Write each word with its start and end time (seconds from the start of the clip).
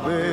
sabe 0.00 0.27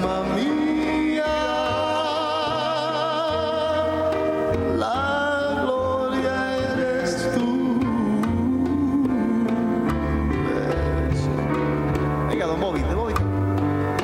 alma 0.00 0.22
mía, 0.34 1.26
la 4.76 5.62
gloria 5.62 6.56
eres 6.72 7.28
tú. 7.34 7.80
Venga, 12.28 12.46
don 12.46 12.60
Bobby, 12.60 12.80
de 12.80 12.94
Bobby. 12.94 13.14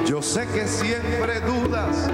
Yo 0.07 0.21
sé 0.23 0.47
que 0.49 0.67
siempre 0.67 1.41
dudas. 1.41 2.11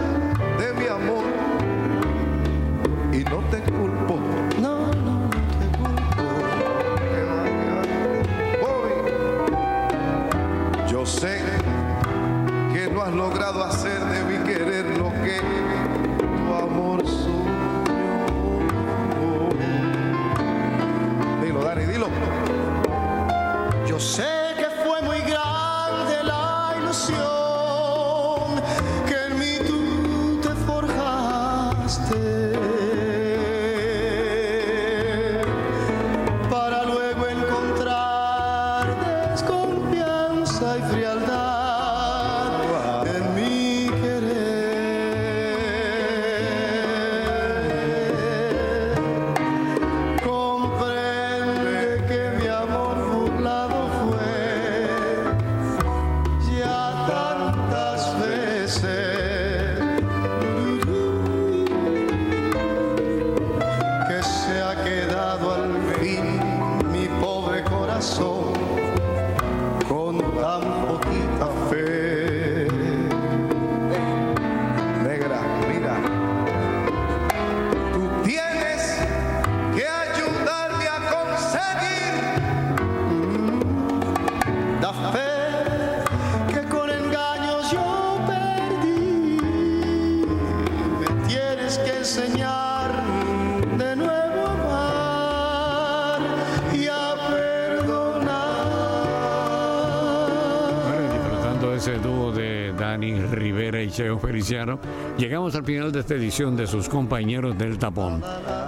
Micheo 103.93 104.19
Feliciano, 104.19 104.79
llegamos 105.19 105.55
al 105.55 105.67
final 105.67 105.93
de 105.93 106.01
esta 106.01 106.15
edición 106.15 106.57
de 106.57 106.67
sus 106.67 106.89
compañeros 106.89 107.59
del 107.59 107.77
tapón. 107.77 108.23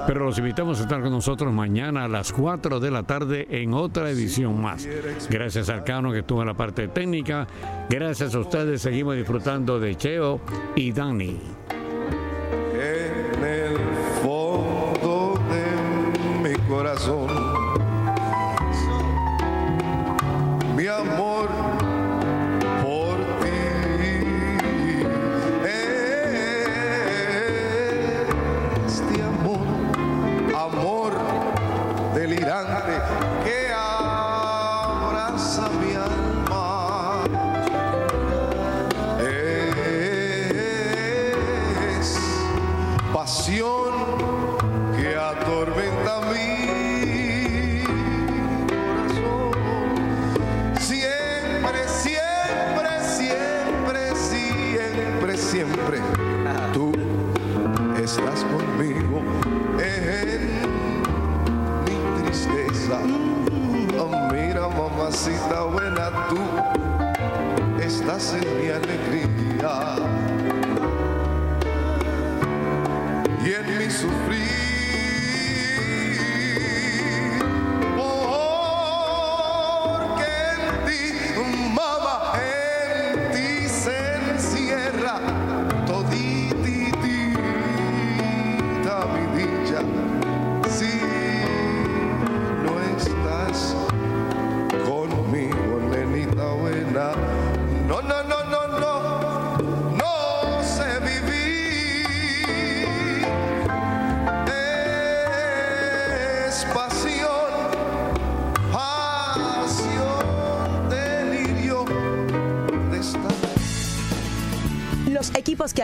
Pero 0.06 0.26
los 0.26 0.36
invitamos 0.36 0.78
a 0.78 0.82
estar 0.82 1.00
con 1.00 1.12
nosotros 1.12 1.50
mañana 1.50 2.04
a 2.04 2.08
las 2.08 2.30
4 2.30 2.78
de 2.78 2.90
la 2.90 3.04
tarde 3.04 3.46
en 3.48 3.72
otra 3.72 4.10
edición 4.10 4.60
más. 4.60 4.86
Gracias 5.30 5.70
al 5.70 5.82
Cano 5.82 6.12
que 6.12 6.18
estuvo 6.18 6.42
en 6.42 6.48
la 6.48 6.54
parte 6.54 6.88
técnica. 6.88 7.46
Gracias 7.88 8.34
a 8.34 8.40
ustedes 8.40 8.82
seguimos 8.82 9.16
disfrutando 9.16 9.80
de 9.80 9.96
Cheo 9.96 10.42
y 10.76 10.92
Dani. 10.92 11.53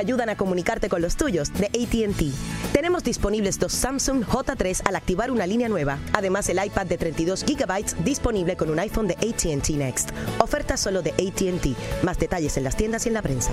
Ayudan 0.01 0.31
a 0.31 0.37
comunicarte 0.37 0.89
con 0.89 1.03
los 1.03 1.17
tuyos 1.17 1.53
de 1.53 1.67
ATT. 1.67 2.73
Tenemos 2.73 3.05
disponibles 3.05 3.59
dos 3.59 3.73
Samsung 3.73 4.25
J3 4.25 4.83
al 4.85 4.97
activar 4.97 5.31
una 5.31 5.47
línea 5.47 5.69
nueva. 5.69 5.99
Además, 6.13 6.49
el 6.49 6.65
iPad 6.65 6.87
de 6.87 6.99
32 6.99 7.45
GB 7.45 8.03
disponible 8.05 8.57
con 8.57 8.71
un 8.71 8.79
iPhone 8.81 9.07
de 9.07 9.15
ATT 9.15 9.71
Next. 9.71 10.11
Oferta 10.39 10.77
solo 10.77 11.03
de 11.03 11.11
ATT. 11.11 12.03
Más 12.03 12.19
detalles 12.19 12.57
en 12.57 12.65
las 12.65 12.77
tiendas 12.77 13.05
y 13.07 13.09
en 13.09 13.15
la 13.15 13.23
prensa. 13.23 13.53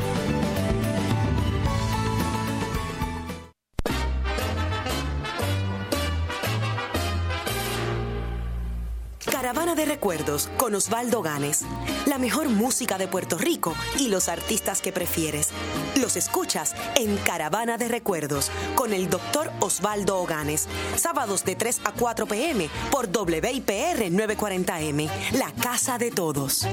Caravana 9.30 9.76
de 9.76 9.86
Recuerdos 9.86 10.50
con 10.58 10.76
Osvaldo 10.76 11.22
Ganes. 11.22 11.64
La 12.18 12.24
mejor 12.24 12.50
música 12.50 12.98
de 12.98 13.08
Puerto 13.08 13.38
Rico 13.38 13.76
y 14.00 14.08
los 14.08 14.28
artistas 14.28 14.82
que 14.82 14.92
prefieres. 14.92 15.50
Los 16.02 16.16
escuchas 16.16 16.74
en 16.96 17.16
Caravana 17.18 17.78
de 17.78 17.88
Recuerdos 17.88 18.50
con 18.74 18.92
el 18.92 19.08
doctor 19.08 19.52
Osvaldo 19.60 20.18
Oganes. 20.18 20.68
Sábados 20.96 21.46
de 21.46 21.56
3 21.56 21.82
a 21.84 21.92
4 21.92 22.26
pm 22.26 22.72
por 22.90 23.06
WIPR 23.06 24.10
940M. 24.10 25.12
La 25.34 25.52
casa 25.62 26.00
de 26.00 26.10
todos. 26.10 26.66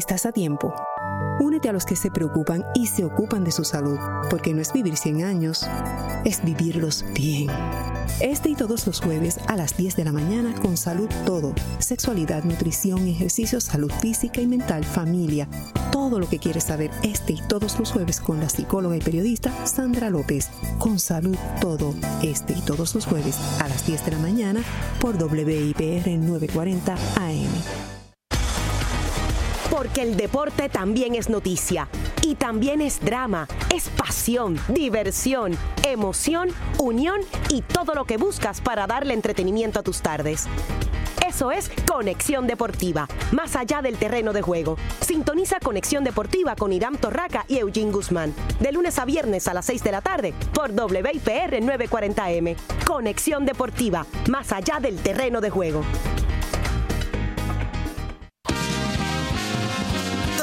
Estás 0.00 0.24
a 0.24 0.32
tiempo. 0.32 0.72
Únete 1.40 1.68
a 1.68 1.74
los 1.74 1.84
que 1.84 1.94
se 1.94 2.10
preocupan 2.10 2.64
y 2.74 2.86
se 2.86 3.04
ocupan 3.04 3.44
de 3.44 3.52
su 3.52 3.64
salud, 3.64 3.98
porque 4.30 4.54
no 4.54 4.62
es 4.62 4.72
vivir 4.72 4.96
100 4.96 5.24
años, 5.24 5.68
es 6.24 6.42
vivirlos 6.42 7.04
bien. 7.12 7.50
Este 8.18 8.48
y 8.48 8.54
todos 8.54 8.86
los 8.86 8.98
jueves 8.98 9.38
a 9.46 9.56
las 9.56 9.76
10 9.76 9.96
de 9.96 10.04
la 10.06 10.12
mañana 10.12 10.54
con 10.54 10.78
Salud 10.78 11.10
Todo, 11.26 11.52
sexualidad, 11.80 12.44
nutrición, 12.44 13.08
ejercicio, 13.08 13.60
salud 13.60 13.92
física 14.00 14.40
y 14.40 14.46
mental, 14.46 14.86
familia, 14.86 15.48
todo 15.92 16.18
lo 16.18 16.26
que 16.26 16.38
quieres 16.38 16.64
saber 16.64 16.90
este 17.02 17.34
y 17.34 17.42
todos 17.46 17.78
los 17.78 17.92
jueves 17.92 18.20
con 18.20 18.40
la 18.40 18.48
psicóloga 18.48 18.96
y 18.96 19.00
periodista 19.00 19.66
Sandra 19.66 20.08
López. 20.08 20.48
Con 20.78 20.98
Salud 20.98 21.36
Todo, 21.60 21.94
este 22.22 22.54
y 22.54 22.62
todos 22.62 22.94
los 22.94 23.04
jueves 23.04 23.36
a 23.60 23.68
las 23.68 23.86
10 23.86 24.06
de 24.06 24.12
la 24.12 24.18
mañana 24.18 24.62
por 24.98 25.22
WIPR 25.22 26.08
940 26.08 26.94
AM 27.16 27.89
porque 29.80 30.02
el 30.02 30.14
deporte 30.14 30.68
también 30.68 31.14
es 31.14 31.30
noticia 31.30 31.88
y 32.20 32.34
también 32.34 32.82
es 32.82 33.00
drama, 33.00 33.48
es 33.74 33.88
pasión, 33.88 34.60
diversión, 34.68 35.56
emoción, 35.88 36.50
unión 36.76 37.22
y 37.48 37.62
todo 37.62 37.94
lo 37.94 38.04
que 38.04 38.18
buscas 38.18 38.60
para 38.60 38.86
darle 38.86 39.14
entretenimiento 39.14 39.80
a 39.80 39.82
tus 39.82 40.02
tardes. 40.02 40.48
Eso 41.26 41.50
es 41.50 41.70
Conexión 41.90 42.46
Deportiva, 42.46 43.08
más 43.32 43.56
allá 43.56 43.80
del 43.80 43.96
terreno 43.96 44.34
de 44.34 44.42
juego. 44.42 44.76
Sintoniza 45.00 45.60
Conexión 45.60 46.04
Deportiva 46.04 46.56
con 46.56 46.74
Irán 46.74 46.98
Torraca 46.98 47.46
y 47.48 47.56
Eugene 47.56 47.90
Guzmán, 47.90 48.34
de 48.60 48.72
lunes 48.72 48.98
a 48.98 49.06
viernes 49.06 49.48
a 49.48 49.54
las 49.54 49.64
6 49.64 49.82
de 49.82 49.92
la 49.92 50.02
tarde 50.02 50.34
por 50.52 50.72
WIPR 50.72 51.58
940M. 51.58 52.54
Conexión 52.86 53.46
Deportiva, 53.46 54.04
más 54.28 54.52
allá 54.52 54.78
del 54.78 54.98
terreno 54.98 55.40
de 55.40 55.48
juego. 55.48 55.82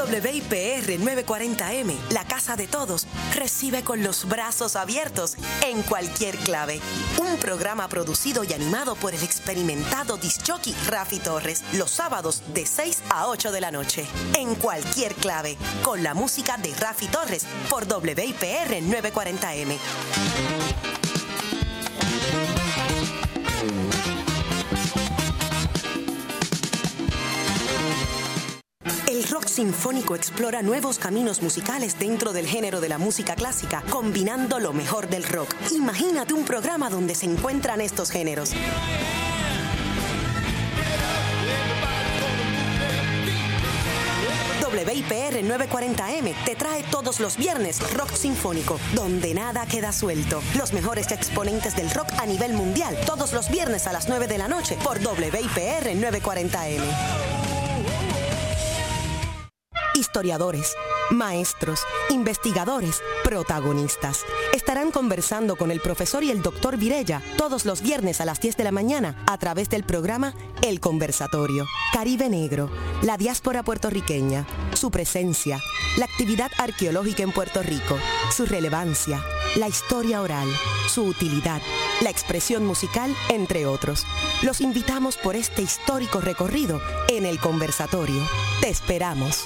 WIPR 0.08 1.00
940M, 1.00 1.94
la 2.12 2.24
casa 2.24 2.56
de 2.56 2.68
todos, 2.68 3.08
recibe 3.36 3.84
con 3.84 4.04
los 4.04 4.28
brazos 4.28 4.76
abiertos 4.76 5.36
en 5.66 5.82
cualquier 5.84 6.38
clave. 6.38 6.80
Un 7.20 7.38
programa 7.38 7.88
producido 7.90 8.44
y 8.44 8.54
animado 8.54 8.96
por 8.96 9.14
el 9.14 9.24
experimentado 9.24 10.18
disjockey 10.18 10.76
Rafi 10.88 11.20
Torres, 11.20 11.64
los 11.74 11.92
sábados 11.92 12.42
de 12.54 12.66
6 12.66 13.04
a 13.10 13.28
8 13.28 13.52
de 13.52 13.62
la 13.62 13.72
noche. 13.72 14.06
En 14.38 14.56
cualquier 14.56 15.14
clave, 15.16 15.58
con 15.84 16.04
la 16.04 16.14
música 16.14 16.58
de 16.58 16.74
Rafi 16.76 17.08
Torres 17.08 17.46
por 17.70 17.84
WIPR 17.84 18.82
940M. 18.82 19.78
El 29.08 29.24
rock 29.24 29.48
sinfónico 29.48 30.16
explora 30.16 30.62
nuevos 30.62 31.00
caminos 31.00 31.42
musicales 31.42 31.98
dentro 31.98 32.34
del 32.34 32.46
género 32.46 32.82
de 32.82 32.90
la 32.90 32.98
música 32.98 33.36
clásica, 33.36 33.82
combinando 33.90 34.60
lo 34.60 34.74
mejor 34.74 35.08
del 35.08 35.24
rock. 35.24 35.56
Imagínate 35.72 36.34
un 36.34 36.44
programa 36.44 36.90
donde 36.90 37.16
se 37.16 37.26
encuentran 37.26 37.80
estos 37.80 38.12
géneros. 38.12 38.54
WIPR 44.74 45.42
940M 45.42 46.36
te 46.44 46.56
trae 46.56 46.84
todos 46.92 47.22
los 47.22 47.38
viernes 47.38 47.80
Rock 47.94 48.14
Sinfónico, 48.14 48.78
donde 48.94 49.34
nada 49.34 49.66
queda 49.66 49.94
suelto. 49.94 50.42
Los 50.56 50.74
mejores 50.74 51.12
exponentes 51.12 51.78
del 51.78 51.90
rock 51.92 52.10
a 52.20 52.26
nivel 52.26 52.54
mundial, 52.54 52.98
todos 53.06 53.32
los 53.32 53.50
viernes 53.50 53.88
a 53.88 53.94
las 53.94 54.10
9 54.10 54.28
de 54.28 54.38
la 54.38 54.50
noche 54.50 54.78
por 54.84 54.98
WIPR 54.98 55.96
940M 55.96 57.67
historiadores, 59.98 60.76
maestros, 61.10 61.82
investigadores, 62.10 63.02
protagonistas. 63.24 64.24
Estarán 64.54 64.92
conversando 64.92 65.56
con 65.56 65.72
el 65.72 65.82
profesor 65.82 66.24
y 66.24 66.32
el 66.32 66.42
doctor 66.42 66.78
Virella 66.78 67.22
todos 67.38 67.66
los 67.66 67.82
viernes 67.82 68.22
a 68.22 68.26
las 68.26 68.40
10 68.40 68.58
de 68.58 68.64
la 68.64 68.72
mañana 68.72 69.24
a 69.28 69.38
través 69.38 69.70
del 69.70 69.84
programa 69.84 70.34
El 70.62 70.80
Conversatorio. 70.80 71.66
Caribe 71.94 72.30
Negro, 72.30 72.70
la 73.02 73.18
diáspora 73.18 73.64
puertorriqueña, 73.64 74.46
su 74.74 74.92
presencia, 74.92 75.60
la 75.98 76.06
actividad 76.06 76.52
arqueológica 76.58 77.24
en 77.24 77.32
Puerto 77.32 77.64
Rico, 77.64 77.98
su 78.36 78.46
relevancia, 78.46 79.22
la 79.56 79.68
historia 79.68 80.22
oral, 80.22 80.48
su 80.88 81.04
utilidad, 81.04 81.62
la 82.02 82.10
expresión 82.10 82.66
musical, 82.66 83.16
entre 83.30 83.66
otros. 83.66 84.06
Los 84.44 84.62
invitamos 84.62 85.18
por 85.18 85.36
este 85.36 85.62
histórico 85.62 86.22
recorrido 86.22 86.80
en 87.10 87.26
el 87.26 87.40
conversatorio. 87.40 88.22
Te 88.62 88.70
esperamos. 88.70 89.46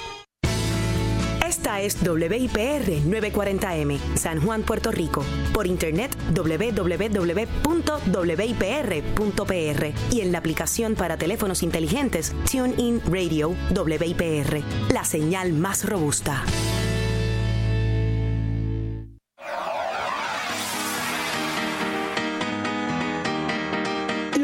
Es 1.79 1.97
WIPR 2.01 3.03
940M, 3.05 3.97
San 4.15 4.41
Juan, 4.41 4.63
Puerto 4.63 4.91
Rico. 4.91 5.23
Por 5.53 5.67
internet 5.67 6.15
www.wipr.pr 6.33 7.31
y 10.11 10.21
en 10.21 10.31
la 10.31 10.37
aplicación 10.37 10.95
para 10.95 11.17
teléfonos 11.17 11.63
inteligentes 11.63 12.33
TuneIn 12.51 13.01
Radio 13.05 13.55
WIPR, 13.73 14.63
la 14.91 15.05
señal 15.05 15.53
más 15.53 15.87
robusta. 15.87 16.43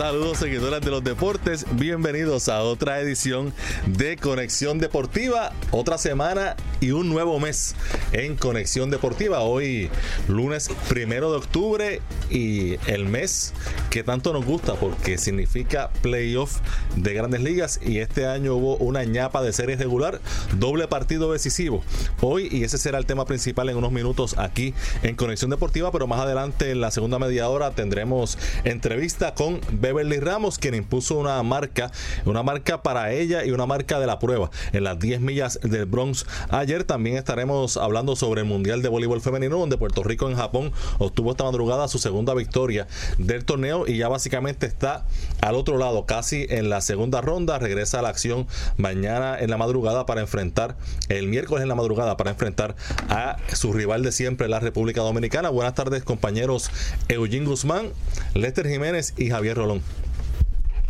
Saludos 0.00 0.38
seguidores 0.38 0.80
de 0.80 0.90
los 0.90 1.04
deportes, 1.04 1.66
bienvenidos 1.72 2.48
a 2.48 2.62
otra 2.62 3.00
edición 3.00 3.52
de 3.86 4.16
Conexión 4.16 4.78
Deportiva, 4.78 5.52
otra 5.72 5.98
semana 5.98 6.56
y 6.80 6.92
un 6.92 7.10
nuevo 7.10 7.38
mes 7.38 7.74
en 8.12 8.36
Conexión 8.36 8.90
Deportiva. 8.90 9.40
Hoy 9.40 9.90
lunes 10.26 10.70
primero 10.88 11.30
de 11.30 11.36
octubre 11.36 12.00
y 12.30 12.76
el 12.90 13.04
mes 13.04 13.52
que 13.90 14.02
tanto 14.02 14.32
nos 14.32 14.46
gusta 14.46 14.72
porque 14.74 15.18
significa 15.18 15.90
playoff 16.00 16.60
de 16.96 17.12
grandes 17.12 17.42
ligas 17.42 17.78
y 17.84 17.98
este 17.98 18.26
año 18.26 18.54
hubo 18.54 18.76
una 18.78 19.04
ñapa 19.04 19.42
de 19.42 19.52
serie 19.52 19.76
regular, 19.76 20.22
doble 20.58 20.88
partido 20.88 21.30
decisivo. 21.30 21.84
Hoy 22.22 22.48
y 22.50 22.64
ese 22.64 22.78
será 22.78 22.96
el 22.96 23.04
tema 23.04 23.26
principal 23.26 23.68
en 23.68 23.76
unos 23.76 23.92
minutos 23.92 24.38
aquí 24.38 24.72
en 25.02 25.14
Conexión 25.14 25.50
Deportiva, 25.50 25.92
pero 25.92 26.06
más 26.06 26.20
adelante 26.20 26.70
en 26.70 26.80
la 26.80 26.90
segunda 26.90 27.18
media 27.18 27.50
hora 27.50 27.72
tendremos 27.72 28.38
entrevista 28.64 29.34
con 29.34 29.60
Beverly 29.90 30.20
Ramos, 30.20 30.58
quien 30.58 30.76
impuso 30.76 31.18
una 31.18 31.42
marca, 31.42 31.90
una 32.24 32.44
marca 32.44 32.80
para 32.80 33.12
ella 33.12 33.44
y 33.44 33.50
una 33.50 33.66
marca 33.66 33.98
de 33.98 34.06
la 34.06 34.20
prueba 34.20 34.48
en 34.72 34.84
las 34.84 35.00
10 35.00 35.20
millas 35.20 35.58
del 35.64 35.86
Bronx 35.86 36.26
ayer. 36.48 36.84
También 36.84 37.16
estaremos 37.16 37.76
hablando 37.76 38.14
sobre 38.14 38.42
el 38.42 38.46
Mundial 38.46 38.82
de 38.82 38.88
Voleibol 38.88 39.20
Femenino, 39.20 39.58
donde 39.58 39.76
Puerto 39.76 40.04
Rico 40.04 40.30
en 40.30 40.36
Japón 40.36 40.72
obtuvo 40.98 41.32
esta 41.32 41.42
madrugada 41.42 41.88
su 41.88 41.98
segunda 41.98 42.34
victoria 42.34 42.86
del 43.18 43.44
torneo 43.44 43.84
y 43.84 43.96
ya 43.96 44.06
básicamente 44.06 44.66
está 44.66 45.06
al 45.40 45.56
otro 45.56 45.76
lado, 45.76 46.06
casi 46.06 46.46
en 46.50 46.70
la 46.70 46.80
segunda 46.82 47.20
ronda. 47.20 47.58
Regresa 47.58 47.98
a 47.98 48.02
la 48.02 48.10
acción 48.10 48.46
mañana 48.76 49.36
en 49.40 49.50
la 49.50 49.56
madrugada 49.56 50.06
para 50.06 50.20
enfrentar, 50.20 50.76
el 51.08 51.26
miércoles 51.26 51.62
en 51.62 51.68
la 51.68 51.74
madrugada 51.74 52.16
para 52.16 52.30
enfrentar 52.30 52.76
a 53.08 53.38
su 53.52 53.72
rival 53.72 54.04
de 54.04 54.12
siempre, 54.12 54.46
la 54.46 54.60
República 54.60 55.00
Dominicana. 55.00 55.48
Buenas 55.48 55.74
tardes, 55.74 56.04
compañeros 56.04 56.70
Eugene 57.08 57.46
Guzmán, 57.46 57.90
Lester 58.34 58.68
Jiménez 58.68 59.14
y 59.16 59.30
Javier 59.30 59.56
Rolón. 59.56 59.79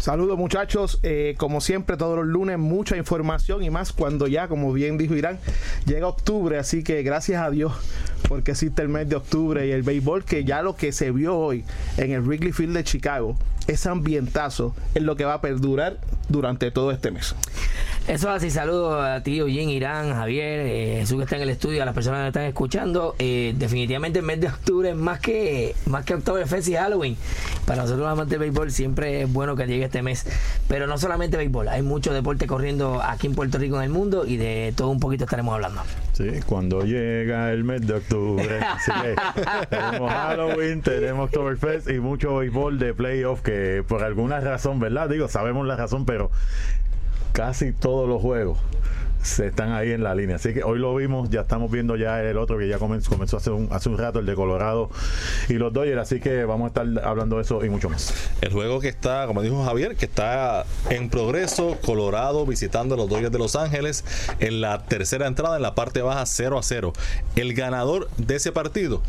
Saludos 0.00 0.38
muchachos, 0.38 0.98
eh, 1.02 1.34
como 1.36 1.60
siempre 1.60 1.98
todos 1.98 2.16
los 2.16 2.26
lunes 2.26 2.58
mucha 2.58 2.96
información 2.96 3.62
y 3.62 3.68
más 3.68 3.92
cuando 3.92 4.26
ya, 4.26 4.48
como 4.48 4.72
bien 4.72 4.96
dijo 4.96 5.14
Irán, 5.14 5.38
llega 5.84 6.06
octubre, 6.06 6.58
así 6.58 6.82
que 6.82 7.02
gracias 7.02 7.42
a 7.42 7.50
Dios 7.50 7.74
porque 8.26 8.52
existe 8.52 8.80
el 8.80 8.88
mes 8.88 9.10
de 9.10 9.16
octubre 9.16 9.66
y 9.66 9.72
el 9.72 9.82
béisbol 9.82 10.24
que 10.24 10.44
ya 10.44 10.62
lo 10.62 10.74
que 10.74 10.92
se 10.92 11.10
vio 11.10 11.36
hoy 11.36 11.64
en 11.98 12.12
el 12.12 12.22
Wrigley 12.22 12.52
Field 12.52 12.74
de 12.74 12.84
Chicago, 12.84 13.36
ese 13.66 13.90
ambientazo 13.90 14.74
es 14.94 15.02
lo 15.02 15.16
que 15.16 15.26
va 15.26 15.34
a 15.34 15.40
perdurar 15.42 15.98
durante 16.30 16.70
todo 16.70 16.92
este 16.92 17.10
mes. 17.10 17.34
Eso 18.08 18.28
es 18.28 18.36
así, 18.36 18.50
saludos 18.50 19.04
a 19.04 19.22
ti, 19.22 19.38
Eugene, 19.38 19.72
Irán, 19.72 20.12
Javier, 20.12 20.60
eh, 20.66 20.96
Jesús 21.00 21.18
que 21.18 21.24
está 21.24 21.36
en 21.36 21.42
el 21.42 21.50
estudio, 21.50 21.82
a 21.82 21.84
las 21.84 21.94
personas 21.94 22.22
que 22.22 22.28
están 22.28 22.44
escuchando. 22.44 23.14
Eh, 23.18 23.54
definitivamente 23.56 24.18
el 24.18 24.24
mes 24.24 24.40
de 24.40 24.48
octubre 24.48 24.90
es 24.90 24.96
más 24.96 25.20
que 25.20 25.76
más 25.86 26.04
que 26.04 26.14
Oktoberfest 26.14 26.68
y 26.68 26.74
Halloween. 26.74 27.16
Para 27.66 27.82
nosotros 27.82 28.00
los 28.00 28.08
amantes 28.08 28.32
de 28.32 28.38
béisbol 28.38 28.72
siempre 28.72 29.22
es 29.22 29.32
bueno 29.32 29.54
que 29.54 29.66
llegue 29.66 29.84
este 29.84 30.02
mes. 30.02 30.26
Pero 30.66 30.86
no 30.86 30.98
solamente 30.98 31.36
béisbol, 31.36 31.68
hay 31.68 31.82
mucho 31.82 32.12
deporte 32.12 32.46
corriendo 32.46 33.00
aquí 33.02 33.28
en 33.28 33.34
Puerto 33.34 33.58
Rico 33.58 33.76
en 33.76 33.84
el 33.84 33.90
mundo 33.90 34.26
y 34.26 34.38
de 34.38 34.72
todo 34.76 34.88
un 34.88 34.98
poquito 34.98 35.24
estaremos 35.24 35.54
hablando. 35.54 35.82
Sí, 36.14 36.40
cuando 36.46 36.82
llega 36.82 37.52
el 37.52 37.62
mes 37.64 37.86
de 37.86 37.94
octubre. 37.94 38.60
Que 38.86 39.16
tenemos 39.68 40.12
Halloween, 40.12 40.82
tenemos 40.82 41.26
Oktoberfest 41.26 41.88
y 41.90 42.00
mucho 42.00 42.36
béisbol 42.38 42.78
de 42.78 42.92
playoff 42.92 43.40
que 43.40 43.84
por 43.86 44.02
alguna 44.02 44.40
razón, 44.40 44.80
¿verdad? 44.80 45.08
Digo, 45.08 45.28
sabemos 45.28 45.66
la 45.66 45.76
razón, 45.76 46.04
pero 46.04 46.30
casi 47.32 47.72
todos 47.72 48.08
los 48.08 48.20
juegos 48.20 48.58
se 49.22 49.48
están 49.48 49.72
ahí 49.72 49.92
en 49.92 50.02
la 50.02 50.14
línea. 50.14 50.36
Así 50.36 50.54
que 50.54 50.62
hoy 50.62 50.78
lo 50.78 50.94
vimos, 50.94 51.30
ya 51.30 51.42
estamos 51.42 51.70
viendo 51.70 51.96
ya 51.96 52.22
el 52.22 52.38
otro 52.38 52.58
que 52.58 52.68
ya 52.68 52.78
comenzó, 52.78 53.10
comenzó 53.10 53.36
hace, 53.36 53.50
un, 53.50 53.68
hace 53.70 53.88
un 53.88 53.98
rato, 53.98 54.18
el 54.18 54.26
de 54.26 54.34
Colorado 54.34 54.90
y 55.48 55.54
los 55.54 55.72
Dodgers. 55.72 56.00
Así 56.00 56.20
que 56.20 56.44
vamos 56.44 56.66
a 56.66 56.68
estar 56.68 57.04
hablando 57.06 57.36
de 57.36 57.42
eso 57.42 57.64
y 57.64 57.68
mucho 57.68 57.90
más. 57.90 58.14
El 58.40 58.52
juego 58.52 58.80
que 58.80 58.88
está, 58.88 59.26
como 59.26 59.42
dijo 59.42 59.62
Javier, 59.64 59.96
que 59.96 60.06
está 60.06 60.64
en 60.88 61.10
progreso, 61.10 61.78
Colorado 61.84 62.46
visitando 62.46 62.94
a 62.94 62.98
los 62.98 63.08
Dodgers 63.08 63.32
de 63.32 63.38
Los 63.38 63.56
Ángeles 63.56 64.04
en 64.40 64.60
la 64.60 64.84
tercera 64.86 65.26
entrada, 65.26 65.56
en 65.56 65.62
la 65.62 65.74
parte 65.74 66.02
baja 66.02 66.24
0 66.24 66.58
a 66.58 66.62
0. 66.62 66.92
El 67.36 67.54
ganador 67.54 68.08
de 68.16 68.36
ese 68.36 68.52
partido 68.52 69.02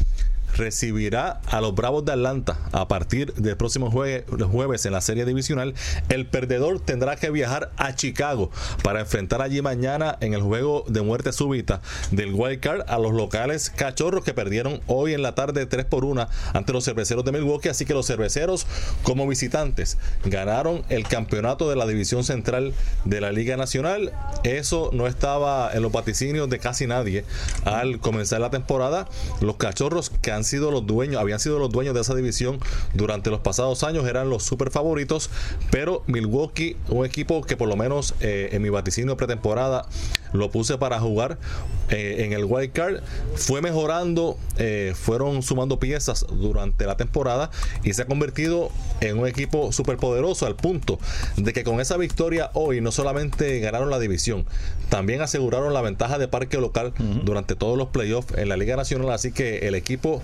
recibirá 0.56 1.42
a 1.48 1.62
los 1.62 1.74
Bravos 1.76 2.06
de 2.06 2.14
Atlanta 2.14 2.60
a 2.72 2.88
partir 2.88 3.34
del 3.34 3.58
próximo 3.58 3.92
jueves 3.92 4.86
en 4.86 4.94
la 4.94 5.02
serie 5.02 5.26
divisional. 5.26 5.74
El 6.10 6.26
perdedor 6.26 6.80
tendrá 6.80 7.16
que 7.16 7.30
viajar 7.30 7.72
a 7.78 7.96
Chicago 7.96 8.52
para 8.84 9.02
enfrentar 9.02 9.42
allí 9.42 9.62
mañana 9.62 10.18
en 10.22 10.34
el 10.34 10.42
juego 10.42 10.86
de 10.88 11.02
muerte 11.02 11.32
súbita 11.32 11.82
del 12.12 12.34
Wild 12.34 12.60
Card 12.60 12.82
a 12.88 12.98
los 12.98 13.14
locales 13.14 13.70
cachorros 13.70 14.24
que 14.24 14.34
perdieron 14.34 14.82
hoy 14.88 15.14
en 15.14 15.22
la 15.22 15.36
tarde 15.36 15.66
3 15.66 15.86
por 15.86 16.06
1 16.06 16.28
ante 16.54 16.74
los 16.74 16.86
cerveceros 16.86 17.26
de 17.26 17.32
Milwaukee. 17.32 17.70
Así 17.70 17.86
que 17.86 17.94
los 17.94 18.08
cerveceros, 18.08 18.66
como 19.04 19.28
visitantes, 19.28 19.98
ganaron 20.26 20.84
el 20.90 21.08
campeonato 21.08 21.70
de 21.70 21.76
la 21.76 21.86
división 21.86 22.24
central 22.24 22.74
de 23.06 23.22
la 23.22 23.32
Liga 23.32 23.58
Nacional. 23.58 24.12
Eso 24.44 24.90
no 24.94 25.08
estaba 25.08 25.72
en 25.74 25.82
los 25.82 25.92
vaticinios 25.92 26.50
de 26.50 26.60
casi 26.60 26.88
nadie 26.88 27.26
al 27.66 28.00
comenzar 28.00 28.42
la 28.42 28.50
temporada. 28.50 29.08
Los 29.42 29.56
cachorros 29.56 30.10
que 30.10 30.32
han 30.42 30.46
sido 30.46 30.72
los 30.72 30.88
dueños, 30.88 31.22
habían 31.22 31.40
sido 31.40 31.60
los 31.60 31.70
dueños 31.70 31.94
de 31.94 32.02
esa 32.02 32.16
división 32.16 32.60
durante 32.96 33.30
los 33.30 33.42
pasados 33.42 33.84
años, 33.84 34.08
eran 34.08 34.30
los 34.32 34.42
super 34.44 34.72
favoritos, 34.72 35.30
pero 35.70 36.04
Milwaukee, 36.08 36.78
un 36.90 37.06
equipo 37.06 37.44
que 37.44 37.56
por 37.56 37.70
lo 37.70 37.76
menos 37.76 38.16
eh, 38.22 38.50
en 38.52 38.64
mi 38.64 38.70
vaticinio 38.70 39.16
pretemporada 39.18 39.86
lo 40.34 40.52
puse 40.52 40.78
para 40.78 41.00
jugar 41.00 41.38
eh, 41.90 42.24
en 42.26 42.34
el 42.34 42.46
wild 42.46 42.72
card, 42.72 43.02
fue 43.36 43.62
mejorando, 43.62 44.38
eh, 44.58 44.94
fueron 44.96 45.42
sumando 45.44 45.80
piezas 45.80 46.26
durante 46.32 46.86
la 46.86 46.96
temporada 46.96 47.52
y 47.84 47.94
se 47.94 48.04
ha 48.04 48.06
convertido 48.06 48.72
en 49.02 49.20
un 49.20 49.28
equipo 49.28 49.72
super 49.72 49.98
poderoso 49.98 50.46
al 50.46 50.56
punto 50.56 51.00
de 51.36 51.52
que 51.54 51.64
con 51.64 51.82
esa 51.82 51.98
victoria 51.98 52.50
hoy 52.54 52.82
no 52.82 52.92
solamente 52.92 53.60
ganaron 53.60 53.90
la 53.90 54.00
división, 54.00 54.46
también 54.90 55.22
aseguraron 55.22 55.74
la 55.74 55.82
ventaja 55.82 56.18
de 56.18 56.28
parque 56.28 56.58
local 56.58 56.94
durante 57.24 57.56
todos 57.56 57.78
los 57.78 57.90
playoffs 57.90 58.38
en 58.38 58.50
la 58.50 58.58
Liga 58.58 58.76
Nacional, 58.76 59.12
así 59.12 59.32
que 59.32 59.68
el 59.68 59.76
equipo 59.76 60.22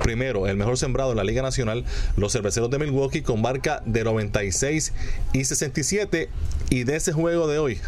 primero, 0.00 0.46
el 0.46 0.56
mejor 0.56 0.78
sembrado 0.78 1.10
en 1.10 1.16
la 1.16 1.24
Liga 1.24 1.42
Nacional, 1.42 1.84
los 2.16 2.32
cerveceros 2.32 2.70
de 2.70 2.78
Milwaukee 2.78 3.22
con 3.22 3.42
marca 3.42 3.82
de 3.84 4.04
96 4.04 4.92
y 5.32 5.44
67 5.44 6.28
y 6.70 6.84
de 6.84 6.96
ese 6.96 7.12
juego 7.12 7.48
de 7.48 7.58
hoy 7.58 7.78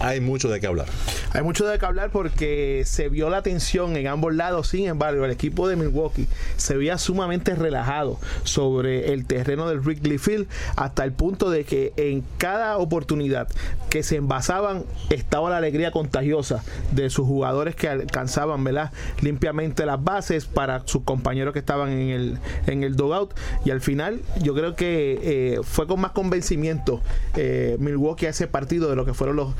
hay 0.00 0.20
mucho 0.20 0.48
de 0.48 0.60
qué 0.60 0.66
hablar. 0.66 0.86
Hay 1.32 1.42
mucho 1.42 1.66
de 1.66 1.78
qué 1.78 1.86
hablar 1.86 2.10
porque 2.10 2.82
se 2.86 3.08
vio 3.08 3.30
la 3.30 3.42
tensión 3.42 3.96
en 3.96 4.06
ambos 4.06 4.34
lados. 4.34 4.68
Sin 4.68 4.86
embargo, 4.86 5.24
el 5.24 5.30
equipo 5.30 5.68
de 5.68 5.76
Milwaukee 5.76 6.26
se 6.56 6.76
veía 6.76 6.98
sumamente 6.98 7.54
relajado 7.54 8.18
sobre 8.44 9.12
el 9.12 9.26
terreno 9.26 9.68
del 9.68 9.80
Wrigley 9.80 10.18
Field 10.18 10.46
hasta 10.76 11.04
el 11.04 11.12
punto 11.12 11.50
de 11.50 11.64
que 11.64 11.92
en 11.96 12.24
cada 12.38 12.78
oportunidad 12.78 13.48
que 13.90 14.02
se 14.02 14.16
envasaban 14.16 14.84
estaba 15.10 15.50
la 15.50 15.56
alegría 15.56 15.90
contagiosa 15.90 16.62
de 16.92 17.10
sus 17.10 17.26
jugadores 17.26 17.74
que 17.74 17.88
alcanzaban 17.88 18.62
¿verdad? 18.64 18.92
limpiamente 19.20 19.86
las 19.86 20.02
bases 20.02 20.46
para 20.46 20.82
sus 20.86 21.02
compañeros 21.02 21.52
que 21.52 21.58
estaban 21.58 21.90
en 21.90 22.08
el, 22.10 22.38
en 22.66 22.82
el 22.82 22.96
dugout. 22.96 23.34
Y 23.64 23.70
al 23.70 23.80
final, 23.80 24.20
yo 24.42 24.54
creo 24.54 24.74
que 24.74 25.18
eh, 25.22 25.60
fue 25.62 25.86
con 25.86 26.00
más 26.00 26.12
convencimiento 26.12 27.00
eh, 27.36 27.76
Milwaukee 27.80 28.26
a 28.26 28.30
ese 28.30 28.46
partido 28.46 28.88
de 28.90 28.96
lo 28.96 29.04
que 29.04 29.14
fueron 29.14 29.36
los 29.36 29.54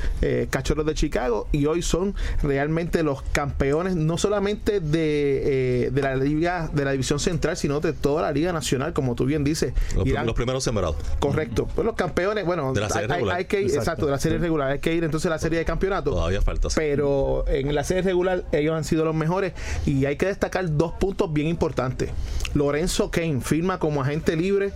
Cachorros 0.50 0.87
de 0.87 0.94
Chicago 0.94 1.49
y 1.52 1.66
hoy 1.66 1.82
son 1.82 2.14
realmente 2.42 3.02
los 3.02 3.23
campeones 3.23 3.97
no 3.97 4.18
solamente 4.18 4.80
de, 4.80 5.87
eh, 5.87 5.90
de 5.90 6.02
la 6.02 6.16
liga 6.16 6.70
de 6.73 6.85
la 6.85 6.92
división 6.92 7.18
central 7.18 7.56
sino 7.56 7.80
de 7.80 7.92
toda 7.92 8.23
la 8.23 8.32
liga 8.32 8.52
nacional 8.52 8.92
como 8.92 9.14
tú 9.14 9.25
bien 9.25 9.44
dices. 9.44 9.75
Los, 9.94 10.35
primeros 10.35 10.64
sembrados. 10.64 10.97
Correcto. 11.18 11.68
Pues 11.75 11.85
los 11.85 11.94
campeones 11.94 12.44
bueno 12.44 12.73
de 12.73 12.80
la 12.80 12.88
serie 12.88 13.08
regular. 13.08 13.37
hay, 13.37 13.44
que 13.47 13.62
ir, 13.62 13.75
exacto. 13.75 14.06
de 14.06 14.12
la 14.12 14.18
serie 14.18 14.38
regular 14.38 14.70
hay 14.70 14.78
que 14.78 14.94
ir 14.94 15.04
entonces 15.04 15.26
a 15.26 15.30
la 15.30 15.38
serie 15.38 15.58
de 15.58 15.64
campeonato. 15.64 16.11
Todavía 16.11 16.42
falta 16.42 16.68
pero 16.75 17.44
en 17.49 17.75
la 17.75 17.85
serie 17.85 18.02
regular 18.02 18.44
ellos 18.52 18.75
han 18.75 18.85
sido 18.85 19.04
los 19.04 19.14
mejores 19.14 19.52
y 19.87 20.04
hay 20.06 20.16
que 20.16 20.26
destacar 20.26 20.76
dos 20.76 20.92
puntos 20.92 21.32
bien 21.32 21.49
importantes. 21.49 22.11
Lorenzo 22.54 23.11
Kane 23.11 23.40
firma 23.40 23.78
como 23.78 24.02
agente 24.02 24.37
libre 24.37 24.73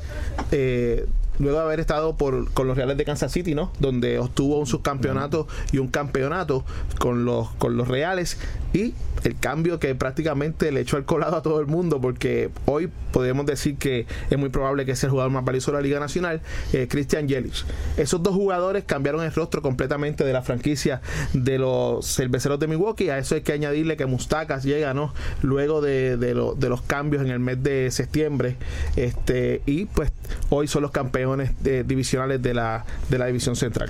eh, 0.51 1.07
luego 1.43 1.59
de 1.59 1.65
haber 1.65 1.81
estado 1.81 2.17
por, 2.17 2.51
con 2.53 2.69
los 2.69 2.77
Reales 2.77 2.97
de 2.97 3.05
Kansas 3.05 3.33
City, 3.33 3.55
¿no? 3.55 3.73
Donde 3.81 4.19
obtuvo 4.19 4.59
un 4.59 4.67
subcampeonato 4.67 5.49
y 5.73 5.79
un 5.79 5.89
campeonato 5.89 6.65
con 6.99 7.25
los, 7.25 7.51
con 7.55 7.77
los 7.77 7.89
Reales 7.89 8.39
y 8.73 8.95
el 9.25 9.39
cambio 9.39 9.79
que 9.79 9.95
prácticamente 9.95 10.73
le 10.73 10.81
echó 10.81 10.97
el 10.97 11.05
colado 11.05 11.37
a 11.37 11.43
todo 11.43 11.61
el 11.61 11.67
mundo 11.67 12.01
porque 12.01 12.51
hoy 12.67 12.89
podemos 13.13 13.45
decir 13.45 13.77
que 13.77 14.07
es 14.31 14.39
muy 14.39 14.49
probable 14.49 14.87
que 14.87 14.97
sea 14.97 15.09
el 15.09 15.11
jugador 15.11 15.33
más 15.33 15.45
valioso 15.45 15.71
de 15.73 15.79
la 15.79 15.83
Liga 15.83 16.01
Nacional, 16.01 16.41
eh, 16.73 16.87
Christian 16.89 17.29
Yelich. 17.29 17.65
Esos 17.97 18.23
dos 18.23 18.35
jugadores 18.35 18.85
cambiaron 18.85 19.23
el 19.23 19.33
rostro 19.33 19.63
completamente 19.63 20.25
de 20.25 20.33
la 20.33 20.43
franquicia 20.43 21.03
de 21.33 21.59
los 21.59 22.07
cerveceros 22.07 22.59
de 22.59 22.69
Milwaukee. 22.69 23.11
A 23.11 23.19
eso 23.19 23.35
hay 23.35 23.43
que 23.43 23.53
añadirle 23.53 23.97
que 23.97 24.07
Mustakas 24.07 24.65
llega, 24.65 24.95
¿no? 24.95 25.13
Luego 25.43 25.81
de, 25.81 26.17
de 26.17 26.35
los 26.35 26.83
cambios 26.83 27.23
en 27.23 27.31
el 27.31 27.41
mes 27.41 27.63
de 27.63 27.91
septiembre. 27.91 28.57
Este, 28.97 29.63
y 29.67 29.87
pues 29.87 30.11
hoy 30.51 30.69
son 30.69 30.83
los 30.83 30.91
campeones 30.91 31.32
eh, 31.41 31.85
divisionales 31.87 32.43
de 32.43 32.55
la, 32.55 32.85
de 33.09 33.19
la 33.19 33.27
división 33.27 33.57
central. 33.57 33.89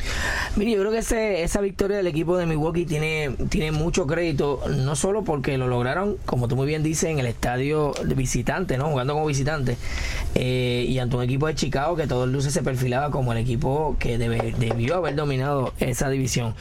Mire, 0.56 0.72
yo 0.72 0.80
creo 0.80 0.92
que 0.92 0.98
ese, 0.98 1.42
esa 1.42 1.60
victoria 1.60 1.96
del 1.96 2.06
equipo 2.06 2.36
de 2.36 2.46
Milwaukee 2.46 2.84
tiene, 2.86 3.30
tiene 3.48 3.72
mucho 3.72 4.06
crédito, 4.06 4.60
no 4.68 4.96
solo 4.96 5.24
porque 5.24 5.58
lo 5.58 5.68
lograron, 5.68 6.16
como 6.26 6.48
tú 6.48 6.56
muy 6.56 6.66
bien 6.66 6.82
dices, 6.82 7.10
en 7.10 7.18
el 7.18 7.26
estadio 7.26 7.92
de 8.04 8.14
visitante, 8.14 8.78
¿no? 8.78 8.88
Jugando 8.90 9.14
como 9.14 9.26
visitante. 9.26 9.76
eh, 10.34 10.86
y 10.88 10.98
ante 10.98 11.16
un 11.16 11.22
equipo 11.22 11.46
de 11.46 11.54
Chicago 11.54 11.96
que 11.96 12.06
todos 12.06 12.28
luces 12.28 12.52
se 12.52 12.62
perfilaba 12.62 13.10
como 13.10 13.32
el 13.32 13.38
equipo 13.38 13.96
que 13.98 14.18
debió 14.18 14.96
haber 14.96 15.14
dominado 15.14 15.72
esa 15.78 16.08
división. 16.08 16.54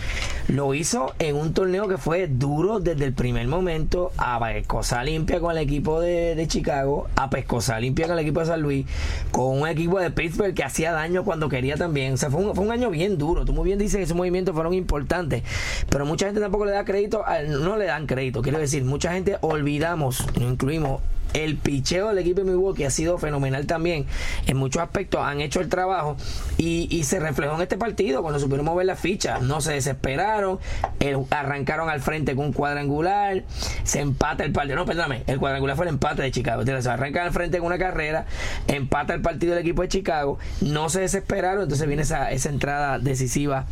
Lo 0.47 0.73
hizo 0.73 1.13
en 1.19 1.35
un 1.35 1.53
torneo 1.53 1.87
que 1.87 1.97
fue 1.97 2.27
duro 2.27 2.79
desde 2.79 3.05
el 3.05 3.13
primer 3.13 3.47
momento, 3.47 4.11
a 4.17 4.39
pescosa 4.39 5.03
limpia 5.03 5.39
con 5.39 5.51
el 5.51 5.57
equipo 5.59 6.01
de, 6.01 6.35
de 6.35 6.47
Chicago, 6.47 7.07
a 7.15 7.29
pescosa 7.29 7.79
limpia 7.79 8.07
con 8.07 8.17
el 8.17 8.23
equipo 8.23 8.41
de 8.41 8.45
San 8.47 8.61
Luis, 8.61 8.85
con 9.31 9.61
un 9.61 9.67
equipo 9.67 9.99
de 9.99 10.11
Pittsburgh 10.11 10.53
que 10.53 10.60
hacía 10.63 10.91
daño 10.91 11.23
cuando 11.23 11.49
quería 11.49 11.75
también. 11.75 12.13
O 12.13 12.17
sea, 12.17 12.29
fue 12.29 12.41
un, 12.41 12.55
fue 12.55 12.65
un 12.65 12.71
año 12.71 12.89
bien 12.89 13.17
duro. 13.17 13.45
Tú 13.45 13.53
muy 13.53 13.65
bien 13.65 13.79
dices 13.79 13.97
que 13.97 14.03
esos 14.03 14.17
movimientos 14.17 14.53
fueron 14.53 14.73
importantes, 14.73 15.43
pero 15.89 16.05
mucha 16.05 16.25
gente 16.25 16.41
tampoco 16.41 16.65
le 16.65 16.71
da 16.71 16.85
crédito, 16.85 17.23
no 17.47 17.77
le 17.77 17.85
dan 17.85 18.07
crédito. 18.07 18.41
Quiero 18.41 18.59
decir, 18.59 18.83
mucha 18.83 19.13
gente 19.13 19.37
olvidamos, 19.41 20.25
incluimos 20.39 21.01
el 21.33 21.57
picheo 21.57 22.09
del 22.09 22.17
equipo 22.19 22.41
de 22.41 22.45
Milwaukee 22.51 22.83
ha 22.83 22.89
sido 22.89 23.17
fenomenal 23.17 23.65
también. 23.67 24.05
En 24.47 24.57
muchos 24.57 24.81
aspectos 24.81 25.21
han 25.23 25.41
hecho 25.41 25.59
el 25.61 25.69
trabajo 25.69 26.17
y, 26.57 26.87
y 26.95 27.03
se 27.03 27.19
reflejó 27.19 27.55
en 27.55 27.61
este 27.61 27.77
partido 27.77 28.21
cuando 28.21 28.39
supieron 28.39 28.65
mover 28.65 28.85
las 28.85 28.99
fichas. 28.99 29.41
No 29.41 29.61
se 29.61 29.73
desesperaron, 29.73 30.59
el- 30.99 31.25
arrancaron 31.29 31.89
al 31.89 32.01
frente 32.01 32.35
con 32.35 32.45
un 32.47 32.53
cuadrangular, 32.53 33.43
se 33.83 33.99
empata 34.01 34.43
el 34.43 34.51
partido. 34.51 34.75
No, 34.75 34.85
perdóname, 34.85 35.23
el 35.27 35.39
cuadrangular 35.39 35.75
fue 35.75 35.85
el 35.85 35.89
empate 35.93 36.21
de 36.21 36.31
Chicago. 36.31 36.61
Entonces, 36.61 36.83
Se 36.85 36.89
arrancan 36.89 37.27
al 37.27 37.31
frente 37.33 37.57
con 37.59 37.67
una 37.67 37.77
carrera, 37.77 38.25
empata 38.67 39.13
el 39.13 39.21
partido 39.21 39.53
del 39.53 39.61
equipo 39.61 39.81
de 39.83 39.87
Chicago, 39.87 40.39
no 40.61 40.89
se 40.89 41.01
desesperaron, 41.01 41.63
entonces 41.63 41.87
viene 41.87 42.03
esa, 42.03 42.31
esa 42.31 42.49
entrada 42.49 42.99
decisiva 42.99 43.65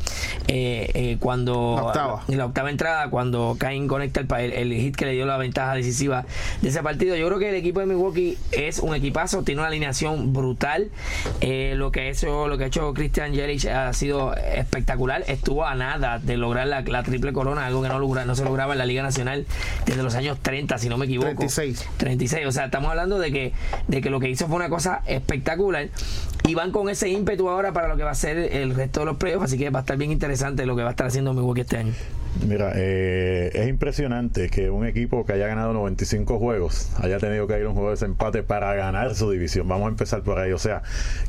eh, 0.47 0.91
eh, 0.93 1.17
cuando 1.19 1.73
La 1.75 1.83
octava. 1.83 2.23
en 2.27 2.37
la 2.37 2.45
octava 2.45 2.69
entrada 2.69 3.09
cuando 3.09 3.55
Cain 3.59 3.87
conecta 3.87 4.21
el, 4.21 4.51
el, 4.53 4.71
el 4.71 4.79
hit 4.81 4.95
que 4.95 5.05
le 5.05 5.11
dio 5.13 5.25
la 5.25 5.37
ventaja 5.37 5.73
decisiva 5.73 6.25
de 6.61 6.69
ese 6.69 6.81
partido. 6.83 7.15
Yo 7.15 7.27
creo 7.27 7.39
que 7.39 7.48
el 7.49 7.55
equipo 7.55 7.79
de 7.79 7.85
Milwaukee 7.85 8.37
es 8.51 8.79
un 8.79 8.95
equipazo, 8.95 9.43
tiene 9.43 9.61
una 9.61 9.67
alineación 9.67 10.33
brutal. 10.33 10.89
Eh, 11.41 11.73
lo 11.75 11.91
que 11.91 12.01
ha 12.01 12.09
hecho, 12.09 12.47
lo 12.47 12.57
que 12.57 12.65
ha 12.65 12.67
hecho 12.67 12.93
Christian 12.93 13.33
Yelich 13.33 13.65
ha 13.65 13.91
sido 13.93 14.35
espectacular. 14.35 15.23
Estuvo 15.27 15.65
a 15.65 15.75
nada 15.75 16.19
de 16.19 16.37
lograr 16.37 16.67
la, 16.67 16.81
la 16.81 17.03
triple 17.03 17.33
corona, 17.33 17.65
algo 17.65 17.81
que 17.81 17.89
no 17.89 17.99
logra, 17.99 18.25
no 18.25 18.35
se 18.35 18.43
lograba 18.43 18.73
en 18.73 18.79
la 18.79 18.85
Liga 18.85 19.03
Nacional 19.03 19.45
desde 19.85 20.03
los 20.03 20.15
años 20.15 20.37
30, 20.41 20.77
si 20.77 20.89
no 20.89 20.97
me 20.97 21.05
equivoco. 21.05 21.35
36. 21.35 21.87
36. 21.97 22.45
O 22.47 22.51
sea, 22.51 22.65
estamos 22.65 22.89
hablando 22.89 23.19
de 23.19 23.31
que, 23.31 23.53
de 23.87 24.01
que 24.01 24.09
lo 24.09 24.19
que 24.19 24.29
hizo 24.29 24.47
fue 24.47 24.55
una 24.55 24.69
cosa 24.69 25.01
espectacular. 25.05 25.89
Y 26.47 26.55
van 26.55 26.71
con 26.71 26.89
ese 26.89 27.09
ímpetu 27.09 27.49
ahora 27.49 27.73
para 27.73 27.87
lo 27.87 27.97
que 27.97 28.03
va 28.03 28.11
a 28.11 28.15
ser 28.15 28.37
el 28.37 28.73
resto 28.75 29.01
de 29.01 29.05
los 29.07 29.17
playoffs. 29.17 29.45
Así 29.45 29.57
que 29.57 29.69
va 29.69 29.79
a 29.79 29.81
estar 29.81 29.97
bien 29.97 30.11
interesante 30.11 30.65
lo 30.65 30.75
que 30.75 30.83
va 30.83 30.89
a 30.89 30.91
estar 30.91 31.07
haciendo 31.07 31.33
Milwaukee 31.33 31.61
este 31.61 31.77
año. 31.77 31.93
Mira, 32.47 32.71
eh, 32.75 33.51
es 33.53 33.67
impresionante 33.67 34.49
que 34.49 34.69
un 34.69 34.85
equipo 34.85 35.25
que 35.25 35.33
haya 35.33 35.47
ganado 35.47 35.73
95 35.73 36.39
juegos 36.39 36.89
haya 37.01 37.17
tenido 37.17 37.47
que 37.47 37.59
ir 37.59 37.65
a 37.65 37.69
un 37.69 37.73
juego 37.73 37.89
de 37.89 37.95
desempate 37.95 38.43
para 38.43 38.73
ganar 38.75 39.13
su 39.15 39.29
división. 39.29 39.67
Vamos 39.67 39.87
a 39.87 39.89
empezar 39.89 40.21
por 40.21 40.39
ahí. 40.39 40.51
O 40.51 40.57
sea, 40.57 40.81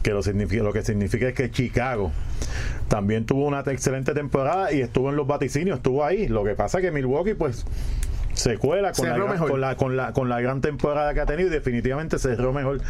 que 0.02 0.10
lo, 0.10 0.22
significa, 0.22 0.62
lo 0.62 0.72
que 0.72 0.82
significa 0.82 1.28
es 1.28 1.34
que 1.34 1.50
Chicago 1.50 2.12
también 2.88 3.26
tuvo 3.26 3.46
una 3.46 3.60
excelente 3.60 4.14
temporada 4.14 4.72
y 4.72 4.82
estuvo 4.82 5.10
en 5.10 5.16
los 5.16 5.26
vaticinios, 5.26 5.78
estuvo 5.78 6.04
ahí. 6.04 6.28
Lo 6.28 6.44
que 6.44 6.54
pasa 6.54 6.78
es 6.78 6.84
que 6.84 6.92
Milwaukee, 6.92 7.34
pues 7.34 7.66
se 8.34 8.56
cuela 8.58 8.92
con 8.92 9.08
la, 9.08 9.16
gran, 9.16 9.38
con, 9.38 9.60
la, 9.60 9.76
con, 9.76 9.96
la, 9.96 10.12
con 10.12 10.28
la 10.28 10.40
gran 10.40 10.60
temporada 10.60 11.12
que 11.12 11.20
ha 11.20 11.26
tenido 11.26 11.48
y 11.48 11.52
definitivamente 11.52 12.18
cerró 12.18 12.52
mejor 12.52 12.80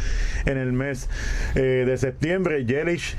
en 0.45 0.57
el 0.57 0.73
mes 0.73 1.09
eh, 1.55 1.83
de 1.85 1.97
septiembre. 1.97 2.65
Yelich 2.65 3.15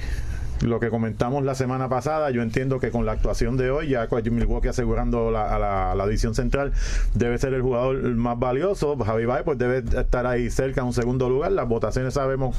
lo 0.63 0.81
que 0.81 0.91
comentamos 0.91 1.45
la 1.45 1.55
semana 1.55 1.89
pasada, 1.89 2.31
yo 2.31 2.43
entiendo 2.43 2.79
que 2.79 2.91
con 2.91 3.05
la 3.05 3.13
actuación 3.13 3.57
de 3.57 3.71
hoy, 3.71 3.89
ya 3.89 4.09
Milwaukee 4.31 4.69
asegurando 4.69 5.31
la, 5.31 5.55
a 5.55 5.59
la, 5.59 5.95
la 5.95 6.17
central, 6.17 6.73
debe 7.15 7.39
ser 7.39 7.55
el 7.55 7.63
jugador 7.63 8.03
más 8.15 8.39
valioso. 8.39 8.97
Javi 8.97 9.25
Baez 9.25 9.43
pues 9.45 9.59
debe 9.59 9.79
estar 9.79 10.27
ahí 10.27 10.51
cerca 10.51 10.81
en 10.81 10.89
un 10.89 10.93
segundo 10.93 11.29
lugar. 11.29 11.53
Las 11.53 11.69
votaciones 11.69 12.15
sabemos 12.15 12.57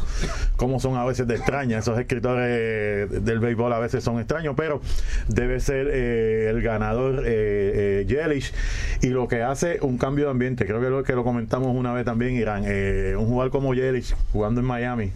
cómo 0.55 0.79
son 0.79 0.95
a 0.95 1.05
veces 1.05 1.27
de 1.27 1.35
extrañas. 1.35 1.83
Esos 1.83 1.97
escritores 1.99 3.23
del 3.23 3.39
béisbol 3.39 3.71
a 3.73 3.79
veces 3.79 4.03
son 4.03 4.19
extraños, 4.19 4.53
pero 4.57 4.81
debe 5.27 5.59
ser 5.59 5.87
eh, 5.91 6.49
el 6.49 6.61
ganador 6.61 7.23
eh, 7.25 8.03
eh, 8.03 8.05
Yelich. 8.07 8.53
Y 9.01 9.07
lo 9.07 9.27
que 9.27 9.43
hace 9.43 9.79
un 9.81 9.97
cambio 9.97 10.25
de 10.25 10.31
ambiente, 10.31 10.65
creo 10.65 10.81
que 10.81 10.89
lo 10.89 11.03
que 11.03 11.13
lo 11.13 11.23
comentamos 11.23 11.75
una 11.75 11.93
vez 11.93 12.05
también, 12.05 12.33
Irán, 12.33 12.63
eh, 12.65 13.15
un 13.17 13.27
jugador 13.27 13.51
como 13.51 13.73
Yelich 13.73 14.15
jugando 14.31 14.61
en 14.61 14.67
Miami 14.67 15.11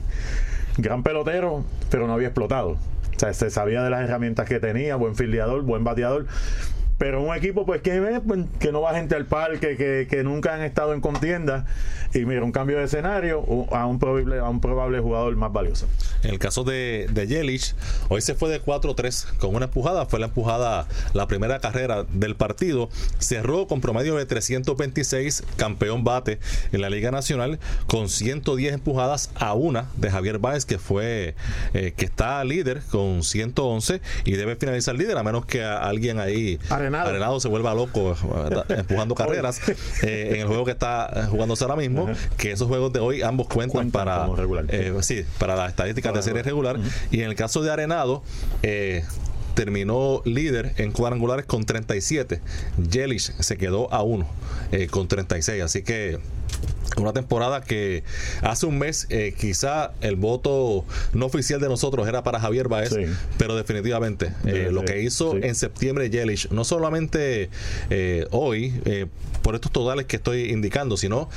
gran 0.78 1.04
pelotero, 1.04 1.64
pero 1.90 2.08
no 2.08 2.14
había 2.14 2.28
explotado. 2.28 2.72
O 3.16 3.20
sea, 3.20 3.34
se 3.34 3.50
sabía 3.50 3.84
de 3.84 3.90
las 3.90 4.02
herramientas 4.02 4.48
que 4.48 4.60
tenía, 4.60 4.96
buen 4.96 5.16
filiador, 5.16 5.64
buen 5.64 5.84
bateador. 5.84 6.28
Pero 6.98 7.22
un 7.22 7.36
equipo 7.36 7.66
pues 7.66 7.82
que, 7.82 7.96
eh, 7.96 8.22
pues, 8.26 8.46
que 8.60 8.72
no 8.72 8.82
va 8.82 8.96
gente 8.96 9.16
al 9.16 9.26
parque, 9.26 9.78
que, 9.78 10.08
que 10.10 10.24
nunca 10.24 10.56
han 10.56 10.62
estado 10.62 10.94
en 10.94 11.02
contienda. 11.02 11.66
Y 12.14 12.26
mira, 12.26 12.44
un 12.44 12.52
cambio 12.52 12.78
de 12.78 12.86
escenario 12.86 13.46
a 13.72 13.86
un 13.86 14.00
probable, 14.00 14.40
a 14.40 14.50
un 14.50 14.62
probable 14.62 15.00
jugador 15.00 15.36
más 15.36 15.52
valioso. 15.52 15.88
En 16.24 16.32
el 16.32 16.40
caso 16.40 16.64
de, 16.64 17.08
de 17.12 17.28
Yelich, 17.28 17.76
hoy 18.10 18.22
se 18.22 18.34
fue 18.34 18.50
de 18.50 18.62
4-3 18.62 19.38
con 19.38 19.56
una 19.56 19.66
empujada. 19.66 20.06
Fue 20.06 20.20
la 20.20 20.28
empujada, 20.28 20.88
la 21.14 21.28
primera 21.28 21.60
carrera 21.60 22.06
del 22.12 22.36
partido. 22.36 22.90
Cerró 23.20 23.68
con 23.68 23.82
promedio 23.82 24.16
de 24.16 24.26
326, 24.26 25.44
campeón 25.58 26.04
bate 26.04 26.40
en 26.72 26.82
la 26.82 26.90
Liga 26.90 27.12
Nacional, 27.12 27.60
con 27.88 28.10
110 28.10 28.74
empujadas 28.74 29.32
a 29.36 29.54
una 29.54 29.90
de 29.98 30.10
Javier 30.10 30.40
Báez, 30.40 30.66
que 30.66 30.80
fue 30.80 31.36
eh, 31.74 31.94
que 31.96 32.06
está 32.06 32.44
líder 32.44 32.82
con 32.90 33.24
111 33.24 34.02
y 34.26 34.32
debe 34.32 34.56
finalizar 34.56 34.96
líder, 34.96 35.18
a 35.18 35.24
menos 35.24 35.46
que 35.46 35.64
a 35.64 35.80
alguien 35.80 36.20
ahí 36.20 36.60
Arenado. 36.96 37.40
se 37.40 37.48
vuelva 37.48 37.74
loco 37.74 38.16
empujando 38.70 39.16
carreras 39.16 39.62
eh, 40.04 40.32
en 40.34 40.42
el 40.42 40.48
juego 40.48 40.66
que 40.66 40.72
está 40.72 41.28
jugándose 41.30 41.64
ahora 41.64 41.76
mismo. 41.76 42.10
Que 42.38 42.52
esos 42.52 42.68
juegos 42.68 42.94
de 42.94 43.00
hoy 43.00 43.22
ambos 43.22 43.48
cuentan, 43.48 43.92
Cuentan 43.92 43.92
para 43.92 44.28
eh, 44.70 44.94
sí, 45.02 45.24
para 45.38 45.56
las 45.56 45.70
estadísticas 45.70 46.14
de 46.14 46.22
serie 46.22 46.44
regular. 46.44 46.76
regular. 46.76 46.98
Y 47.12 47.22
en 47.22 47.30
el 47.30 47.36
caso 47.36 47.62
de 47.62 47.72
Arenado, 47.72 48.24
eh, 48.64 49.04
terminó 49.58 50.22
líder 50.24 50.74
en 50.78 50.92
cuadrangulares 50.92 51.46
con 51.46 51.66
37. 51.66 52.42
Yelich 52.92 53.34
se 53.40 53.58
quedó 53.58 53.92
a 53.92 54.04
uno 54.04 54.28
eh, 54.72 54.88
con 54.88 55.08
36. 55.08 55.64
Así 55.64 55.82
que 55.82 56.20
una 56.98 57.14
temporada 57.14 57.62
que 57.62 58.04
hace 58.42 58.66
un 58.66 58.80
mes 58.80 59.06
eh, 59.10 59.36
quizá 59.38 59.92
el 60.02 60.16
voto 60.16 60.84
no 61.14 61.26
oficial 61.28 61.60
de 61.60 61.68
nosotros 61.68 62.08
era 62.08 62.24
para 62.24 62.40
Javier 62.40 62.68
Baez, 62.70 62.90
Sí. 62.90 63.06
pero 63.38 63.56
definitivamente 63.56 64.34
eh, 64.46 64.70
lo 64.72 64.84
que 64.84 65.02
hizo 65.04 65.34
sí. 65.34 65.40
en 65.44 65.54
septiembre 65.56 66.10
Yelich, 66.10 66.50
no 66.50 66.64
solamente 66.64 67.50
eh, 67.90 68.26
hoy, 68.32 68.74
por 69.44 69.56
estos 69.56 69.72
totales 69.72 70.06
que 70.06 70.16
estoy 70.16 70.52
indicando, 70.52 70.98
sino 70.98 71.30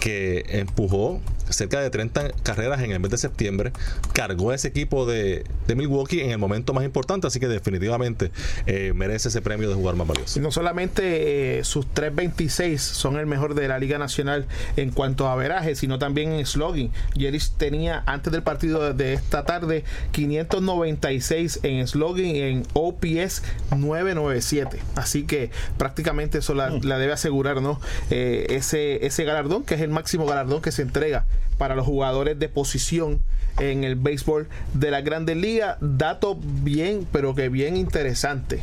que 0.00 0.44
empujó 0.48 1.20
cerca 1.50 1.80
de 1.80 1.90
30 1.90 2.32
carreras 2.42 2.80
en 2.82 2.92
el 2.92 3.00
mes 3.00 3.10
de 3.10 3.18
septiembre, 3.18 3.72
cargó 4.12 4.50
a 4.50 4.54
ese 4.54 4.68
equipo 4.68 5.06
de, 5.06 5.44
de 5.66 5.74
Milwaukee 5.74 6.20
en 6.20 6.30
el 6.30 6.38
momento 6.38 6.72
más 6.72 6.84
importante, 6.84 7.26
así 7.26 7.40
que 7.40 7.48
definitivamente 7.48 8.30
eh, 8.66 8.92
merece 8.94 9.28
ese 9.28 9.42
premio 9.42 9.68
de 9.68 9.74
jugar 9.74 9.96
más 9.96 10.06
valioso. 10.06 10.38
Y 10.38 10.42
no 10.42 10.50
solamente 10.50 11.58
eh, 11.58 11.64
sus 11.64 11.86
3.26 11.86 12.78
son 12.78 13.16
el 13.16 13.26
mejor 13.26 13.54
de 13.54 13.68
la 13.68 13.78
Liga 13.78 13.98
Nacional 13.98 14.46
en 14.76 14.90
cuanto 14.90 15.28
a 15.28 15.36
veraje, 15.36 15.74
sino 15.74 15.98
también 15.98 16.32
en 16.32 16.46
slogan. 16.46 16.90
Yelich 17.14 17.52
tenía 17.52 18.02
antes 18.06 18.32
del 18.32 18.42
partido 18.42 18.92
de 18.92 19.14
esta 19.14 19.44
tarde 19.44 19.84
596 20.12 21.60
en 21.62 21.86
slogan 21.86 22.26
y 22.26 22.40
en 22.40 22.66
OPS 22.72 23.42
997. 23.76 24.78
Así 24.94 25.24
que 25.24 25.50
prácticamente 25.78 26.38
eso 26.38 26.54
la, 26.54 26.70
la 26.70 26.98
debe 26.98 27.12
asegurar, 27.12 27.62
¿no? 27.62 27.80
Eh, 28.10 28.46
ese, 28.50 29.06
ese 29.06 29.24
galardón, 29.24 29.64
que 29.64 29.74
es 29.74 29.80
el 29.80 29.90
máximo 29.90 30.26
galardón 30.26 30.62
que 30.62 30.72
se 30.72 30.82
entrega 30.82 31.26
para 31.58 31.74
los 31.74 31.86
jugadores 31.86 32.38
de 32.38 32.48
posición 32.48 33.20
en 33.58 33.84
el 33.84 33.96
béisbol 33.96 34.48
de 34.74 34.90
la 34.90 35.00
Grandes 35.00 35.36
Ligas. 35.36 35.76
Dato 35.80 36.38
bien, 36.40 37.06
pero 37.10 37.34
que 37.34 37.48
bien 37.48 37.76
interesante. 37.76 38.60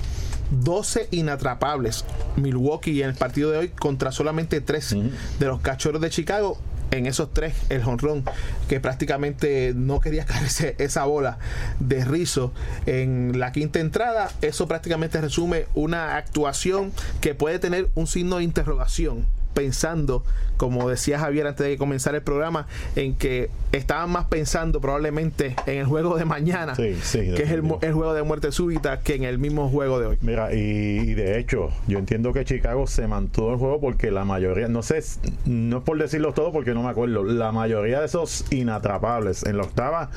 12 0.51 1.07
inatrapables 1.11 2.05
Milwaukee 2.35 3.01
en 3.01 3.09
el 3.09 3.15
partido 3.15 3.51
de 3.51 3.57
hoy 3.57 3.69
contra 3.69 4.11
solamente 4.11 4.61
3 4.61 4.95
de 5.39 5.45
los 5.45 5.61
cachorros 5.61 6.01
de 6.01 6.09
Chicago. 6.09 6.57
En 6.91 7.07
esos 7.07 7.33
tres, 7.33 7.55
el 7.69 7.83
jonrón 7.83 8.23
que 8.69 8.79
prácticamente 8.79 9.73
no 9.75 9.99
quería 9.99 10.25
caerse 10.27 10.75
esa 10.77 11.05
bola 11.05 11.39
de 11.79 12.05
rizo 12.05 12.53
en 12.85 13.39
la 13.39 13.51
quinta 13.51 13.79
entrada. 13.79 14.29
Eso 14.43 14.67
prácticamente 14.67 15.19
resume 15.19 15.65
una 15.73 16.17
actuación 16.17 16.91
que 17.19 17.33
puede 17.33 17.57
tener 17.57 17.89
un 17.95 18.05
signo 18.05 18.37
de 18.37 18.43
interrogación 18.43 19.25
pensando, 19.53 20.23
como 20.57 20.89
decía 20.89 21.19
Javier 21.19 21.47
antes 21.47 21.65
de 21.67 21.77
comenzar 21.77 22.15
el 22.15 22.21
programa, 22.21 22.67
en 22.95 23.15
que 23.15 23.49
estaban 23.71 24.09
más 24.11 24.25
pensando 24.25 24.81
probablemente 24.81 25.55
en 25.65 25.79
el 25.79 25.85
juego 25.85 26.17
de 26.17 26.25
mañana, 26.25 26.75
Sí, 26.75 26.95
sí, 27.01 27.19
que 27.35 27.43
es 27.43 27.51
el, 27.51 27.61
juego 27.61 28.13
de 28.13 28.23
muerte 28.23 28.51
súbita, 28.51 28.99
que 29.01 29.15
en 29.15 29.23
el 29.23 29.37
mismo 29.39 29.69
juego 29.69 29.99
de 29.99 30.07
hoy. 30.07 30.17
Mira, 30.21 30.53
y, 30.53 30.57
y 30.57 31.13
de 31.13 31.39
hecho, 31.39 31.69
yo 31.87 31.99
entiendo 31.99 32.33
que 32.33 32.45
Chicago 32.45 32.87
se 32.87 33.07
mantuvo 33.07 33.51
el 33.53 33.57
juego 33.59 33.79
porque 33.81 34.11
la 34.11 34.25
mayoría, 34.25 34.67
no 34.67 34.83
sé, 34.83 35.01
no 35.45 35.77
es 35.77 35.83
por 35.83 35.97
decirlo 35.97 36.33
todo 36.33 36.51
porque 36.51 36.73
no 36.73 36.83
me 36.83 36.89
acuerdo, 36.89 37.23
la 37.23 37.51
mayoría 37.51 37.99
de 37.99 38.05
esos 38.05 38.45
inatrapables 38.51 39.43
en 39.45 39.57
la 39.57 39.63
octava 39.63 40.09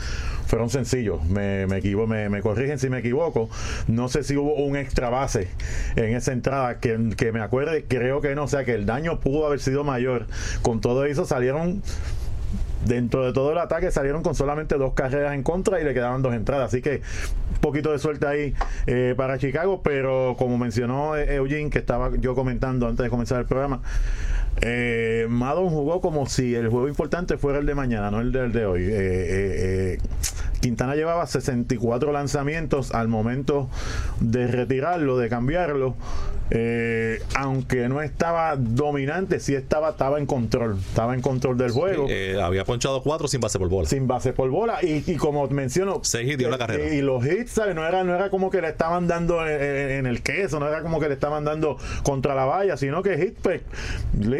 fueron 0.46 0.70
sencillos. 0.70 1.24
Me, 1.24 1.66
me, 1.66 1.78
equivo- 1.82 2.06
me, 2.06 2.28
me 2.28 2.40
corrigen 2.40 2.78
si 2.78 2.88
me 2.90 2.98
equivoco. 2.98 3.48
No 3.88 4.08
sé 4.08 4.22
si 4.22 4.36
hubo 4.36 4.54
un 4.54 4.76
extra 4.76 5.08
base 5.10 5.48
en 5.96 6.14
esa 6.14 6.32
entrada 6.32 6.78
que, 6.78 7.10
que 7.16 7.32
me 7.32 7.40
acuerde, 7.40 7.84
creo 7.88 8.20
que 8.20 8.34
no, 8.34 8.44
o 8.44 8.48
sea 8.48 8.64
que 8.64 8.74
el 8.74 8.86
daño 8.86 9.20
pudo 9.26 9.44
haber 9.44 9.58
sido 9.58 9.82
mayor. 9.82 10.26
Con 10.62 10.80
todo 10.80 11.04
eso 11.04 11.24
salieron 11.24 11.82
dentro 12.84 13.26
de 13.26 13.32
todo 13.32 13.50
el 13.50 13.58
ataque 13.58 13.90
salieron 13.90 14.22
con 14.22 14.36
solamente 14.36 14.76
dos 14.76 14.92
carreras 14.92 15.34
en 15.34 15.42
contra 15.42 15.80
y 15.80 15.84
le 15.84 15.94
quedaban 15.94 16.22
dos 16.22 16.32
entradas. 16.32 16.68
Así 16.68 16.80
que 16.80 17.02
un 17.54 17.60
poquito 17.60 17.90
de 17.90 17.98
suerte 17.98 18.24
ahí 18.24 18.54
eh, 18.86 19.14
para 19.16 19.36
Chicago, 19.38 19.82
pero 19.82 20.36
como 20.38 20.56
mencionó 20.58 21.16
eh, 21.16 21.34
Eugene, 21.34 21.70
que 21.70 21.80
estaba 21.80 22.14
yo 22.14 22.36
comentando 22.36 22.86
antes 22.86 23.02
de 23.02 23.10
comenzar 23.10 23.40
el 23.40 23.46
programa, 23.46 23.82
eh, 24.60 25.26
Madon 25.28 25.70
jugó 25.70 26.00
como 26.00 26.26
si 26.26 26.54
el 26.54 26.68
juego 26.68 26.86
importante 26.86 27.36
fuera 27.36 27.58
el 27.58 27.66
de 27.66 27.74
mañana, 27.74 28.12
no 28.12 28.20
el 28.20 28.30
del 28.30 28.52
de 28.52 28.66
hoy. 28.66 28.86
Eh, 28.88 29.98
Quintana 30.60 30.94
llevaba 30.94 31.26
64 31.26 32.12
lanzamientos 32.12 32.94
al 32.94 33.08
momento 33.08 33.68
de 34.20 34.46
retirarlo, 34.46 35.18
de 35.18 35.28
cambiarlo. 35.28 35.96
Eh, 36.50 37.20
aunque 37.34 37.88
no 37.88 38.02
estaba 38.02 38.54
dominante, 38.56 39.40
sí 39.40 39.54
estaba, 39.56 39.90
estaba 39.90 40.18
en 40.18 40.26
control, 40.26 40.78
estaba 40.78 41.12
en 41.14 41.20
control 41.20 41.58
del 41.58 41.72
juego 41.72 42.06
Eh, 42.08 42.40
había 42.40 42.64
ponchado 42.64 43.02
cuatro 43.02 43.26
sin 43.26 43.40
base 43.40 43.58
por 43.58 43.68
bola. 43.68 43.88
sin 43.88 44.06
base 44.06 44.32
por 44.32 44.48
bola 44.50 44.78
y, 44.82 45.02
y 45.10 45.16
como 45.16 45.48
menciono 45.48 46.00
Seis 46.04 46.28
hits 46.28 46.38
dio 46.38 46.48
la 46.48 46.54
eh, 46.56 46.58
carrera. 46.60 46.94
y 46.94 47.02
los 47.02 47.26
hits 47.26 47.50
¿sabes? 47.50 47.74
no 47.74 47.84
era 47.86 48.04
no 48.04 48.14
era 48.14 48.30
como 48.30 48.48
que 48.50 48.60
le 48.62 48.68
estaban 48.68 49.08
dando 49.08 49.44
en, 49.44 49.60
en- 49.90 50.06
el 50.06 50.22
queso 50.22 50.60
no 50.60 50.68
era 50.68 50.82
como 50.82 51.00
que 51.00 51.08
le 51.08 51.14
estaban 51.14 51.44
dando 51.44 51.78
contra 52.04 52.34
la 52.36 52.44
valla 52.44 52.76
sino 52.76 53.02
que 53.02 53.16
hit 53.18 53.36
pues, 53.42 53.62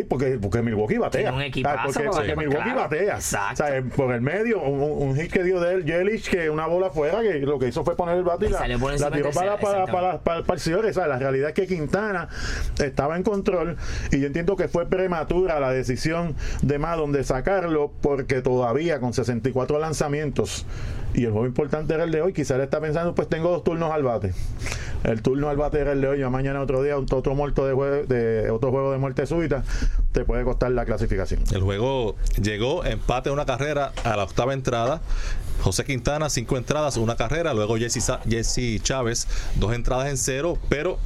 porque 0.09 0.39
porque 0.41 0.63
Milwaukee 0.63 0.99
batea 0.99 1.33
un 1.33 1.43
equipazo 1.43 1.93
porque, 1.93 2.09
porque 2.09 2.37
Milwaukee 2.37 2.63
claro. 2.71 2.81
batea 2.83 3.15
Exacto. 3.17 3.57
¿sabes? 3.65 3.83
por 3.97 4.15
el 4.15 4.21
medio 4.21 4.61
un, 4.63 5.09
un 5.09 5.17
hit 5.17 5.33
que 5.33 5.43
dio 5.43 5.59
de 5.61 5.75
él 5.75 5.85
Yelich 5.85 6.31
que 6.31 6.51
una 6.51 6.67
bola 6.69 6.91
fuera 6.91 7.21
que 7.23 7.41
lo 7.41 7.59
que 7.59 7.67
hizo 7.69 7.85
fue 7.85 7.97
poner 7.97 8.17
el 8.19 8.23
bate 8.23 8.47
y 8.47 8.51
la, 8.51 8.61
la 8.69 9.11
tiró 9.11 9.31
para, 9.33 9.59
para, 9.59 9.87
para, 9.87 10.19
para, 10.21 10.43
para 10.45 10.55
el 10.55 10.61
señor, 10.61 10.93
¿sabes? 10.95 11.09
la 11.09 11.19
realidad 11.19 11.49
es 11.49 11.55
que 11.55 11.67
Quintana 11.67 11.96
estaba 12.79 13.17
en 13.17 13.23
control 13.23 13.77
y 14.11 14.21
yo 14.21 14.27
entiendo 14.27 14.57
que 14.57 14.69
fue 14.69 14.87
prematura 14.87 15.61
la 15.61 15.71
decisión 15.71 16.35
de 16.63 16.79
Madon 16.79 17.13
de 17.13 17.25
sacarlo 17.25 17.93
porque 18.01 18.43
todavía 18.43 19.01
con 19.01 19.13
64 19.13 19.79
lanzamientos 19.79 20.67
y 21.15 21.25
el 21.25 21.31
juego 21.33 21.47
importante 21.47 21.95
era 21.95 22.05
el 22.05 22.11
de 22.11 22.21
hoy, 22.23 22.33
quizás 22.33 22.53
él 22.57 22.61
está 22.63 22.81
pensando 22.81 23.15
pues 23.15 23.29
tengo 23.29 23.51
dos 23.51 23.65
turnos 23.65 23.91
al 23.93 24.03
bate 24.03 24.33
el 25.05 25.23
turno 25.23 25.49
al 25.49 25.57
bate 25.57 25.79
era 25.79 25.93
el 25.93 26.01
de 26.01 26.09
hoy, 26.09 26.19
ya 26.19 26.31
mañana 26.31 26.61
otro 26.61 26.83
día 26.83 26.97
otro 26.99 27.35
muerto 27.35 27.67
de, 27.67 27.75
jue- 27.75 28.07
de 28.07 28.51
otro 28.51 28.71
juego 28.71 28.93
de 28.93 28.99
muerte 28.99 29.27
súbita 29.27 29.63
te 30.13 30.25
puede 30.25 30.45
costar 30.45 30.73
la 30.73 30.85
clasificación 30.85 31.43
El 31.53 31.63
juego 31.63 32.17
llegó 32.43 32.85
empate 32.85 33.31
una 33.31 33.47
carrera 33.47 33.93
a 34.05 34.17
la 34.17 34.25
octava 34.25 34.53
entrada. 34.55 35.01
José 35.63 35.85
Quintana, 35.85 36.29
cinco 36.29 36.59
entradas, 36.59 36.99
una 36.99 37.17
carrera. 37.17 37.55
Luego 37.55 37.77
Jesse 37.79 38.83
Chávez, 38.83 39.27
dos 39.55 39.73
entradas 39.73 40.09
en 40.09 40.19
cero. 40.19 40.59
Pero 40.69 40.99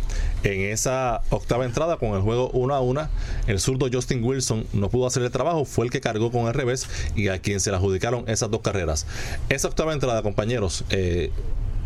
en 0.42 0.62
esa 0.62 1.22
octava 1.30 1.64
entrada, 1.64 1.98
con 1.98 2.10
el 2.14 2.20
juego 2.20 2.50
1 2.50 2.74
a 2.74 2.80
1, 2.80 3.08
el 3.46 3.60
zurdo 3.60 3.86
Justin 3.92 4.24
Wilson 4.24 4.66
no 4.72 4.88
pudo 4.90 5.06
hacer 5.06 5.22
el 5.22 5.30
trabajo. 5.30 5.64
Fue 5.64 5.84
el 5.84 5.92
que 5.92 6.00
cargó 6.00 6.32
con 6.32 6.46
el 6.48 6.54
revés 6.54 6.88
y 7.14 7.28
a 7.28 7.38
quien 7.40 7.60
se 7.60 7.70
le 7.70 7.76
adjudicaron 7.76 8.24
esas 8.28 8.50
dos 8.50 8.60
carreras. 8.60 9.06
Esa 9.50 9.68
octava 9.68 9.89
entrada, 9.94 10.22
compañeros. 10.22 10.84
eh, 10.90 11.30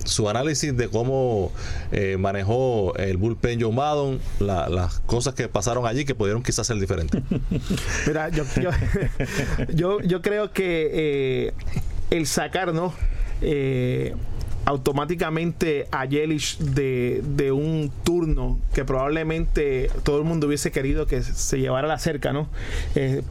su 0.04 0.28
análisis 0.28 0.76
de 0.76 0.88
cómo 0.88 1.50
eh, 1.90 2.16
manejó 2.18 2.94
el 2.96 3.16
bullpen 3.16 3.58
Joe 3.62 3.72
Maddon, 3.72 4.20
la- 4.38 4.68
las 4.68 4.98
cosas 5.00 5.32
que 5.34 5.48
pasaron 5.48 5.86
allí 5.86 6.04
que 6.04 6.14
pudieron 6.14 6.42
quizás 6.42 6.66
ser 6.66 6.76
diferentes. 6.78 7.22
Mira, 8.06 8.28
yo, 9.74 9.98
creo 10.20 10.52
que 10.52 10.90
eh, 10.92 11.52
el 12.10 12.26
sacar, 12.26 12.74
¿no? 12.74 12.92
Eh, 13.40 14.14
automáticamente 14.64 15.86
a 15.90 16.04
Yelich 16.04 16.58
de, 16.58 17.22
de 17.24 17.52
un 17.52 17.90
turno 18.02 18.58
que 18.72 18.84
probablemente 18.84 19.90
todo 20.02 20.18
el 20.18 20.24
mundo 20.24 20.46
hubiese 20.46 20.72
querido 20.72 21.06
que 21.06 21.22
se 21.22 21.58
llevara 21.58 21.86
la 21.86 21.98
cerca, 21.98 22.32
¿no? 22.32 22.48
Eh, 22.94 23.22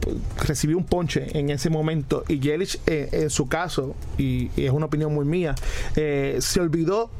recibió 0.46 0.76
un 0.76 0.84
ponche 0.84 1.38
en 1.38 1.50
ese 1.50 1.70
momento 1.70 2.24
y 2.28 2.38
Yelich 2.38 2.78
eh, 2.86 3.08
en 3.12 3.30
su 3.30 3.48
caso, 3.48 3.94
y, 4.18 4.50
es 4.56 4.70
una 4.70 4.86
opinión 4.86 5.12
muy 5.12 5.24
mía, 5.24 5.54
eh, 5.96 6.36
se 6.40 6.60
olvidó 6.60 7.10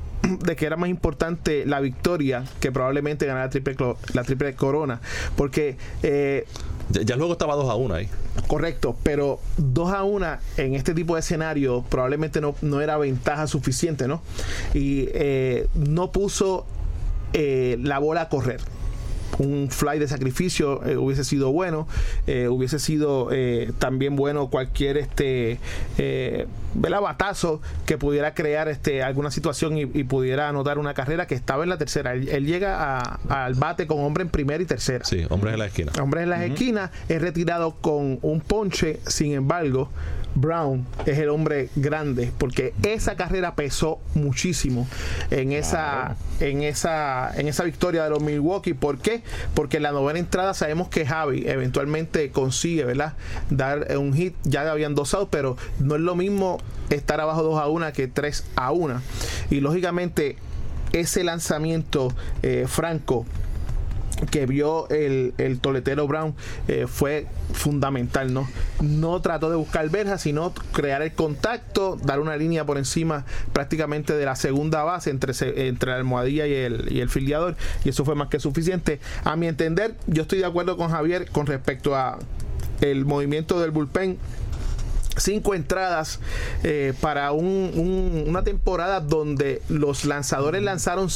de 0.45 0.57
que 0.57 0.65
era 0.65 0.77
más 0.77 0.89
importante 0.89 1.67
la 1.67 1.81
victoria 1.81 2.45
que 2.61 2.73
probablemente 2.73 3.27
ganar 3.27 3.45
la 3.45 3.51
triple, 3.51 3.77
la 4.15 4.25
triple 4.25 4.55
corona 4.55 5.01
porque 5.37 5.77
Ya, 6.91 7.03
ya 7.03 7.15
el 7.15 7.23
estaba 7.31 7.55
2 7.55 7.71
a 7.71 7.75
1 7.75 7.95
ahí. 7.95 8.09
Correcto, 8.47 8.97
pero 9.03 9.41
2 9.57 9.93
a 9.93 10.05
1 10.05 10.27
en 10.57 10.75
este 10.75 10.95
tipo 10.95 11.15
de 11.15 11.21
escenario 11.21 11.85
probablemente 11.89 12.41
no, 12.41 12.55
no 12.63 12.81
era 12.81 12.97
ventaja 12.99 13.47
suficiente, 13.47 14.07
¿no? 14.07 14.23
Y 14.75 15.09
eh, 15.13 15.69
no 15.75 16.13
puso 16.13 16.67
eh, 17.33 17.79
la 17.83 17.99
bola 17.99 18.23
a 18.23 18.29
correr. 18.29 18.61
Un 19.39 19.69
fly 19.71 19.99
de 19.99 20.07
sacrificio 20.07 20.85
eh, 20.87 20.97
hubiese 20.97 21.25
sido 21.25 21.51
bueno, 21.51 21.89
eh, 22.27 22.47
hubiese 22.49 22.79
sido 22.79 23.31
eh, 23.33 23.73
también 23.79 24.15
bueno 24.15 24.49
cualquier 24.49 24.97
este 24.97 25.59
eh, 25.99 26.47
¿verdad? 26.75 27.01
batazo 27.01 27.61
que 27.87 27.99
pudiera 27.99 28.35
crear 28.35 28.69
este 28.69 29.03
alguna 29.03 29.31
situación 29.33 29.77
y, 29.77 29.83
y 29.83 30.05
pudiera 30.05 30.49
anotar 30.49 30.79
una 30.79 30.95
carrera 30.95 31.27
que 31.27 31.35
estaba 31.35 31.65
en 31.65 31.71
la 31.71 31.79
tercera. 31.79 32.13
Él, 32.15 32.29
él 32.29 32.47
llega 32.47 32.99
a- 33.01 33.45
al 33.45 33.55
bate 33.55 33.87
con 33.89 34.01
hombre 34.05 34.23
en 34.23 34.29
primera 34.31 34.63
y 34.63 34.67
tercera. 34.67 35.05
Sí, 35.05 35.25
hombres 35.31 35.55
en 35.55 35.59
la 35.59 35.67
esquina. 35.67 35.93
Hombres 36.01 36.25
en 36.25 36.31
las 36.31 36.43
esquinas 36.43 36.91
es 37.09 37.21
retirado 37.21 37.73
con 37.81 38.19
un 38.23 38.41
ponche, 38.41 39.01
sin 39.07 39.33
embargo, 39.33 39.89
Brown 40.35 40.87
es 41.07 41.19
el 41.19 41.29
hombre 41.29 41.69
grande 41.77 42.33
porque 42.39 42.75
esa 42.83 43.17
carrera 43.17 43.55
pesó 43.55 44.01
muchísimo 44.15 44.89
en 45.31 45.53
esa 45.53 46.17
en 46.41 46.63
esa 46.63 47.33
en 47.37 47.49
esa 47.49 47.65
victoria 47.65 48.05
de 48.05 48.11
los 48.11 48.23
Milwaukee. 48.23 48.75
¿Por 48.75 48.99
qué? 48.99 49.23
Porque 49.55 49.79
en 49.79 49.85
la 49.85 49.93
novena 49.93 50.19
entrada 50.19 50.55
sabemos 50.55 50.89
que 50.89 51.07
Javi 51.07 51.45
eventualmente 51.47 52.31
consigue, 52.31 52.85
¿verdad? 52.85 53.15
Dar 53.51 53.97
un 53.97 54.13
hit, 54.15 54.35
ya 54.45 54.71
habían 54.71 54.95
dos 54.95 55.15
outs, 55.15 55.29
pero 55.31 55.57
no 55.79 55.95
es 55.95 56.01
lo 56.01 56.17
mismo 56.17 56.59
estar 56.91 57.21
abajo 57.21 57.43
2 57.43 57.61
a 57.61 57.69
1 57.69 57.93
que 57.93 58.09
3 58.09 58.45
a 58.57 58.73
1. 58.73 59.01
Y 59.51 59.61
lógicamente 59.61 60.37
ese 60.93 61.25
lanzamiento 61.25 62.15
eh, 62.43 62.67
franco 62.69 63.27
que 64.31 64.47
vio 64.47 64.89
el, 64.91 65.35
el 65.39 65.59
toletero 65.61 66.07
Brown 66.07 66.35
eh, 66.69 66.87
fue 66.89 67.27
fundamental, 67.53 68.33
¿no? 68.33 68.49
No 68.81 69.21
trató 69.21 69.51
de 69.51 69.57
buscar 69.57 69.89
verja, 69.91 70.19
sino 70.19 70.53
crear 70.73 71.03
el 71.03 71.13
contacto, 71.13 71.99
dar 72.03 72.21
una 72.21 72.37
línea 72.37 72.65
por 72.65 72.79
encima 72.79 73.25
prácticamente 73.53 74.15
de 74.15 74.25
la 74.25 74.37
segunda 74.37 74.83
base 74.85 75.11
entre, 75.11 75.35
se- 75.35 75.67
entre 75.69 75.91
la 75.91 75.97
almohadilla 75.97 76.47
y 76.47 76.55
el, 76.55 76.93
y 76.93 77.01
el 77.01 77.09
filiador, 77.11 77.57
y 77.85 77.89
eso 77.89 78.05
fue 78.05 78.15
más 78.15 78.29
que 78.29 78.39
suficiente. 78.41 79.01
A 79.25 79.35
mi 79.37 79.47
entender, 79.49 79.97
yo 80.07 80.23
estoy 80.23 80.39
de 80.39 80.47
acuerdo 80.47 80.77
con 80.77 80.91
Javier 80.91 81.29
con 81.31 81.47
respecto 81.47 81.97
a 81.97 82.19
el 82.81 83.05
movimiento 83.05 83.61
del 83.61 83.73
bullpen 83.73 84.19
cinco 85.17 85.55
entradas 85.55 86.19
eh, 86.65 86.93
para 87.01 87.31
un- 87.33 87.71
un- 87.75 88.25
una 88.29 88.43
temporada 88.43 89.01
donde 89.01 89.63
los 89.69 90.05
lanzadores 90.05 90.63
lanzaron 90.63 91.09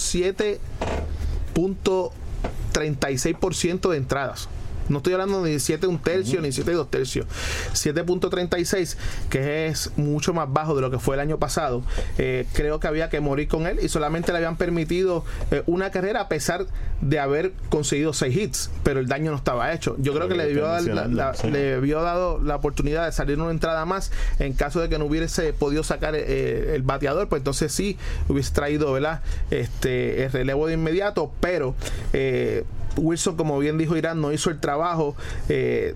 7.36% 2.73 3.91
de 3.91 3.97
entradas. 3.97 4.49
No 4.89 4.99
estoy 4.99 5.13
hablando 5.15 5.43
ni 5.45 5.53
de 5.53 5.61
7 5.61 5.87
un 5.87 5.99
tercio 5.99 6.41
ni 6.41 6.53
7 6.53 6.73
dos 6.73 6.91
tercios. 6.91 7.27
7.36, 7.75 8.97
que 9.31 9.67
es 9.67 9.93
mucho 9.97 10.33
más 10.35 10.53
bajo 10.53 10.75
de 10.75 10.81
lo 10.83 10.91
que 10.91 10.99
fue 10.99 11.15
el 11.17 11.21
año 11.21 11.39
pasado. 11.39 11.83
Eh, 12.19 12.47
creo 12.53 12.81
que 12.81 12.87
había 12.89 13.09
que 13.09 13.21
morir 13.21 13.49
con 13.49 13.67
él 13.67 13.79
y 13.83 13.89
solamente 13.89 14.33
le 14.33 14.39
habían 14.39 14.57
permitido 14.57 15.25
eh, 15.51 15.63
una 15.67 15.91
carrera 15.91 16.23
a 16.23 16.29
pesar 16.29 16.67
de 17.01 17.19
haber 17.19 17.53
conseguido 17.69 18.13
6 18.13 18.37
hits, 18.37 18.71
pero 18.83 19.01
el 19.01 19.07
daño 19.07 19.31
no 19.31 19.37
estaba 19.37 19.73
hecho. 19.73 19.97
Yo 19.99 20.13
creo 20.15 20.27
que 20.29 20.35
que 20.35 20.39
le 20.39 20.47
debió, 20.47 20.67
dar 20.67 20.83
la- 20.83 20.95
la- 20.95 21.03
mencionando, 21.07 21.39
sí. 21.39 21.51
le 21.51 21.59
debió 21.59 22.03
dado 22.03 22.41
la 22.43 22.57
oportunidad 22.57 23.07
de 23.07 23.13
salir 23.13 23.39
una 23.41 23.51
entrada 23.51 23.85
más 23.87 24.11
en 24.39 24.53
caso 24.53 24.81
de 24.81 24.89
que 24.89 24.99
no 24.99 25.07
hubiese 25.07 25.53
podido 25.53 25.83
sacar 25.83 26.15
eh, 26.15 26.75
el 26.75 26.83
bateador, 26.83 27.29
pues 27.29 27.41
entonces 27.41 27.73
sí 27.73 27.97
hubiese 28.29 28.53
traído 28.53 28.93
¿verdad? 28.93 29.21
Este, 29.51 30.25
el 30.25 30.33
relevo 30.33 30.67
de 30.67 30.75
inmediato, 30.75 31.33
pero 31.41 31.75
eh, 32.13 32.65
Wilson, 32.97 33.37
como 33.37 33.59
bien 33.59 33.79
dijo 33.79 33.97
Irán, 33.97 34.21
no 34.21 34.33
hizo 34.33 34.51
el 34.51 34.59
trabajo. 34.61 35.15
eh, 35.49 35.95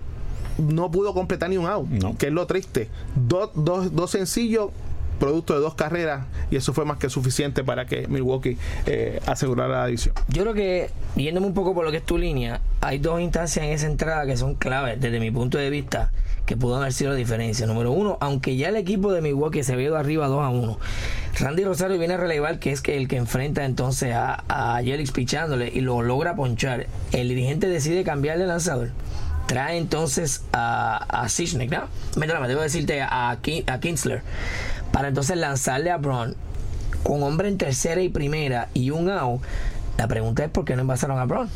no 0.59 0.91
pudo 0.91 1.15
completar 1.15 1.49
ni 1.49 1.57
un 1.57 1.65
out, 1.65 1.87
No. 1.89 2.15
que 2.15 2.27
es 2.27 2.31
lo 2.31 2.45
triste. 2.45 2.87
Dos, 3.15 3.49
dos, 3.55 3.95
dos 3.95 4.11
sencillos 4.11 4.69
producto 5.19 5.53
de 5.53 5.61
dos 5.61 5.73
carreras 5.75 6.25
y 6.51 6.57
eso 6.57 6.73
fue 6.73 6.85
más 6.85 6.97
que 6.97 7.09
suficiente 7.09 7.63
para 7.63 7.85
que 7.85 8.07
Milwaukee 8.07 8.57
eh, 8.85 9.19
asegurara 9.25 9.79
la 9.81 9.85
división. 9.87 10.13
Yo 10.27 10.41
creo 10.43 10.53
que, 10.53 10.89
yéndome 11.15 11.47
un 11.47 11.53
poco 11.53 11.73
por 11.73 11.85
lo 11.85 11.91
que 11.91 11.97
es 11.97 12.05
tu 12.05 12.17
línea, 12.17 12.61
hay 12.81 12.99
dos 12.99 13.21
instancias 13.21 13.65
en 13.65 13.71
esa 13.71 13.87
entrada 13.87 14.25
que 14.25 14.35
son 14.37 14.55
claves 14.55 14.99
desde 14.99 15.19
mi 15.19 15.31
punto 15.31 15.57
de 15.57 15.69
vista 15.69 16.11
que 16.45 16.57
pudo 16.57 16.75
haber 16.75 16.93
sido 16.93 17.11
la 17.11 17.17
diferencia. 17.17 17.65
Número 17.65 17.91
uno, 17.91 18.17
aunque 18.19 18.55
ya 18.55 18.69
el 18.69 18.75
equipo 18.75 19.13
de 19.13 19.21
Milwaukee 19.21 19.63
se 19.63 19.81
ido 19.81 19.97
arriba 19.97 20.27
2 20.27 20.43
a 20.43 20.49
1, 20.49 20.79
Randy 21.39 21.63
Rosario 21.63 21.97
viene 21.97 22.15
a 22.15 22.17
relevar 22.17 22.59
que 22.59 22.71
es 22.71 22.81
que 22.81 22.97
el 22.97 23.07
que 23.07 23.17
enfrenta 23.17 23.65
entonces 23.65 24.13
a, 24.13 24.43
a 24.47 24.81
Yelix 24.81 25.11
pichándole 25.11 25.69
y 25.73 25.81
lo 25.81 26.01
logra 26.01 26.35
ponchar. 26.35 26.87
El 27.11 27.29
dirigente 27.29 27.67
decide 27.67 28.03
cambiarle 28.03 28.43
el 28.43 28.49
lanzador. 28.49 28.91
Trae 29.47 29.77
entonces 29.77 30.43
a, 30.53 30.97
a 30.97 31.29
Sichnik, 31.29 31.71
¿no? 31.71 31.87
Me 32.17 32.27
debo 32.27 32.61
decirte 32.61 33.01
a, 33.01 33.31
a 33.31 33.79
Kinsler. 33.79 34.21
Para 34.91 35.09
entonces 35.09 35.37
lanzarle 35.37 35.91
a 35.91 35.97
Braun 35.97 36.35
con 37.03 37.21
hombre 37.23 37.49
en 37.49 37.57
tercera 37.57 38.01
y 38.01 38.09
primera 38.09 38.69
y 38.73 38.91
un 38.91 39.09
out. 39.09 39.41
La 39.97 40.07
pregunta 40.07 40.43
es 40.43 40.49
por 40.49 40.65
qué 40.65 40.75
no 40.75 40.81
envasaron 40.81 41.19
a 41.19 41.25
Braun 41.25 41.49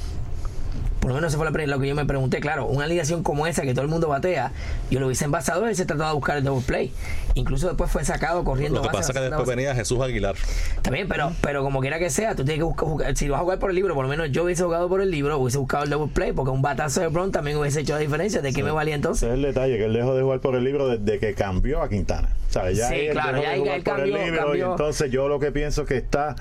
por 1.00 1.10
lo 1.10 1.16
menos 1.16 1.34
eso 1.34 1.38
fue 1.38 1.68
lo 1.68 1.80
que 1.80 1.88
yo 1.88 1.96
me 1.96 2.06
pregunté. 2.06 2.40
Claro, 2.40 2.66
una 2.66 2.86
alineación 2.86 3.24
como 3.24 3.48
esa 3.48 3.64
que 3.64 3.74
todo 3.74 3.84
el 3.84 3.90
mundo 3.90 4.08
batea, 4.08 4.52
yo 4.90 5.00
lo 5.00 5.08
hubiese 5.08 5.26
envasado 5.26 5.70
y 5.70 5.76
se 5.76 5.86
tratado 5.86 6.10
de 6.10 6.16
buscar 6.16 6.38
el 6.38 6.44
double 6.44 6.64
play. 6.66 6.92
Incluso 7.36 7.68
después 7.68 7.92
fue 7.92 8.04
sacado 8.04 8.44
corriendo. 8.44 8.82
Lo 8.82 8.84
que 8.84 8.96
pasa 8.96 9.12
es 9.12 9.18
que 9.18 9.24
después 9.24 9.48
venía 9.48 9.76
Jesús 9.76 10.00
Aguilar. 10.02 10.36
También, 10.82 11.08
pero, 11.08 11.32
pero 11.42 11.64
como 11.64 11.80
quiera 11.82 12.00
que 12.00 12.10
sea, 12.10 12.36
tú 12.36 12.44
tienes 12.44 12.60
que 12.76 12.86
buscar, 12.86 13.16
si 13.16 13.30
vas 13.30 13.40
a 13.40 13.44
jugar 13.44 13.60
por 13.60 13.70
el 13.70 13.76
libro, 13.76 13.94
por 13.94 14.04
lo 14.04 14.10
menos 14.10 14.32
yo 14.32 14.44
hubiese 14.44 14.64
jugado 14.64 14.90
por 14.90 15.02
el 15.02 15.12
libro, 15.12 15.38
hubiese 15.38 15.58
buscado 15.58 15.84
el 15.84 15.90
double 15.90 16.12
play, 16.14 16.32
porque 16.32 16.52
un 16.52 16.62
batazo 16.62 17.02
de 17.02 17.08
Bron 17.08 17.32
también 17.32 17.58
hubiese 17.58 17.82
hecho 17.82 17.94
la 17.94 18.00
diferencia. 18.00 18.42
¿De 18.42 18.54
qué 18.54 18.64
me 18.64 18.72
valía 18.72 18.96
entonces? 18.96 19.24
Ese 19.24 19.32
es 19.32 19.36
el 19.36 19.42
detalle, 19.44 19.78
que 19.78 19.86
él 19.86 19.94
dejó 19.94 20.16
de 20.16 20.24
jugar 20.24 20.40
por 20.40 20.56
el 20.56 20.64
libro 20.64 20.88
desde 20.88 21.20
que 21.20 21.34
cambió 21.34 21.82
a 21.82 21.90
Quintana. 21.90 22.30
Ya 22.74 22.90
sí, 22.90 23.08
claro, 23.12 23.42
ya 23.42 23.56
él 23.56 23.84
cambió, 23.84 24.72
entonces 24.72 25.12
yo 25.12 25.28
lo 25.28 25.40
que 25.40 25.52
pienso 25.52 25.84
es 25.84 25.88
que 25.88 25.98
está 25.98 26.36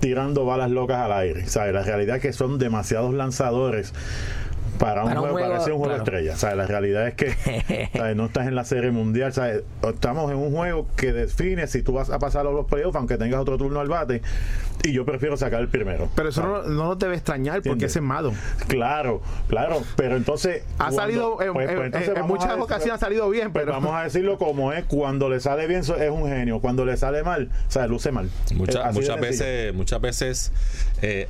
tirando 0.00 0.44
balas 0.44 0.70
locas 0.70 0.98
al 0.98 1.12
aire. 1.12 1.46
¿sabes? 1.46 1.72
La 1.74 1.82
realidad 1.82 2.16
es 2.16 2.22
que 2.22 2.32
son 2.32 2.58
demasiados 2.58 3.14
lanzadores 3.14 3.92
para 4.78 5.04
un, 5.04 5.14
juego, 5.14 5.38
para 5.38 5.58
un 5.58 5.78
juego 5.78 5.94
estrella. 5.94 6.36
¿sabes? 6.36 6.56
La 6.56 6.66
realidad 6.66 7.06
es 7.06 7.14
que 7.14 7.90
no 8.16 8.26
estás 8.26 8.46
en 8.46 8.54
la 8.54 8.64
serie 8.64 8.90
mundial. 8.90 9.32
¿sabes? 9.32 9.62
Estamos 9.82 10.30
en 10.30 10.38
un 10.38 10.54
juego 10.54 10.86
que 10.96 11.12
define 11.12 11.66
si 11.66 11.82
tú 11.82 11.92
vas 11.92 12.10
a 12.10 12.18
pasar 12.18 12.46
a 12.46 12.50
los 12.50 12.66
playoffs, 12.66 12.96
aunque 12.96 13.18
tengas 13.18 13.40
otro 13.40 13.58
turno 13.58 13.80
al 13.80 13.88
bate. 13.88 14.22
Y 14.82 14.92
yo 14.92 15.04
prefiero 15.04 15.36
sacar 15.36 15.60
el 15.60 15.68
primero. 15.68 16.08
Pero 16.14 16.30
eso 16.30 16.42
no, 16.42 16.62
no 16.62 16.94
debe 16.96 17.14
extrañar 17.14 17.62
porque 17.62 17.86
es 17.86 18.00
Mado. 18.00 18.32
Claro, 18.68 19.20
claro. 19.48 19.82
Pero 19.96 20.16
entonces. 20.16 20.62
Ha 20.78 20.90
salido. 20.90 21.36
Pues, 21.36 21.50
pues, 21.52 22.08
en 22.08 22.26
muchas 22.26 22.58
ocasiones 22.58 22.94
ha 22.94 22.98
salido 22.98 23.28
bien, 23.28 23.52
pues 23.52 23.64
pero. 23.64 23.72
Vamos 23.72 23.94
a 23.94 24.04
decirlo 24.04 24.38
como 24.38 24.72
es. 24.72 24.84
Cuando 24.84 25.28
le 25.28 25.40
sale 25.40 25.66
bien, 25.66 25.80
es 25.80 26.10
un 26.10 26.28
genio. 26.28 26.60
Cuando 26.60 26.84
le 26.84 26.96
sale 26.96 27.22
mal, 27.22 27.50
o 27.68 27.70
sea, 27.70 27.86
luce 27.86 28.10
mal. 28.10 28.30
muchas 28.54 29.20
veces, 29.20 29.74
muchas 29.74 30.00
veces 30.00 30.52
eh, 31.02 31.28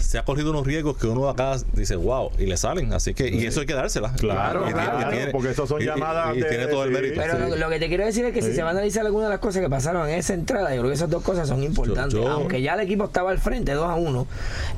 se 0.00 0.18
ha 0.18 0.24
corrido 0.24 0.50
unos 0.50 0.66
riesgos 0.66 0.96
que 0.96 1.06
uno 1.06 1.28
acá 1.28 1.56
dice, 1.72 1.96
wow, 1.96 2.30
y 2.38 2.46
le 2.46 2.56
salen. 2.56 2.92
Así 2.92 3.14
que, 3.14 3.28
y 3.28 3.44
eso 3.46 3.60
hay 3.60 3.66
que 3.66 3.74
dársela. 3.74 4.12
Claro, 4.14 4.64
claro, 4.64 5.08
porque 5.32 5.50
eso 5.50 5.66
son 5.66 5.80
llamadas. 5.80 6.36
Y, 6.36 6.42
tiene 6.42 6.66
todo 6.66 6.84
el 6.84 6.90
mérito. 6.90 7.20
Pero 7.20 7.56
lo, 7.56 7.68
que 7.68 7.78
te 7.78 7.88
quiero 7.88 8.04
decir 8.04 8.24
es 8.24 8.32
que 8.32 8.42
si 8.42 8.52
se 8.52 8.62
van 8.62 8.68
a 8.68 8.78
analizar 8.78 9.04
algunas 9.04 9.28
de 9.28 9.34
las 9.34 9.40
cosas 9.40 9.62
que 9.62 9.68
pasaron 9.68 10.08
en 10.08 10.18
esa 10.18 10.34
entrada, 10.34 10.74
yo 10.74 10.80
creo 10.80 10.90
que 10.90 10.94
esas 10.94 11.10
dos 11.10 11.22
cosas 11.22 11.48
son 11.48 11.62
importantes. 11.62 12.18
Aunque 12.54 12.62
ya 12.62 12.74
el 12.74 12.80
equipo 12.80 13.06
estaba 13.06 13.32
al 13.32 13.38
frente 13.38 13.72
2 13.72 13.84
a 13.84 13.96
1, 13.96 14.26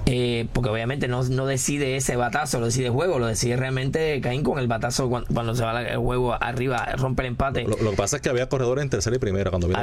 eh, 0.07 0.49
porque 0.55 0.71
obviamente 0.71 1.09
no, 1.09 1.23
no 1.25 1.45
decide 1.45 1.97
ese 1.97 2.17
batazo, 2.17 2.59
lo 2.59 2.65
decide 2.65 2.87
el 2.87 2.93
juego, 2.93 3.19
lo 3.19 3.27
decide 3.27 3.57
realmente 3.57 4.19
Caín 4.23 4.43
con 4.43 4.59
el 4.59 4.67
batazo 4.67 5.11
cuando, 5.11 5.55
se 5.55 5.63
va 5.63 5.83
el 5.83 5.99
juego 5.99 6.43
arriba, 6.43 6.87
rompe 6.97 7.21
el 7.21 7.29
empate. 7.29 7.65
Lo, 7.65 7.77
que 7.77 7.97
pasa 7.97 8.17
es 8.17 8.23
que 8.23 8.31
había 8.31 8.49
corredores 8.49 8.83
en 8.83 8.89
tercera 8.89 9.15
y 9.15 9.19
primera 9.19 9.51
cuando 9.51 9.69
vino. 9.69 9.79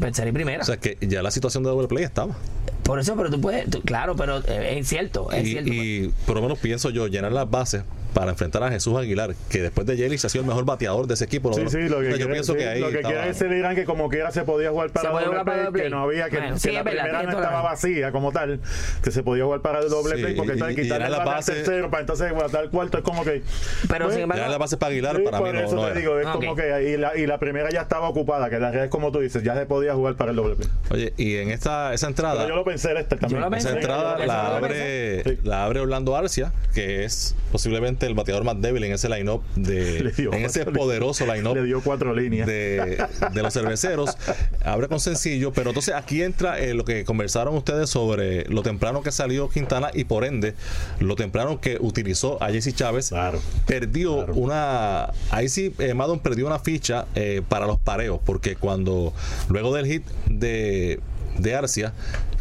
tercera 0.00 0.28
y 0.28 0.32
primera. 0.32 0.62
O 0.62 0.66
sea 0.66 0.78
que 0.78 0.98
ya 1.00 1.22
la 1.22 1.30
situación 1.30 1.62
de 1.62 1.70
doble 1.70 1.86
play 1.86 2.02
estaba. 2.02 2.34
Por 2.82 2.98
eso, 2.98 3.14
pero 3.14 3.30
tú 3.30 3.40
puedes, 3.40 3.66
claro, 3.84 4.16
pero 4.16 4.38
eh, 4.38 4.78
es 4.80 4.88
cierto. 4.88 5.30
Es 5.30 5.46
y, 5.46 5.50
cierto, 5.52 5.72
y 5.72 6.12
por 6.26 6.34
lo 6.34 6.42
menos 6.42 6.58
pienso 6.58 6.90
yo, 6.90 7.06
llenar 7.06 7.30
las 7.30 7.48
bases 7.48 7.84
para 8.16 8.30
enfrentar 8.30 8.62
a 8.62 8.70
Jesús 8.70 8.96
Aguilar, 8.96 9.34
que 9.50 9.60
después 9.60 9.86
de 9.86 9.94
Yelich 9.94 10.24
ha 10.24 10.30
sido 10.30 10.40
el 10.40 10.48
mejor 10.48 10.64
bateador 10.64 11.06
de 11.06 11.12
ese 11.12 11.26
equipo. 11.26 11.52
Sí, 11.52 11.60
sí, 11.68 11.86
lo 11.86 12.00
que 12.00 12.18
yo 12.18 12.26
pienso 12.30 12.54
que 12.54 12.66
ahí 12.66 12.80
Lo 12.80 12.88
que 12.88 13.02
quiere 13.02 13.26
decir 13.26 13.52
Irán 13.52 13.74
que 13.74 13.84
como 13.84 14.08
quiera 14.08 14.30
se 14.30 14.42
podía 14.42 14.70
jugar 14.70 14.88
para 14.88 15.10
el 15.20 15.26
doble 15.26 15.70
play, 15.70 15.84
que 15.84 15.90
no 15.90 16.00
había, 16.00 16.30
que, 16.30 16.38
que 16.62 16.72
la 16.72 16.82
primera 16.82 17.22
no 17.24 17.30
estaba 17.30 17.60
vacía 17.60 18.12
como 18.12 18.32
tal, 18.32 18.58
que 19.04 19.10
se 19.10 19.22
podía 19.22 19.44
jugar 19.44 19.60
para 19.60 19.80
el 19.80 19.90
doble 19.90 20.14
play, 20.14 20.34
porque 20.34 20.54
está 20.54 20.74
quitar 20.74 21.10
la 21.10 21.24
base 21.26 21.52
tercero 21.52 21.90
para 21.90 22.00
entonces 22.00 22.32
guardar 22.32 22.64
el 22.64 22.70
cuarto 22.70 22.96
es 22.96 23.04
como 23.04 23.22
que... 23.22 23.42
Pero 23.86 24.10
sin 24.10 24.20
embargo... 24.20 24.48
la 24.48 24.56
base 24.56 24.78
para 24.78 24.92
Aguilar, 24.92 25.22
para 25.22 25.38
mí 25.42 25.52
no, 25.52 25.60
eso 25.60 25.76
no 25.76 25.86
te 25.88 25.98
digo, 25.98 26.18
es 26.18 26.26
como 26.26 26.56
que... 26.56 26.94
Y 26.94 26.96
la, 26.96 27.18
y 27.18 27.26
la 27.26 27.38
primera 27.38 27.68
ya 27.68 27.82
estaba 27.82 28.08
ocupada, 28.08 28.48
que 28.48 28.58
la 28.58 28.70
red 28.70 28.84
es 28.84 28.90
como 28.90 29.12
tú 29.12 29.18
dices, 29.18 29.42
ya 29.42 29.54
se 29.54 29.66
podía 29.66 29.92
jugar 29.92 30.14
para 30.14 30.30
el 30.30 30.36
doble 30.38 30.56
play. 30.56 30.70
Oye, 30.90 31.12
y 31.18 31.36
en 31.36 31.50
esta 31.50 31.92
esa 31.92 32.06
entrada... 32.06 32.48
yo 32.48 32.56
lo 32.56 32.64
pensé 32.64 32.94
también. 33.04 33.52
Esa 33.52 33.72
entrada 33.72 34.24
la 34.24 34.56
abre, 34.56 35.38
la 35.42 35.66
abre 35.66 35.80
Orlando 35.80 36.16
Arcia, 36.16 36.54
que 36.72 37.04
es 37.04 37.36
posiblemente 37.52 38.05
el 38.06 38.14
bateador 38.14 38.44
más 38.44 38.60
débil 38.60 38.84
en 38.84 38.92
ese 38.92 39.08
line-up 39.08 39.42
de 39.54 39.98
en 40.32 40.44
ese 40.44 40.64
poderoso 40.66 41.26
line-up 41.26 41.54
le 41.54 41.64
dio 41.64 41.80
cuatro 41.82 42.14
líneas. 42.14 42.46
de, 42.46 43.04
de, 43.32 43.42
los 43.42 43.52
cerveceros. 43.52 44.16
Abre 44.64 44.88
con 44.88 45.00
sencillo 45.00 45.52
pero 45.52 45.70
entonces 45.70 45.94
aquí 45.94 46.22
entra 46.22 46.58
eh, 46.58 46.74
lo 46.74 46.84
que 46.84 47.04
conversaron 47.04 47.54
ustedes 47.56 47.90
sobre 47.90 48.44
lo 48.44 48.62
temprano 48.62 49.02
que 49.02 49.12
salió 49.12 49.48
Quintana 49.48 49.90
y 49.92 50.04
por 50.04 50.24
ende 50.24 50.54
lo 51.00 51.16
temprano 51.16 51.60
que 51.60 51.78
utilizó 51.80 52.42
a 52.42 52.50
Jesse 52.50 52.74
Chávez. 52.74 53.08
Claro, 53.10 53.40
perdió 53.66 54.26
una 54.26 55.10
ahí 55.30 55.48
sí 55.48 55.74
eh, 55.78 55.94
Madon 55.94 56.20
perdió 56.20 56.46
una 56.46 56.58
ficha 56.58 57.06
eh, 57.14 57.42
para 57.48 57.66
los 57.66 57.78
pareos 57.78 58.20
porque 58.24 58.56
cuando 58.56 59.12
luego 59.48 59.74
del 59.74 59.86
hit 59.86 60.04
de 60.28 61.00
de 61.38 61.54
Arcia 61.54 61.92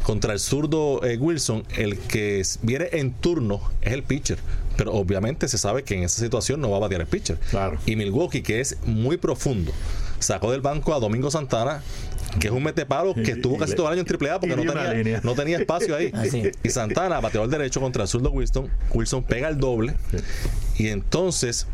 contra 0.03 0.33
el 0.33 0.39
zurdo 0.39 1.03
eh, 1.03 1.17
Wilson, 1.17 1.63
el 1.75 1.97
que 1.97 2.43
viene 2.61 2.89
en 2.91 3.11
turno 3.13 3.59
es 3.81 3.93
el 3.93 4.03
pitcher. 4.03 4.37
Pero 4.77 4.93
obviamente 4.93 5.47
se 5.47 5.57
sabe 5.57 5.83
que 5.83 5.95
en 5.95 6.03
esa 6.03 6.21
situación 6.21 6.61
no 6.61 6.69
va 6.69 6.77
a 6.77 6.79
batear 6.81 7.01
el 7.01 7.07
pitcher. 7.07 7.37
Claro. 7.49 7.77
Y 7.85 7.95
Milwaukee, 7.95 8.41
que 8.41 8.59
es 8.59 8.77
muy 8.85 9.17
profundo, 9.17 9.71
sacó 10.19 10.51
del 10.51 10.61
banco 10.61 10.93
a 10.93 10.99
Domingo 10.99 11.31
Santana, 11.31 11.81
que 12.39 12.47
es 12.47 12.53
un 12.53 12.63
metepalo 12.63 13.13
que 13.13 13.31
estuvo 13.31 13.57
casi 13.57 13.75
todo 13.75 13.87
el 13.87 13.99
año 13.99 14.05
en 14.07 14.27
AAA 14.27 14.39
porque 14.39 14.55
no 14.55 14.73
tenía, 14.73 15.21
no 15.23 15.35
tenía, 15.35 15.57
espacio 15.57 15.95
ahí. 15.95 16.11
Y 16.63 16.69
Santana 16.69 17.19
bateó 17.19 17.43
al 17.43 17.49
derecho 17.49 17.79
contra 17.79 18.03
el 18.03 18.09
zurdo 18.09 18.31
Wilson. 18.31 18.69
Wilson 18.93 19.23
pega 19.23 19.47
el 19.47 19.57
doble. 19.57 19.95
Y 20.77 20.87
entonces, 20.87 21.67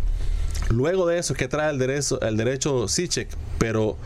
luego 0.69 1.07
de 1.07 1.17
eso 1.17 1.33
es 1.33 1.39
que 1.39 1.47
trae 1.47 1.71
el 1.71 1.79
derecho, 1.79 2.21
el 2.21 2.37
derecho 2.37 2.87
Sichek, 2.87 3.29
pero 3.57 3.97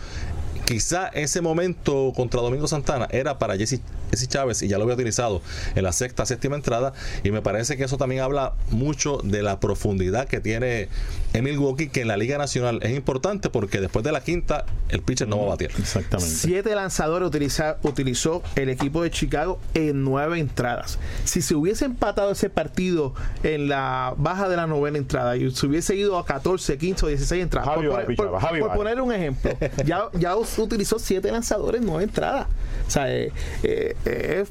quizá 0.66 1.08
ese 1.10 1.42
momento 1.42 2.14
contra 2.16 2.42
Domingo 2.42 2.68
Santana 2.68 3.08
era 3.12 3.38
para 3.38 3.58
Jesse, 3.58 3.82
Chávez 4.28 4.62
y 4.62 4.68
ya 4.68 4.78
lo 4.78 4.84
había 4.84 4.96
utilizado 4.96 5.42
en 5.76 5.84
la 5.84 5.92
sexta, 5.92 6.26
séptima 6.26 6.56
entrada 6.56 6.94
y 7.24 7.32
me 7.32 7.42
parece 7.42 7.78
que 7.78 7.84
eso 7.84 7.98
también 7.98 8.22
habla 8.22 8.54
mucho 8.72 9.20
de 9.24 9.44
la 9.44 9.60
profundidad 9.60 10.28
que 10.28 10.40
tiene 10.40 10.88
Emil 11.36 11.54
Milwaukee 11.54 11.90
que 11.90 12.02
en 12.02 12.08
la 12.08 12.18
Liga 12.18 12.38
Nacional 12.38 12.80
es 12.82 12.96
importante 12.96 13.50
porque 13.50 13.82
después 13.82 14.06
de 14.06 14.12
la 14.12 14.22
quinta 14.22 14.66
el 14.90 15.02
pitcher 15.02 15.28
no 15.28 15.38
va 15.40 15.44
a 15.44 15.50
batir. 15.50 15.72
Exactamente. 15.78 16.34
Siete 16.34 16.74
lanzadores 16.76 17.28
utiliza, 17.28 17.78
utilizó 17.84 18.42
el 18.56 18.70
equipo 18.70 19.04
de 19.04 19.12
Chicago 19.12 19.60
en 19.74 20.04
nueve 20.04 20.40
entradas. 20.40 20.98
Si 21.26 21.42
se 21.42 21.56
hubiese 21.56 21.86
empatado 21.86 22.32
ese 22.32 22.50
partido 22.50 23.14
en 23.44 23.68
la 23.68 24.14
baja 24.18 24.48
de 24.48 24.56
la 24.56 24.66
novena 24.66 24.98
entrada 24.98 25.36
y 25.36 25.52
se 25.52 25.68
hubiese 25.68 25.96
ido 25.96 26.18
a 26.18 26.26
14, 26.26 26.78
15 26.78 27.06
o 27.06 27.10
16 27.10 27.44
entradas, 27.44 27.70
por, 27.76 28.74
poner, 28.76 29.02
un 29.02 29.12
ejemplo, 29.12 29.52
ya, 29.86 30.10
ya 30.14 30.36
utilizó 30.36 31.00
siete 31.00 31.32
lanzadores, 31.32 31.82
nueve 31.82 32.06
entradas. 32.06 32.48
O 32.88 32.92
sea, 32.92 33.14
eh, 33.14 33.32
eh, 33.64 33.96
es 34.06 34.50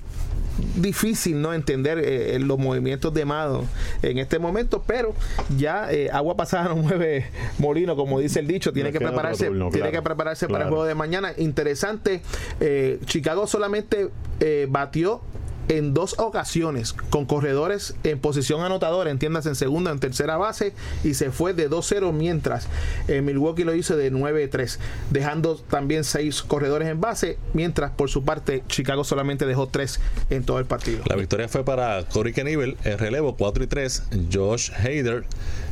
difícil 0.77 1.40
no 1.40 1.53
entender 1.53 1.99
eh, 1.99 2.38
los 2.38 2.59
movimientos 2.59 3.12
de 3.14 3.25
Mado 3.25 3.64
en 4.03 4.19
este 4.19 4.38
momento, 4.38 4.83
pero 4.87 5.14
ya 5.57 5.88
agua 6.12 6.37
pasada 6.37 6.69
no 6.69 6.77
mueve 6.77 7.27
molino, 7.59 7.97
como 7.97 8.21
dice 8.21 8.40
el 8.40 8.47
dicho, 8.47 8.73
tiene 8.73 8.93
que 8.93 8.99
prepararse, 8.99 9.51
tiene 9.73 9.90
que 9.90 10.03
prepararse 10.03 10.49
para 10.49 10.64
el 10.64 10.71
juego 10.71 10.85
de 10.85 10.95
mañana. 10.95 11.33
Interesante, 11.37 12.23
Chicago 13.07 13.47
solamente 13.47 14.11
batió 14.69 15.21
en 15.68 15.94
dos 15.94 16.16
ocasiones 16.18 16.92
con 16.92 17.27
corredores 17.27 17.94
en 18.05 18.18
posición 18.18 18.62
anotadora, 18.62 19.11
entiendas 19.11 19.46
en 19.46 19.55
segunda, 19.55 19.90
en 19.90 19.98
tercera 19.98 20.37
base, 20.37 20.72
y 21.03 21.14
se 21.14 21.31
fue 21.31 21.55
de 21.55 21.70
2-0 21.70 22.12
mientras 22.12 22.68
eh, 23.09 23.20
Milwaukee 23.20 23.64
lo 23.64 23.74
hizo 23.74 23.96
de 23.96 24.12
9-3, 24.12 24.79
dejando 25.11 25.57
también 25.57 26.05
seis 26.05 26.42
corredores 26.42 26.88
en 26.88 27.00
base, 27.00 27.38
mientras 27.53 27.90
por 27.90 28.11
su 28.11 28.24
parte 28.24 28.62
Chicago 28.68 29.05
solamente 29.05 29.46
dejó 29.46 29.68
tres 29.68 30.00
en 30.31 30.44
todo 30.44 30.59
el 30.59 30.66
partido. 30.66 31.03
La 31.07 31.16
victoria 31.16 31.48
fue 31.48 31.64
para 31.64 32.05
Corey 32.09 32.33
Kenivel 32.33 32.77
en 32.85 32.98
relevo 32.98 33.37
4 33.37 33.64
y 33.64 33.66
3, 33.66 34.03
Josh 34.33 34.70
Hader 34.72 35.24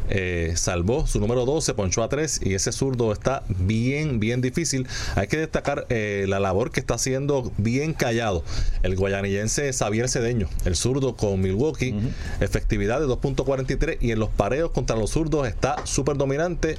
eh, 0.09 0.53
salvó 0.57 1.07
su 1.07 1.21
número 1.21 1.45
12, 1.45 1.75
ponchó 1.75 2.03
a 2.03 2.09
3 2.09 2.41
y 2.45 2.55
ese 2.55 2.73
zurdo 2.73 3.13
está 3.13 3.43
bien, 3.49 4.21
bien 4.21 4.41
difícil. 4.41 4.87
Hay 5.15 5.27
que 5.29 5.37
destacar 5.37 5.87
eh, 5.89 6.27
la 6.29 6.41
labor 6.41 6.71
que 6.71 6.81
está 6.81 6.95
haciendo 6.95 7.53
bien 7.59 7.95
callado 7.95 8.45
el 8.83 8.97
guayanillense 8.97 9.73
Xavier 9.73 10.09
Cedeño, 10.09 10.49
el 10.65 10.77
zurdo 10.77 11.17
con 11.17 11.41
Milwaukee, 11.41 11.95
efectividad 12.41 13.01
de 13.01 13.07
2.43 13.07 13.99
y 14.01 14.13
en 14.13 14.19
los 14.19 14.29
pareos 14.31 14.71
contra 14.71 14.97
los 14.97 15.11
zurdos 15.11 15.47
está 15.47 15.87
súper 15.87 16.17
dominante 16.17 16.77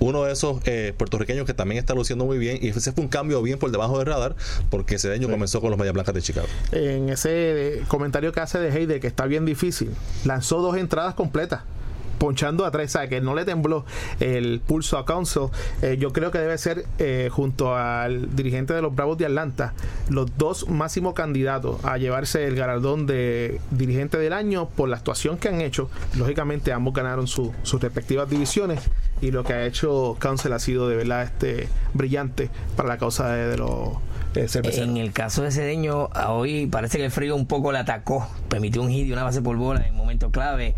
uno 0.00 0.24
de 0.24 0.32
esos 0.32 0.60
eh, 0.64 0.94
puertorriqueños 0.96 1.46
que 1.46 1.54
también 1.54 1.78
está 1.78 1.94
luciendo 1.94 2.24
muy 2.24 2.38
bien 2.38 2.58
y 2.60 2.68
ese 2.68 2.92
fue 2.92 3.02
un 3.02 3.08
cambio 3.08 3.42
bien 3.42 3.58
por 3.58 3.70
debajo 3.70 3.98
del 3.98 4.06
radar 4.06 4.36
porque 4.70 4.98
Cedeño 4.98 5.28
comenzó 5.28 5.60
con 5.60 5.70
los 5.70 5.78
Media 5.78 5.92
Blancas 5.92 6.14
de 6.14 6.22
Chicago. 6.22 6.46
En 6.72 7.08
ese 7.08 7.82
comentario 7.88 8.32
que 8.32 8.40
hace 8.40 8.58
de 8.58 8.68
Heide 8.70 9.00
que 9.00 9.06
está 9.06 9.26
bien 9.26 9.44
difícil, 9.44 9.90
lanzó 10.24 10.60
dos 10.60 10.76
entradas 10.76 11.14
completas 11.14 11.62
ponchando 12.18 12.64
a 12.64 12.70
tres, 12.70 12.92
¿sabes? 12.92 13.08
que 13.08 13.20
no 13.20 13.34
le 13.34 13.44
tembló 13.44 13.84
el 14.20 14.60
pulso 14.60 14.98
a 14.98 15.04
Council. 15.04 15.48
Eh, 15.82 15.96
yo 15.98 16.12
creo 16.12 16.30
que 16.30 16.38
debe 16.38 16.58
ser, 16.58 16.84
eh, 16.98 17.28
junto 17.32 17.74
al 17.74 18.34
dirigente 18.34 18.74
de 18.74 18.82
los 18.82 18.94
Bravos 18.94 19.18
de 19.18 19.26
Atlanta, 19.26 19.72
los 20.08 20.36
dos 20.36 20.68
máximos 20.68 21.14
candidatos 21.14 21.84
a 21.84 21.98
llevarse 21.98 22.46
el 22.46 22.56
galardón 22.56 23.06
de 23.06 23.60
dirigente 23.70 24.18
del 24.18 24.32
año 24.32 24.68
por 24.68 24.88
la 24.88 24.96
actuación 24.96 25.38
que 25.38 25.48
han 25.48 25.60
hecho. 25.60 25.90
Lógicamente, 26.16 26.72
ambos 26.72 26.94
ganaron 26.94 27.26
sus 27.26 27.52
respectivas 27.80 28.28
divisiones 28.28 28.80
y 29.20 29.30
lo 29.30 29.44
que 29.44 29.52
ha 29.52 29.66
hecho 29.66 30.16
Council 30.18 30.52
ha 30.52 30.58
sido 30.58 30.88
de 30.88 30.96
verdad 30.96 31.22
este 31.22 31.68
brillante 31.94 32.50
para 32.76 32.88
la 32.88 32.98
causa 32.98 33.30
de, 33.30 33.56
los 33.56 33.98
eh, 34.34 34.46
en 34.76 34.96
el 34.98 35.12
caso 35.12 35.42
de 35.42 35.50
Cedeño, 35.50 36.10
hoy 36.28 36.66
parece 36.66 36.98
que 36.98 37.06
el 37.06 37.10
frío 37.10 37.34
un 37.34 37.46
poco 37.46 37.72
le 37.72 37.78
atacó, 37.78 38.28
permitió 38.48 38.82
un 38.82 38.90
hit 38.90 39.06
y 39.06 39.12
una 39.12 39.24
base 39.24 39.42
por 39.42 39.56
bola 39.56 39.86
en 39.86 39.94
momento 40.08 40.30
clave. 40.30 40.74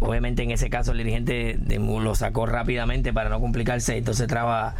Obviamente 0.00 0.44
en 0.44 0.52
ese 0.52 0.70
caso 0.70 0.92
el 0.92 0.98
dirigente 0.98 1.56
de, 1.58 1.78
lo 1.78 2.14
sacó 2.14 2.46
rápidamente 2.46 3.12
para 3.12 3.28
no 3.28 3.40
complicarse, 3.40 3.96
entonces 3.96 4.28
traba 4.28 4.76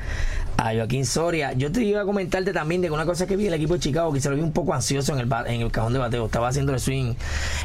a 0.57 0.75
Joaquín 0.75 1.05
Soria. 1.05 1.53
Yo 1.55 1.73
te 1.73 1.83
iba 1.83 2.03
a 2.03 2.05
comentarte 2.05 2.53
también 2.53 2.81
de 2.81 2.91
una 2.91 3.05
cosa 3.05 3.27
que 3.27 3.37
vi 3.37 3.49
el 3.49 3.55
equipo 3.55 3.75
de 3.75 3.81
Chicago, 3.81 4.13
que 4.13 4.21
se 4.21 4.31
lo 4.31 4.37
vi 4.37 4.43
un 4.43 4.53
poco 4.53 4.75
ansioso 4.75 5.13
en 5.15 5.21
el, 5.21 5.33
en 5.47 5.63
el 5.63 5.73
cajón 5.73 5.93
de 5.93 5.99
bateo, 5.99 6.27
estaba 6.27 6.49
haciendo 6.49 6.73
el 6.73 6.79
swing, 6.79 7.15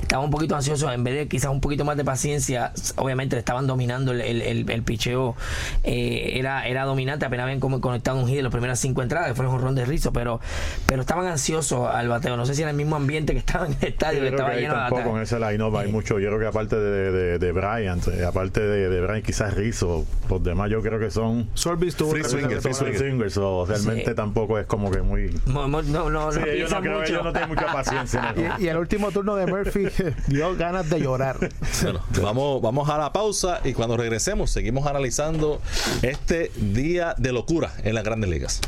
estaba 0.02 0.24
un 0.24 0.32
poquito 0.32 0.56
ansioso, 0.56 0.92
en 0.92 1.04
vez 1.04 1.14
de 1.14 1.28
quizás 1.28 1.52
un 1.52 1.62
poquito 1.62 1.86
más 1.86 1.96
de 1.96 2.04
paciencia, 2.04 2.74
obviamente 2.96 3.36
le 3.36 3.42
estaban 3.42 3.68
dominando 3.68 4.12
el, 4.12 4.22
el, 4.22 4.70
el, 4.70 4.84
picheo, 4.84 5.36
eh, 5.84 6.34
era, 6.36 6.68
era 6.68 6.86
dominante, 6.86 7.26
apenas 7.26 7.44
habían 7.44 7.60
como 7.60 7.80
conectado 7.82 8.18
un 8.18 8.28
hit 8.28 8.38
en 8.38 8.44
las 8.44 8.52
primeras 8.52 8.80
cinco 8.80 9.04
entradas, 9.04 9.28
que 9.28 9.36
fueron 9.36 9.54
un 9.54 9.62
ron 9.62 9.76
de 9.76 9.86
rizo, 9.86 10.12
pero, 10.12 10.40
pero 10.88 11.02
estaban 11.02 11.28
ansiosos 11.28 11.88
al 11.88 12.10
bateo, 12.10 12.36
no 12.36 12.48
sé 12.48 12.56
si 12.56 12.62
era 12.62 12.72
el 12.72 12.78
mismo 12.78 12.96
ambiente 12.96 13.34
que 13.34 13.40
estaba 13.40 13.68
en 13.68 13.76
el 13.80 13.88
estadio, 13.90 14.22
que 14.22 14.30
estaba 14.30 14.56
lleno 14.64 14.98
de 14.98 15.04
con 15.04 15.22
ese 15.22 15.40
line 15.40 15.64
hay 15.78 15.92
mucho, 15.92 16.20
yo 16.20 16.28
creo 16.30 16.40
que 16.40 16.48
aparte 16.48 16.76
de 16.76 17.40
de 17.40 17.52
Bryant, 17.52 18.08
eh, 18.08 18.26
aparte 18.26 18.62
de, 18.62 18.90
de 18.90 19.02
Bryant, 19.02 19.26
quizás 19.26 19.54
Rizzo, 19.54 20.06
los 20.30 20.44
demás 20.44 20.70
yo 20.70 20.82
creo 20.82 21.00
que 21.00 21.12
son 21.12 21.50
Sorbis 21.54 21.96
tuvo 21.96 22.12
free 22.12 22.24
swingers, 22.24 23.38
o 23.38 23.66
realmente 23.66 24.14
tampoco 24.14 24.60
es 24.60 24.66
como 24.66 24.92
que 24.92 25.02
muy. 25.02 25.40
No, 25.46 25.68
no, 25.68 25.82
no, 25.82 26.10
no, 26.10 26.32
sí, 26.32 26.40
ellos 26.48 26.72
no 26.72 26.82
creo 26.82 27.04
ellos 27.04 27.24
no 27.24 27.32
tienen 27.32 27.50
mucha 27.50 27.72
paciencia. 27.72 28.34
y, 28.60 28.64
y, 28.64 28.68
el 28.68 28.78
último 28.78 29.12
turno 29.12 29.36
de 29.36 29.48
Murphy 29.48 29.88
dio 30.28 30.56
ganas 30.56 30.90
de 30.90 31.00
llorar. 31.00 31.38
Bueno, 31.82 32.02
vamos, 32.22 32.62
vamos 32.62 32.90
a 32.90 32.98
la 32.98 33.14
pausa 33.14 33.62
y 33.64 33.74
cuando 33.74 33.98
regresemos 33.98 34.52
seguimos 34.52 34.88
analizando 34.88 35.62
este 36.02 36.52
día 36.56 37.16
de 37.18 37.32
locura 37.32 37.72
en 37.84 37.96
las 37.96 38.04
grandes 38.04 38.30
ligas. 38.30 38.62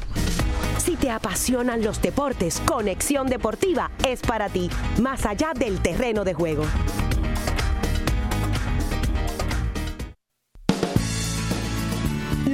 Si 0.77 0.95
te 0.95 1.09
apasionan 1.09 1.83
los 1.83 2.01
deportes, 2.01 2.61
Conexión 2.65 3.27
Deportiva 3.27 3.91
es 4.05 4.21
para 4.21 4.49
ti, 4.49 4.69
más 5.01 5.25
allá 5.25 5.51
del 5.55 5.79
terreno 5.79 6.23
de 6.23 6.33
juego. 6.33 6.65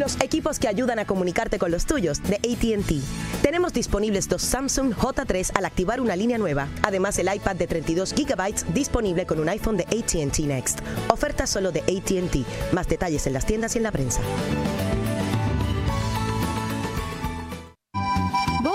los 0.02 0.20
equipos 0.20 0.58
que 0.58 0.68
ayudan 0.68 0.98
a 0.98 1.06
comunicarte 1.06 1.60
con 1.60 1.70
los 1.70 1.86
tuyos 1.86 2.24
de 2.24 2.38
ATT. 2.38 3.44
Tenemos 3.44 3.72
disponibles 3.72 4.28
dos 4.28 4.42
Samsung 4.42 4.96
J3 4.96 5.52
al 5.56 5.66
activar 5.66 6.02
una 6.02 6.16
línea 6.16 6.40
nueva. 6.40 6.68
Además, 6.82 7.20
el 7.20 7.32
iPad 7.32 7.56
de 7.56 7.68
32 7.68 8.16
GB 8.16 8.74
disponible 8.74 9.28
con 9.28 9.40
un 9.40 9.48
iPhone 9.48 9.78
de 9.78 9.84
ATT 9.84 10.40
Next. 10.40 10.80
Oferta 11.10 11.46
solo 11.46 11.72
de 11.72 11.82
ATT. 11.82 12.74
Más 12.74 12.88
detalles 12.88 13.28
en 13.28 13.34
las 13.34 13.46
tiendas 13.46 13.76
y 13.76 13.78
en 13.78 13.84
la 13.84 13.92
prensa. 13.92 14.22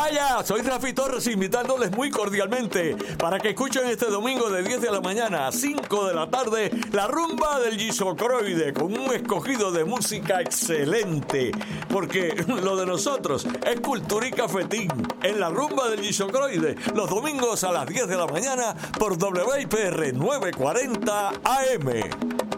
Vaya, 0.08 0.42
soy 0.46 0.62
Rafi 0.62 0.94
Torres 0.94 1.28
invitándoles 1.28 1.92
muy 1.92 2.10
cordialmente 2.10 2.96
para 3.18 3.40
que 3.40 3.50
escuchen 3.50 3.86
este 3.88 4.06
domingo 4.06 4.50
de 4.50 4.64
10 4.64 4.80
de 4.80 4.90
la 4.90 5.02
mañana 5.02 5.48
a 5.48 5.52
5 5.52 6.08
de 6.08 6.14
la 6.14 6.30
tarde 6.30 6.72
la 6.94 7.08
rumba 7.08 7.60
del 7.60 7.78
Gisocroide 7.78 8.74
con 8.74 8.98
un 8.98 9.14
escogido 9.14 9.70
de 9.70 9.84
música 9.84 10.40
excelente. 10.40 11.52
Porque 11.90 12.34
lo 12.64 12.78
de 12.78 12.86
nosotros 12.86 13.46
es 13.66 13.82
cultura 13.82 14.26
y 14.26 14.32
cafetín 14.32 14.88
en 15.24 15.42
la 15.42 15.50
rumba 15.50 15.90
del 15.90 16.00
Gisocroide 16.00 16.78
los 16.96 17.10
domingos 17.10 17.66
a 17.66 17.74
las 17.74 17.86
10 17.86 18.08
de 18.08 18.16
la 18.16 18.28
mañana 18.28 18.78
por 18.98 19.18
WIPR 19.22 20.14
940 20.14 21.30
AM 21.44 22.57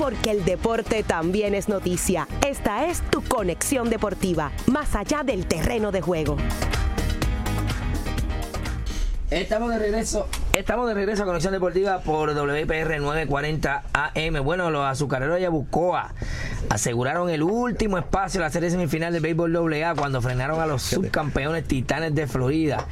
porque 0.00 0.30
el 0.30 0.46
deporte 0.46 1.02
también 1.02 1.54
es 1.54 1.68
noticia. 1.68 2.26
Esta 2.48 2.86
es 2.86 3.02
tu 3.10 3.22
conexión 3.22 3.90
deportiva, 3.90 4.50
más 4.66 4.96
allá 4.96 5.22
del 5.22 5.44
terreno 5.44 5.92
de 5.92 6.00
juego. 6.00 6.38
Estamos 9.30 9.68
de 9.70 9.78
regreso. 9.78 10.26
Estamos 10.54 10.88
de 10.88 10.94
regreso 10.94 11.22
a 11.22 11.26
Conexión 11.26 11.52
Deportiva 11.52 12.00
por 12.00 12.34
WPR 12.34 12.98
940 12.98 13.84
AM. 13.92 14.42
Bueno, 14.42 14.70
los 14.70 14.86
azucareros 14.86 15.34
de 15.36 15.42
Yabucoa 15.42 16.14
aseguraron 16.70 17.28
el 17.28 17.42
último 17.42 17.98
espacio 17.98 18.38
en 18.38 18.44
la 18.44 18.50
serie 18.50 18.70
semifinal 18.70 19.12
del 19.12 19.22
béisbol 19.22 19.54
AA 19.54 19.94
cuando 19.94 20.22
frenaron 20.22 20.60
a 20.60 20.66
los 20.66 20.82
subcampeones 20.82 21.64
Titanes 21.64 22.14
de 22.14 22.26
Florida 22.26 22.86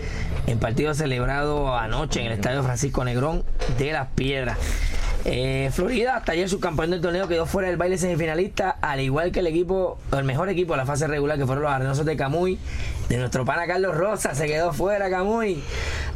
en 0.47 0.59
partido 0.59 0.93
celebrado 0.95 1.75
anoche 1.75 2.21
en 2.21 2.27
el 2.27 2.33
Estadio 2.35 2.63
Francisco 2.63 3.03
Negrón 3.03 3.45
de 3.79 3.93
las 3.93 4.09
Piedras. 4.09 4.59
Eh, 5.25 5.71
Florida, 5.73 6.17
hasta 6.17 6.33
ayer 6.33 6.49
subcampeón 6.49 6.91
del 6.91 7.01
torneo, 7.01 7.29
quedó 7.29 7.45
fuera 7.45 7.69
del 7.69 7.77
baile 7.77 7.99
semifinalista, 7.99 8.71
al 8.71 9.01
igual 9.01 9.33
que 9.33 9.41
el 9.41 9.47
equipo, 9.47 9.99
el 10.13 10.25
mejor 10.25 10.49
equipo 10.49 10.75
de 10.75 10.79
la 10.79 10.87
fase 10.87 11.07
regular, 11.07 11.37
que 11.39 11.47
fueron 11.47 11.65
los 11.65 11.73
arenosos 11.73 12.07
de 12.07 12.17
Camuy. 12.17 12.59
De 13.09 13.17
nuestro 13.17 13.45
pana 13.45 13.67
Carlos 13.67 13.97
Rosa, 13.97 14.35
se 14.35 14.47
quedó 14.47 14.73
fuera 14.73 15.11
Camuy. 15.11 15.63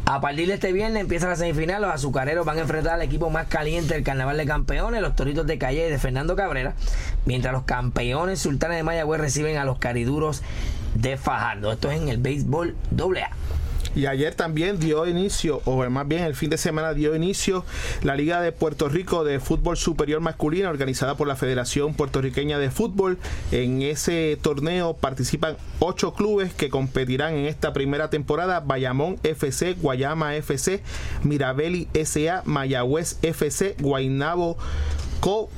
A 0.05 0.21
partir 0.21 0.49
de 0.49 0.55
este 0.55 0.73
viernes 0.73 1.01
empieza 1.01 1.29
la 1.29 1.37
semifinal. 1.37 1.83
Los 1.83 1.93
azucareros 1.93 2.45
van 2.45 2.59
a 2.59 2.63
enfrentar 2.63 2.95
al 2.95 3.03
equipo 3.03 3.31
más 3.31 3.47
caliente 3.47 3.95
del 3.95 4.05
carnaval 4.05 4.37
de 4.37 4.47
campeones, 4.47 5.01
los 5.01 5.17
toritos 5.17 5.47
de 5.47 5.59
Calle 5.59 5.91
de 5.91 5.99
Fernando 5.99 6.37
Cabrera. 6.37 6.75
Mientras 7.25 7.53
los 7.53 7.63
campeones 7.65 8.41
sultanes 8.41 8.77
de 8.77 8.83
Mayagüez 8.83 9.21
reciben 9.21 9.57
a 9.57 9.65
los 9.65 9.79
cariduros 9.79 10.43
de 10.95 11.17
Fajardo. 11.17 11.73
Esto 11.73 11.91
es 11.91 12.01
en 12.01 12.09
el 12.09 12.19
béisbol 12.19 12.77
AA. 12.99 13.31
Y 13.95 14.07
ayer 14.07 14.34
también 14.34 14.78
dio 14.78 15.07
inicio, 15.07 15.61
o 15.64 15.88
más 15.90 16.09
bien 16.09 16.24
el 16.24 16.34
fin 16.34 16.51
de 16.51 16.59
semana 16.59 16.95
dio 16.95 17.14
inicio, 17.14 17.64
la 18.03 18.16
Liga 18.16 18.40
de 18.40 18.53
Puerto 18.53 18.88
Rico 18.88 19.24
de 19.24 19.38
Fútbol 19.38 19.76
Superior 19.76 20.20
Masculino, 20.20 20.70
organizada 20.70 21.16
por 21.16 21.28
la 21.28 21.36
Federación 21.36 21.95
Puertorriqueña 21.95 22.59
de 22.59 22.70
Fútbol. 22.70 23.18
En 23.51 23.82
ese 23.82 24.38
torneo 24.40 24.95
participan 24.95 25.57
ocho 25.78 26.14
clubes 26.14 26.55
que 26.55 26.70
competirán 26.70 27.34
en 27.34 27.47
esta 27.47 27.72
primera 27.72 28.09
temporada: 28.11 28.61
Bayamón 28.61 29.18
FC, 29.22 29.74
Guayama 29.74 30.36
FC, 30.36 30.82
Mirabelli 31.22 31.88
SA, 32.05 32.43
Mayagüez 32.45 33.18
FC, 33.22 33.76
Guaynabo 33.78 34.57
Co. 35.20 35.51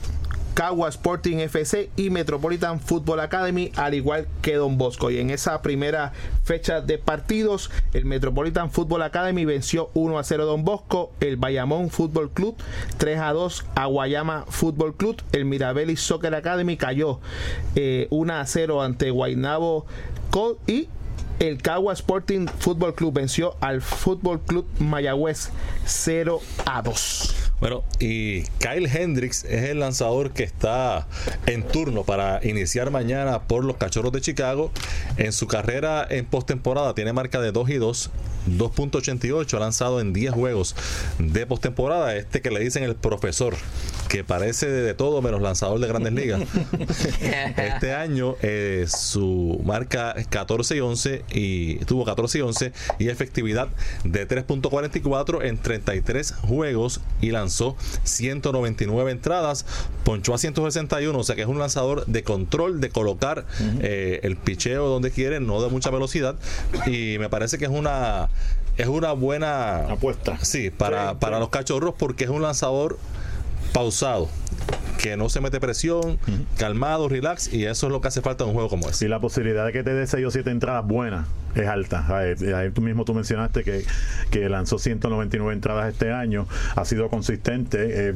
Cagua 0.55 0.89
Sporting 0.89 1.39
FC 1.39 1.91
y 1.97 2.11
Metropolitan 2.11 2.79
Football 2.79 3.21
Academy, 3.21 3.73
al 3.75 3.95
igual 3.95 4.29
que 4.41 4.55
Don 4.55 4.79
Bosco. 4.79 5.11
Y 5.11 5.19
en 5.19 5.31
esa 5.31 5.61
primera 5.63 6.13
fecha 6.45 6.81
de 6.81 6.97
partidos, 6.99 7.71
el 7.93 8.05
Metropolitan 8.05 8.71
Football 8.71 9.03
Academy 9.03 9.45
venció 9.45 9.91
1 9.95 10.19
a 10.19 10.23
0 10.23 10.47
Don 10.47 10.65
Bosco, 10.65 11.13
el 11.21 11.37
Bayamón 11.37 11.91
Football 11.91 12.31
Club 12.31 12.57
3 12.99 13.19
a 13.19 13.33
2 13.33 13.65
a 13.75 13.87
Guayama 13.87 14.45
Football 14.49 14.95
Club, 14.95 15.23
el 15.33 15.45
Mirabelli 15.45 15.97
Soccer 15.97 16.35
Academy 16.35 16.77
cayó 16.77 17.15
1 17.15 17.21
eh, 17.75 18.09
a 18.33 18.47
0 18.47 18.83
ante 18.83 19.11
Guaynabo 19.11 19.87
Co 20.31 20.59
y 20.67 20.89
el 21.41 21.61
Cagua 21.61 21.93
Sporting 21.93 22.47
Football 22.47 22.95
Club 22.95 23.15
venció 23.15 23.57
al 23.61 23.83
Football 23.83 24.41
Club 24.41 24.67
Mayagüez 24.79 25.51
0 25.85 26.41
a 26.65 26.83
2. 26.83 27.35
Bueno, 27.65 27.83
y 27.99 28.43
Kyle 28.59 28.87
Hendricks 28.95 29.45
es 29.45 29.71
el 29.71 29.81
lanzador 29.81 30.33
que 30.33 30.43
está 30.43 31.07
en 31.47 31.62
turno 31.62 32.05
para 32.05 32.47
iniciar 32.47 32.91
mañana 32.91 33.45
por 33.45 33.65
los 33.65 33.79
Cachorros 33.79 34.12
de 34.12 34.21
Chicago. 34.21 34.71
En 35.17 35.33
su 35.33 35.47
carrera 35.47 36.07
en 36.11 36.27
postemporada 36.27 36.95
tiene 36.95 37.15
marca 37.15 37.41
de 37.41 37.53
2 37.53 37.71
y 37.71 37.75
2, 37.77 38.11
2.88, 38.59 39.55
ha 39.55 39.61
lanzado 39.61 40.03
en 40.03 40.12
10 40.12 40.35
juegos 40.35 40.77
de 41.19 41.47
postemporada. 41.47 42.15
Este 42.15 42.43
que 42.43 42.51
le 42.51 42.61
dicen 42.61 42.83
el 42.83 42.97
profesor, 42.97 43.55
que 44.11 44.25
parece 44.25 44.69
de 44.69 44.93
todo 44.93 45.23
menos 45.23 45.41
lanzador 45.41 45.81
de 45.81 45.89
grandes 45.89 46.12
ligas. 46.12 46.43
este 47.57 47.95
año 47.95 48.37
eh, 48.43 48.85
su 48.89 49.62
marca 49.65 50.11
es 50.11 50.27
14 50.27 50.77
y 50.77 50.81
11 50.81 51.25
y 51.33 51.77
tuvo 51.87 52.05
14 52.05 52.37
y 52.37 52.41
11 52.43 52.73
y 52.99 53.09
efectividad 53.09 53.69
de 54.05 54.29
3.44 54.29 55.47
en 55.47 55.57
33 55.57 56.35
juegos 56.43 57.01
y 57.23 57.31
lanzó 57.31 57.54
199 58.05 59.11
entradas, 59.11 59.67
ponchó 60.05 60.35
a 60.35 60.39
161, 60.39 61.19
o 61.19 61.25
sea 61.25 61.37
que 61.37 61.43
es 61.43 61.49
un 61.49 61.59
lanzador 61.59 62.07
de 62.07 62.23
control, 62.23 62.81
de 62.81 62.91
colocar 62.91 63.47
eh, 63.81 64.21
el 64.23 64.37
picheo 64.37 64.89
donde 64.89 65.11
quiere, 65.11 65.41
no 65.41 65.63
de 65.63 65.71
mucha 65.71 65.91
velocidad. 65.91 66.37
Y 66.87 67.19
me 67.19 67.29
parece 67.29 67.59
que 67.59 67.65
es 67.65 67.71
una 67.71 68.29
es 68.77 68.89
una 68.89 69.13
buena 69.13 69.87
apuesta. 69.91 70.39
Sí, 70.43 70.71
para, 70.71 71.19
para 71.21 71.39
los 71.39 71.49
cachorros 71.49 71.95
porque 71.97 72.25
es 72.25 72.31
un 72.31 72.43
lanzador 72.43 72.99
pausado 73.73 74.29
que 74.99 75.17
no 75.17 75.29
se 75.29 75.41
mete 75.41 75.61
presión, 75.61 76.19
calmado, 76.57 77.09
relax, 77.09 77.53
y 77.53 77.67
eso 77.67 77.87
es 77.87 77.93
lo 77.93 78.01
que 78.01 78.09
hace 78.09 78.23
falta 78.23 78.45
en 78.45 78.49
un 78.49 78.55
juego 78.55 78.71
como 78.71 78.89
ese. 78.89 79.07
Y 79.07 79.09
la 79.09 79.21
posibilidad 79.21 79.67
de 79.67 79.73
que 79.73 79.83
te 79.83 79.93
dé 79.93 80.07
6 80.07 80.27
o 80.27 80.31
7 80.31 80.51
entradas 80.51 80.87
buenas 80.87 81.27
es 81.55 81.69
alta. 81.69 82.07
Tú 82.73 82.81
mismo 82.81 83.05
tú 83.05 83.15
mencionaste 83.15 83.63
que, 83.65 83.85
que, 84.31 84.49
lanzó 84.49 84.79
199 84.79 85.53
entradas 85.53 85.93
este 85.93 86.13
año, 86.13 86.47
ha 86.75 86.85
sido 86.85 87.09
consistente, 87.09 88.09
eh, 88.09 88.15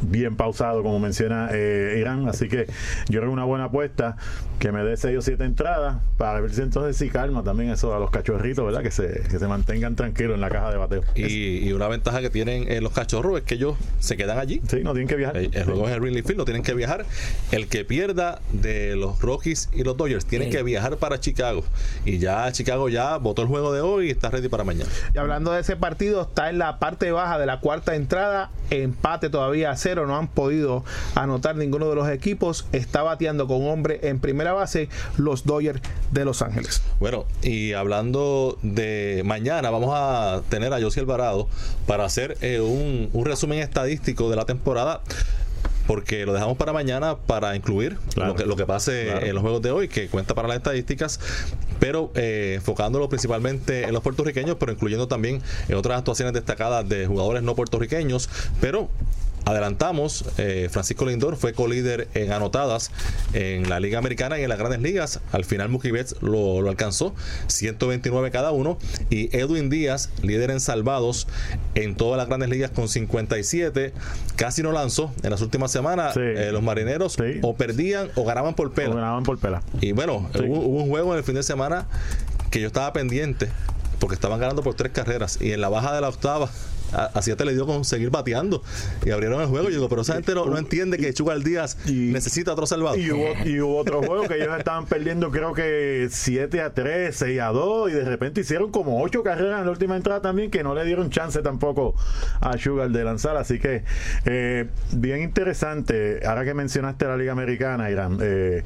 bien 0.00 0.36
pausado, 0.36 0.82
como 0.82 0.98
menciona 0.98 1.50
eh, 1.52 1.96
Irán, 2.00 2.28
así 2.28 2.48
que 2.48 2.66
yo 3.08 3.20
creo 3.20 3.24
que 3.24 3.28
una 3.28 3.44
buena 3.44 3.64
apuesta 3.64 4.16
que 4.58 4.70
me 4.70 4.84
dé 4.84 4.96
6 4.96 5.18
o 5.18 5.22
7 5.22 5.44
entradas 5.44 5.96
para 6.16 6.40
ver 6.40 6.54
si 6.54 6.62
entonces 6.62 6.96
si 6.96 7.08
calma 7.08 7.42
también 7.42 7.70
eso 7.70 7.94
a 7.94 7.98
los 7.98 8.10
cachorritos, 8.10 8.64
¿verdad? 8.64 8.82
Que 8.82 8.90
se, 8.90 9.22
que 9.28 9.38
se 9.38 9.48
mantengan 9.48 9.96
tranquilos 9.96 10.34
en 10.34 10.40
la 10.40 10.50
caja 10.50 10.70
de 10.70 10.76
bateo. 10.76 11.02
Y, 11.14 11.68
y 11.68 11.72
una 11.72 11.88
ventaja 11.88 12.20
que 12.20 12.30
tienen 12.30 12.70
eh, 12.70 12.80
los 12.80 12.92
cachorros 12.92 13.38
es 13.38 13.42
que 13.42 13.54
ellos 13.56 13.76
se 13.98 14.16
quedan 14.16 14.38
allí. 14.38 14.60
Sí, 14.68 14.80
no 14.84 14.92
tienen 14.92 15.08
que 15.08 15.16
viajar. 15.16 15.36
El, 15.36 15.50
juego 15.74 15.88
es 15.88 15.96
el 15.96 16.02
Ridley 16.02 16.22
Field, 16.22 16.38
no 16.38 16.44
tienen 16.44 16.62
que 16.62 16.74
viajar. 16.74 17.06
El 17.50 17.68
que 17.68 17.84
pierda 17.84 18.40
de 18.52 18.96
los 18.96 19.20
Rockies 19.20 19.68
y 19.72 19.84
los 19.84 19.96
Dodgers 19.96 20.26
tienen 20.26 20.50
que 20.50 20.62
viajar 20.62 20.96
para 20.96 21.20
Chicago. 21.20 21.64
Y 22.04 22.18
ya 22.18 22.50
Chicago 22.52 22.88
ya 22.88 23.16
votó 23.16 23.42
el 23.42 23.48
juego 23.48 23.72
de 23.72 23.80
hoy 23.80 24.08
y 24.08 24.10
está 24.10 24.30
ready 24.30 24.48
para 24.48 24.64
mañana. 24.64 24.90
Y 25.14 25.18
hablando 25.18 25.52
de 25.52 25.60
ese 25.60 25.76
partido, 25.76 26.22
está 26.22 26.50
en 26.50 26.58
la 26.58 26.78
parte 26.78 27.10
baja 27.12 27.38
de 27.38 27.46
la 27.46 27.60
cuarta 27.60 27.94
entrada, 27.94 28.50
empate 28.70 29.30
todavía 29.30 29.70
a 29.70 29.76
cero, 29.76 30.06
no 30.06 30.16
han 30.16 30.28
podido 30.28 30.84
anotar 31.14 31.56
ninguno 31.56 31.88
de 31.88 31.94
los 31.94 32.08
equipos. 32.08 32.66
Está 32.72 33.02
bateando 33.02 33.46
con 33.46 33.66
hombre 33.68 34.00
en 34.02 34.20
primera 34.20 34.52
base 34.52 34.88
los 35.16 35.44
Dodgers 35.44 35.80
de 36.10 36.24
Los 36.24 36.42
Ángeles. 36.42 36.82
Bueno, 37.00 37.24
y 37.42 37.72
hablando 37.72 38.58
de 38.62 39.22
mañana, 39.24 39.70
vamos 39.70 39.90
a 39.92 40.42
tener 40.48 40.72
a 40.72 40.80
José 40.80 41.00
Alvarado 41.00 41.48
para 41.86 42.04
hacer 42.04 42.36
eh, 42.40 42.60
un, 42.60 43.10
un 43.12 43.24
resumen 43.24 43.58
estadístico 43.58 44.30
de 44.30 44.36
la 44.36 44.44
temporada 44.44 45.02
porque 45.86 46.24
lo 46.26 46.32
dejamos 46.32 46.56
para 46.56 46.72
mañana 46.72 47.16
para 47.16 47.56
incluir 47.56 47.98
lo, 48.16 48.34
que, 48.34 48.46
lo 48.46 48.56
que 48.56 48.66
pase 48.66 49.28
en 49.28 49.34
los 49.34 49.42
juegos 49.42 49.62
de 49.62 49.70
hoy, 49.70 49.88
que 49.88 50.08
cuenta 50.08 50.34
para 50.34 50.48
las 50.48 50.58
estadísticas, 50.58 51.20
pero 51.80 52.12
eh, 52.14 52.54
enfocándolo 52.56 53.08
principalmente 53.08 53.84
en 53.84 53.92
los 53.92 54.02
puertorriqueños, 54.02 54.56
pero 54.58 54.72
incluyendo 54.72 55.08
también 55.08 55.42
en 55.68 55.74
otras 55.76 55.98
actuaciones 55.98 56.32
destacadas 56.34 56.88
de 56.88 57.06
jugadores 57.06 57.42
no 57.42 57.54
puertorriqueños, 57.54 58.28
pero 58.60 58.88
adelantamos, 59.44 60.24
eh, 60.38 60.68
Francisco 60.70 61.06
Lindor 61.06 61.36
fue 61.36 61.52
co-líder 61.52 62.08
en 62.14 62.32
anotadas 62.32 62.90
en 63.32 63.68
la 63.68 63.80
Liga 63.80 63.98
Americana 63.98 64.38
y 64.38 64.42
en 64.42 64.48
las 64.48 64.58
grandes 64.58 64.80
ligas. 64.80 65.20
Al 65.32 65.44
final 65.44 65.68
Mookie 65.68 65.90
Betts 65.90 66.16
lo, 66.20 66.68
alcanzó, 66.68 67.14
129 67.48 68.30
cada 68.30 68.52
uno. 68.52 68.78
Y 69.10 69.36
Edwin 69.36 69.70
Díaz, 69.70 70.10
líder 70.22 70.50
en 70.50 70.60
salvados 70.60 71.26
en 71.74 71.94
todas 71.94 72.18
las 72.18 72.28
grandes 72.28 72.48
ligas 72.50 72.70
con 72.70 72.88
57. 72.88 73.92
Casi 74.36 74.62
no 74.62 74.72
lanzó 74.72 75.12
en 75.22 75.30
las 75.30 75.40
últimas 75.40 75.70
semanas. 75.70 76.16
Eh, 76.16 76.50
los 76.52 76.62
marineros 76.62 77.16
o 77.42 77.54
perdían 77.54 78.10
o 78.14 78.24
ganaban 78.24 78.54
por 78.54 78.72
pela. 78.72 78.94
ganaban 78.94 79.22
por 79.24 79.38
pela. 79.38 79.62
Y 79.80 79.92
bueno, 79.92 80.28
hubo, 80.34 80.60
hubo 80.60 80.82
un 80.82 80.88
juego 80.88 81.12
en 81.12 81.18
el 81.18 81.24
fin 81.24 81.34
de 81.34 81.42
semana 81.42 81.86
que 82.50 82.60
yo 82.60 82.66
estaba 82.66 82.92
pendiente 82.92 83.48
porque 83.98 84.14
estaban 84.14 84.40
ganando 84.40 84.62
por 84.62 84.74
tres 84.74 84.92
carreras 84.92 85.38
y 85.40 85.52
en 85.52 85.60
la 85.60 85.68
baja 85.68 85.94
de 85.94 86.00
la 86.00 86.08
octava 86.08 86.50
así 86.92 87.34
te 87.34 87.44
le 87.44 87.54
dio 87.54 87.66
con 87.66 87.84
seguir 87.84 88.10
bateando 88.10 88.62
y 89.04 89.10
abrieron 89.10 89.40
el 89.40 89.48
juego. 89.48 89.68
Y 89.68 89.72
digo, 89.72 89.88
pero 89.88 90.02
esa 90.02 90.14
gente 90.14 90.34
no, 90.34 90.58
entiende 90.58 90.98
que 90.98 91.12
Chugal 91.12 91.42
Díaz 91.42 91.78
necesita 91.86 92.52
otro 92.52 92.66
salvador. 92.66 92.98
Y 92.98 93.60
hubo, 93.60 93.76
otro 93.76 94.02
juego 94.02 94.28
que 94.28 94.36
ellos 94.36 94.56
estaban 94.58 94.86
perdiendo, 94.86 95.30
creo 95.30 95.54
que 95.54 96.08
7 96.10 96.60
a 96.60 96.74
3, 96.74 97.14
6 97.14 97.40
a 97.40 97.46
2, 97.48 97.90
y 97.90 97.94
de 97.94 98.04
repente 98.04 98.42
hicieron 98.42 98.70
como 98.70 99.02
8 99.02 99.22
carreras 99.22 99.60
en 99.60 99.66
la 99.66 99.70
última 99.70 99.96
entrada 99.96 100.20
también, 100.20 100.50
que 100.50 100.62
no 100.62 100.74
le 100.74 100.84
dieron 100.84 101.10
chance 101.10 101.40
tampoco 101.42 101.94
a 102.40 102.56
Sugar 102.58 102.90
de 102.90 103.04
lanzar. 103.04 103.36
Así 103.36 103.58
que, 103.58 103.84
eh, 104.24 104.68
bien 104.92 105.22
interesante. 105.22 106.20
Ahora 106.26 106.44
que 106.44 106.54
mencionaste 106.54 107.06
la 107.06 107.16
Liga 107.16 107.32
Americana, 107.32 107.90
Irán, 107.90 108.18
eh, 108.20 108.62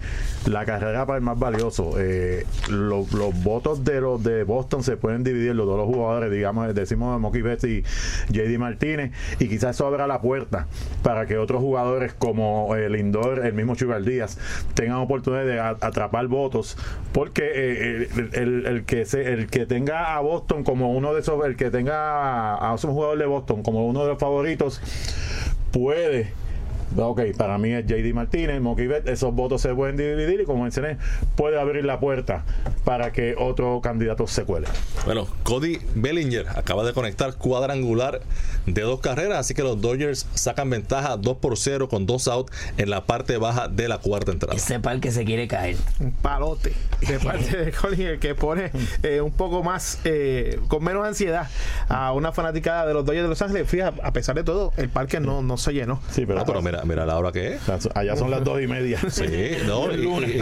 la 0.47 0.65
carrera 0.65 1.07
para 1.07 1.19
el 1.19 1.25
más 1.25 1.39
valioso. 1.39 1.95
Eh, 1.99 2.45
los 2.69 3.09
votos 3.43 3.85
de 3.85 4.01
los 4.01 4.23
de 4.23 4.45
Boston 4.45 4.83
se 4.83 4.97
pueden 4.97 5.25
dividir, 5.25 5.55
los 5.55 5.67
dos 5.67 5.77
los 5.77 5.87
jugadores, 5.87 6.31
digamos, 6.31 6.75
decimos 6.75 7.21
Mookie 7.21 7.43
Betts 7.43 7.65
y 7.65 7.85
JD 8.29 8.59
Martínez 8.59 9.13
y 9.39 9.49
quizás 9.49 9.77
eso 9.77 9.87
abra 9.87 10.07
la 10.07 10.21
puerta 10.21 10.67
para 11.03 11.27
que 11.27 11.39
otros 11.39 11.61
jugadores 11.61 12.15
como 12.15 12.75
el 12.75 12.95
eh, 12.95 12.99
Lindor, 12.99 13.45
el 13.45 13.53
mismo 13.53 13.75
Chugal 13.75 14.05
Díaz 14.05 14.39
tengan 14.75 14.99
oportunidad 14.99 15.45
de 15.45 15.61
atrapar 15.61 16.27
votos 16.29 16.77
porque 17.13 17.51
eh, 17.55 18.09
el, 18.33 18.85
que 18.85 19.05
se, 19.05 19.33
el 19.33 19.49
que 19.49 19.67
tenga 19.67 20.17
a 20.17 20.21
Boston 20.21 20.65
como 20.65 20.93
uno 20.93 21.15
de 21.15 21.21
esos 21.21 21.45
el 21.45 21.57
que 21.57 21.71
tenga 21.71 22.55
a, 22.55 22.71
a 22.71 22.73
un 22.73 22.79
jugador 22.79 23.19
de 23.19 23.27
Boston 23.27 23.63
como 23.63 23.87
uno 23.87 24.03
de 24.03 24.09
los 24.09 24.19
favoritos 24.19 24.81
puede 25.73 26.33
Ok, 26.99 27.21
para 27.37 27.59
mí 27.59 27.73
es 27.73 27.87
JD 27.87 28.15
Martínez, 28.15 28.61
Betts, 28.63 29.09
esos 29.09 29.35
votos 29.35 29.61
se 29.61 29.75
pueden 29.75 29.97
dividir 29.97 30.41
y 30.41 30.45
como 30.45 30.63
mencioné, 30.63 30.97
puede 31.37 31.59
abrir 31.61 31.85
la 31.85 32.01
puerta 32.01 32.45
para 32.85 33.13
que 33.13 33.35
otro 33.39 33.81
candidato 33.83 34.27
se 34.27 34.45
cuele. 34.45 34.67
Bueno, 35.05 35.27
Cody 35.43 35.79
Bellinger 35.95 36.49
acaba 36.49 36.85
de 36.85 36.93
conectar 36.93 37.35
cuadrangular 37.37 38.21
de 38.67 38.83
dos 38.83 39.01
carreras, 39.01 39.39
así 39.39 39.55
que 39.55 39.63
los 39.63 39.81
Dodgers 39.81 40.27
sacan 40.35 40.71
ventaja 40.71 41.17
2 41.17 41.37
por 41.39 41.57
0 41.57 41.89
con 41.89 42.07
dos 42.07 42.29
out 42.29 42.51
en 42.79 42.91
la 42.91 43.05
parte 43.05 43.37
baja 43.37 43.69
de 43.69 43.89
la 43.89 43.99
cuarta 43.99 44.33
entrada. 44.33 44.57
Ese 44.57 44.81
par 44.81 45.01
que 45.01 45.11
se 45.13 45.25
quiere 45.25 45.47
caer. 45.49 45.77
un 46.01 46.13
palote 46.13 46.73
de 47.07 47.19
parte 47.25 47.57
de 47.57 47.73
Collier 47.73 48.19
que 48.19 48.35
pone 48.35 48.71
eh, 49.03 49.21
un 49.21 49.33
poco 49.33 49.63
más 49.63 50.01
eh, 50.05 50.59
con 50.69 50.83
menos 50.83 51.07
ansiedad 51.07 51.49
a 51.89 52.13
una 52.13 52.33
fanaticada 52.33 52.87
de 52.87 52.95
los 52.95 53.05
Dodgers 53.05 53.25
de 53.25 53.29
Los 53.29 53.43
Ángeles 53.43 53.69
fíjate 53.69 54.01
a 54.03 54.13
pesar 54.13 54.35
de 54.35 54.45
todo 54.45 54.73
el 54.77 54.89
parque 54.89 55.21
no, 55.21 55.43
no 55.43 55.57
se 55.57 55.73
llenó 55.73 56.01
Sí, 56.11 56.25
pero, 56.27 56.41
Ah, 56.41 56.45
pero 56.47 56.63
mira, 56.63 56.85
mira 56.87 57.05
la 57.07 57.19
hora 57.19 57.33
que 57.33 57.55
es. 57.55 57.61
allá 57.95 58.17
son 58.17 58.31
las 58.31 58.45
dos 58.45 58.61
y 58.63 58.67
media. 58.67 58.99
Sí, 59.11 59.25
no, 59.67 59.93
y, 59.93 59.97
y- 60.05 60.41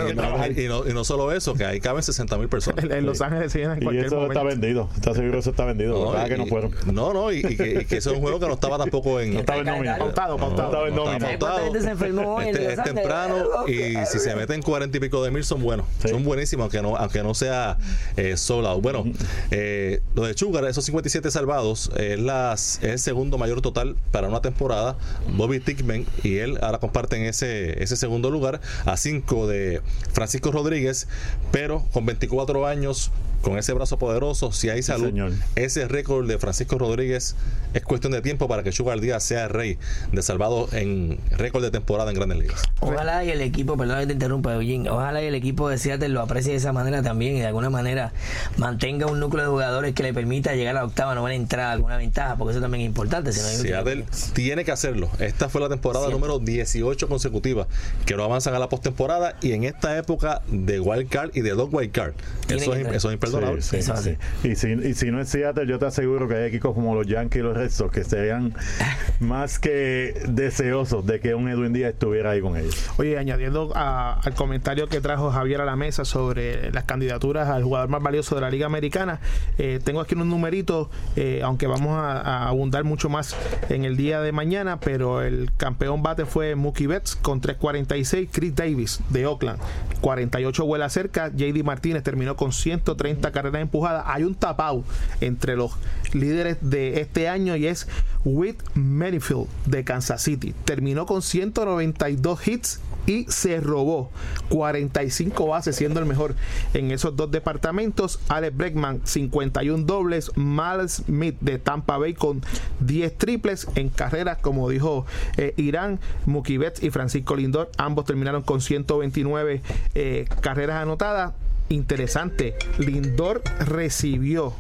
y- 0.59 0.65
y 0.65 0.69
no, 0.69 0.89
y 0.89 0.93
no 0.93 1.05
solo 1.05 1.33
eso, 1.33 1.55
que 1.55 1.65
ahí 1.65 1.81
caben 1.81 2.03
60 2.03 2.37
mil 2.39 2.49
personas. 2.49 2.85
en, 2.85 2.93
en 2.93 3.07
Los 3.07 3.21
Ángeles 3.21 3.53
se 3.53 3.59
llena 3.61 3.75
en 3.75 3.81
Y 3.83 3.85
cualquier 3.85 4.07
eso 4.07 4.17
momento 4.17 4.35
está 4.39 4.49
vendido. 4.49 4.89
¿Estás 4.95 5.15
seguro 5.17 5.33
que 5.33 5.39
eso 5.39 5.51
está 5.51 5.65
vendido? 5.65 6.05
No, 6.05 6.11
¿Verdad 6.13 6.29
que 6.29 6.37
no 6.39 6.47
fueron? 6.47 6.75
No, 6.93 7.13
no, 7.13 7.33
y, 7.33 7.39
y 7.39 7.57
que, 7.57 7.81
y 7.83 7.85
que 7.85 7.97
eso 7.99 8.11
es 8.11 8.17
un 8.17 8.23
juego 8.23 8.39
que 8.41 8.47
no 8.47 8.55
estaba 8.55 8.79
tampoco 8.79 9.21
en. 9.21 9.35
No 9.35 9.41
estaba 9.41 9.59
en 9.61 9.67
nómina. 9.67 9.99
pautado 9.99 10.39
No 10.39 10.39
pautado 10.39 10.69
estaba 10.69 10.89
en 10.89 10.95
no 10.95 11.05
nómina. 11.05 11.31
estaba 11.33 11.53
¿Cuánta 11.53 11.65
gente 11.65 11.81
se 11.83 11.91
enfermó 11.91 12.35
hoy 12.37 12.45
en 12.49 12.57
Este, 12.57 12.73
es 12.73 12.83
temprano 12.83 13.45
y 13.69 14.07
si 14.07 14.19
se 14.19 14.35
meten 14.37 14.63
40 14.63 14.97
y 14.97 15.01
pico 15.01 15.23
de 15.25 15.31
mil 15.31 15.45
son 15.45 15.63
buenos. 15.63 15.87
Sí. 16.03 16.09
Son 16.09 16.25
buenísimos, 16.25 16.65
aunque 16.65 16.83
no, 16.83 16.97
aunque 16.97 17.23
no 17.23 17.35
sea 17.35 17.79
eh, 18.17 18.37
sold 18.37 18.67
out. 18.67 18.83
Bueno, 18.83 19.05
eh, 19.51 20.01
lo 20.15 20.25
de 20.25 20.35
Sugar, 20.37 20.65
esos 20.65 20.85
57 20.85 21.31
salvados, 21.31 21.91
es, 21.97 22.19
las, 22.19 22.77
es 22.83 22.91
el 22.91 22.99
segundo 22.99 23.39
mayor 23.39 23.61
total 23.63 23.97
para 24.11 24.29
una 24.29 24.41
temporada. 24.41 24.97
Bobby 25.37 25.61
Tickman 25.61 26.05
y 26.23 26.34
él 26.39 26.59
ahora 26.63 26.79
comparten 26.79 27.23
ese, 27.23 27.83
ese 27.83 27.97
segundo 27.97 28.31
lugar 28.31 28.61
a 28.85 28.97
5 28.97 29.47
de 29.47 29.81
Francisco 30.13 30.51
Rodríguez, 30.53 31.09
pero 31.51 31.85
con 31.93 32.07
24 32.07 32.67
años. 32.67 33.11
Con 33.45 33.59
ese 33.59 33.75
brazo 33.75 33.99
poderoso, 33.99 34.53
si 34.53 34.71
hay 34.71 34.83
salud, 34.83 35.09
señor. 35.09 35.33
ese 35.55 35.87
récord 35.87 36.27
de 36.27 36.39
Francisco 36.39 36.79
Rodríguez 36.79 37.37
es 37.75 37.83
cuestión 37.83 38.13
de 38.13 38.23
tiempo 38.23 38.49
para 38.49 38.63
que 38.63 38.73
Sugar 38.73 39.01
Díaz 39.01 39.23
sea 39.23 39.45
el 39.45 39.51
rey 39.51 39.79
de 40.13 40.23
salvados 40.23 40.73
en 40.73 41.19
récord 41.31 41.63
de 41.63 41.71
temporada 41.71 42.11
en 42.11 42.17
Grandes 42.17 42.39
Ligas. 42.39 42.63
Ojalá 42.81 43.23
y 43.25 43.31
el 43.31 43.41
equipo, 43.43 43.77
perdón 43.77 44.01
que 44.01 44.07
te 44.07 44.13
interrumpa, 44.15 44.55
Eugene, 44.55 44.89
ojalá 44.89 45.23
y 45.23 45.27
el 45.27 45.35
equipo 45.35 45.69
de 45.69 45.77
Seattle 45.77 46.09
lo 46.09 46.23
aprecie 46.23 46.53
de 46.53 46.59
esa 46.59 46.73
manera 46.73 47.03
también 47.03 47.37
y 47.37 47.41
de 47.41 47.47
alguna 47.47 47.71
manera 47.71 48.13
mantenga 48.57 49.07
un 49.07 49.21
núcleo 49.21 49.45
de 49.45 49.51
jugadores 49.51 49.95
que 49.95 50.03
le 50.03 50.15
permita 50.15 50.55
llegar 50.55 50.77
a 50.77 50.81
la 50.81 50.85
octava, 50.87 51.15
novena 51.15 51.35
entrada, 51.35 51.73
alguna 51.73 51.97
ventaja, 51.99 52.37
porque 52.37 52.53
eso 52.53 52.61
también 52.61 52.83
es 52.83 52.87
importante. 52.87 53.33
Si 53.33 53.41
no 53.41 53.49
hay 53.49 53.57
Seattle 53.57 54.05
tiene 54.33 54.65
que 54.65 54.73
hacerlo. 54.73 55.11
Esta 55.19 55.49
fue 55.49 55.61
la 55.61 55.69
temporada 55.69 56.07
Siempre. 56.07 56.29
número 56.29 56.39
18 56.39 57.09
consecutiva 57.09 57.67
que 58.07 58.17
no 58.17 58.25
avanzan 58.25 58.55
a 58.55 58.59
la 58.59 58.69
postemporada 58.69 59.37
y 59.43 59.53
en 59.53 59.65
esta 59.65 59.99
época 59.99 60.43
de 60.49 60.81
wild 60.81 61.09
card 61.09 61.31
y 61.35 61.41
de 61.41 61.51
dog 61.51 61.75
wild 61.75 61.93
card. 61.93 62.15
Eso 62.49 62.75
es, 62.75 62.87
eso 62.87 63.09
es 63.09 63.15
imperdonable. 63.15 63.34
Sí, 63.63 63.83
sí, 63.83 64.17
sí. 64.43 64.49
Y, 64.49 64.55
si, 64.57 64.73
y 64.73 64.95
si 64.95 65.11
no 65.11 65.21
es 65.21 65.29
Seattle, 65.29 65.67
yo 65.67 65.79
te 65.79 65.87
aseguro 65.87 66.29
que 66.29 66.35
hay 66.37 66.45
equipos 66.49 66.75
como 66.75 66.95
los 66.95 67.07
Yankees 67.07 67.41
y 67.41 67.43
los 67.43 67.57
Red 67.57 67.71
Sox 67.71 67.93
que 67.93 68.05
serían 68.05 68.55
más 69.21 69.59
que 69.59 70.15
deseosos 70.29 71.07
de 71.07 71.21
que 71.21 71.35
un 71.35 71.49
Edwin 71.49 71.73
Díaz 71.73 71.93
estuviera 71.93 72.31
ahí 72.31 72.41
con 72.41 72.57
ellos. 72.57 72.91
Oye, 72.99 73.19
añadiendo 73.19 73.73
a- 73.75 74.21
al 74.21 74.35
comentario 74.35 74.87
que 74.89 75.01
trajo 75.01 75.31
Javier 75.31 75.61
a 75.61 75.65
la 75.65 75.77
mesa 75.77 76.05
sobre 76.05 76.71
las 76.73 76.85
candidaturas 76.85 77.49
al 77.49 77.63
jugador 77.65 77.89
más 77.89 78.03
valioso 78.03 78.35
de 78.35 78.41
la 78.41 78.51
Liga 78.51 78.67
Americana, 78.67 79.21
eh, 79.59 79.81
tengo 79.83 80.01
aquí 80.01 80.15
un 80.15 80.29
numerito, 80.29 80.91
eh, 81.17 81.41
aunque 81.45 81.67
vamos 81.67 81.93
a, 81.97 82.21
a 82.21 82.49
abundar 82.49 82.85
mucho 82.85 83.09
más 83.09 83.37
en 83.69 83.85
el 83.85 83.97
día 83.97 84.21
de 84.21 84.33
mañana, 84.33 84.81
pero 84.81 85.23
el 85.23 85.51
campeón 85.57 86.03
bate 86.03 86.25
fue 86.27 86.55
Mookie 86.55 86.87
Betts 86.87 87.17
con 87.17 87.41
3.46, 87.41 88.29
Chris 88.33 88.55
Davis 88.55 89.01
de 89.11 89.27
Oakland, 89.27 89.59
48 90.01 90.65
vuelas 90.65 90.93
cerca, 90.93 91.29
JD 91.35 91.63
Martínez 91.65 92.03
terminó 92.03 92.37
con 92.37 92.53
130 92.53 93.24
carreras 93.33 93.63
empujadas. 93.63 94.05
Hay 94.07 94.25
un 94.25 94.35
tapao 94.35 94.85
entre 95.21 95.57
los 95.57 95.73
líderes 96.13 96.59
de 96.61 97.01
este 97.01 97.29
año 97.29 97.57
y 97.57 97.67
es 97.67 97.89
Whit 98.25 98.63
Merrifield 98.75 99.47
de 99.67 99.85
Kansas 99.85 100.23
City. 100.23 100.55
Terminó 100.65 101.07
con 101.07 101.23
192 101.23 102.49
hits 102.49 102.81
y 103.07 103.27
se 103.29 103.61
robó 103.61 104.11
45 104.49 105.47
bases 105.47 105.77
siendo 105.77 106.01
el 106.01 106.07
mejor 106.07 106.35
en 106.73 106.91
esos 106.91 107.17
dos 107.17 107.31
departamentos. 107.31 108.21
Alex 108.29 108.57
Bregman 108.57 109.01
51 109.05 109.85
dobles, 109.85 110.33
Miles 110.37 111.03
Smith 111.07 111.37
de 111.41 111.59
Tampa 111.59 111.99
Bay 111.99 112.15
con 112.15 112.43
10 112.81 113.19
triples 113.19 113.69
en 113.75 113.89
carreras 113.89 114.39
como 114.39 114.69
dijo 114.69 115.07
eh, 115.37 115.55
Irán, 115.57 116.01
Mookie 116.27 116.59
Betts 116.59 116.83
y 116.83 116.91
Francisco 116.91 117.37
Lindor 117.37 117.71
ambos 117.77 118.05
terminaron 118.05 118.43
con 118.43 118.61
129 118.61 119.63
eh, 119.95 120.25
carreras 120.41 120.83
anotadas. 120.83 121.35
Interesante, 121.69 122.55
Lindor 122.79 123.43
recibió 123.67 124.55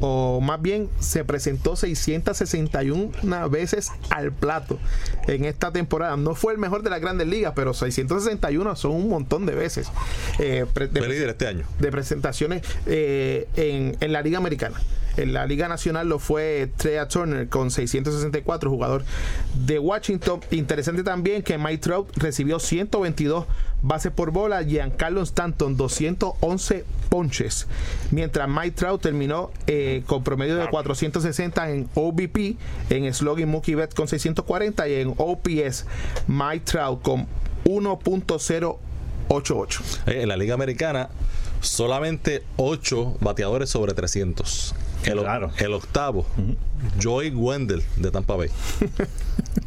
o 0.00 0.40
más 0.40 0.60
bien 0.60 0.88
se 0.98 1.24
presentó 1.24 1.76
661 1.76 3.48
veces 3.48 3.92
al 4.10 4.32
plato 4.32 4.78
en 5.26 5.44
esta 5.44 5.72
temporada. 5.72 6.16
No 6.16 6.34
fue 6.34 6.52
el 6.52 6.58
mejor 6.58 6.82
de 6.82 6.90
las 6.90 7.00
grandes 7.00 7.26
ligas, 7.28 7.52
pero 7.54 7.74
661 7.74 8.76
son 8.76 8.92
un 8.92 9.08
montón 9.08 9.46
de 9.46 9.54
veces 9.54 9.88
eh, 10.38 10.66
de, 10.74 11.28
este 11.30 11.46
año. 11.46 11.64
de 11.78 11.90
presentaciones 11.90 12.62
eh, 12.86 13.48
en, 13.56 13.96
en 14.00 14.12
la 14.12 14.22
Liga 14.22 14.38
Americana. 14.38 14.80
En 15.16 15.32
la 15.32 15.46
Liga 15.46 15.68
Nacional 15.68 16.08
lo 16.08 16.18
fue 16.18 16.70
Trea 16.76 17.06
Turner 17.08 17.48
con 17.48 17.70
664, 17.70 18.70
jugador 18.70 19.04
de 19.54 19.78
Washington. 19.78 20.40
Interesante 20.50 21.02
también 21.02 21.42
que 21.42 21.56
Mike 21.58 21.78
Trout 21.78 22.10
recibió 22.16 22.58
122 22.58 23.46
bases 23.82 24.12
por 24.12 24.30
bola, 24.32 24.62
Giancarlo 24.62 25.22
Stanton 25.22 25.76
211 25.76 26.84
ponches, 27.08 27.66
mientras 28.10 28.48
Mike 28.48 28.72
Trout 28.72 29.02
terminó 29.02 29.50
eh, 29.66 30.02
con 30.06 30.24
promedio 30.24 30.56
de 30.56 30.68
460 30.68 31.70
en 31.70 31.88
OBP, 31.94 32.56
en 32.90 33.12
Slogan 33.14 33.48
Mookie 33.48 33.74
Betts 33.74 33.94
con 33.94 34.08
640 34.08 34.88
y 34.88 34.94
en 34.94 35.14
OPS 35.16 35.86
Mike 36.26 36.64
Trout 36.64 37.02
con 37.02 37.26
1.088. 37.64 39.80
Eh, 40.06 40.22
En 40.22 40.28
la 40.28 40.36
Liga 40.36 40.54
Americana, 40.54 41.08
solamente 41.60 42.42
8 42.56 43.18
bateadores 43.20 43.70
sobre 43.70 43.94
300. 43.94 44.74
El, 45.04 45.18
o- 45.18 45.22
Claro. 45.22 45.50
el 45.58 45.72
octavo, 45.72 46.26
Joey 47.02 47.30
Wendell 47.30 47.82
de 47.96 48.10
Tampa 48.10 48.36
Bay. 48.36 48.48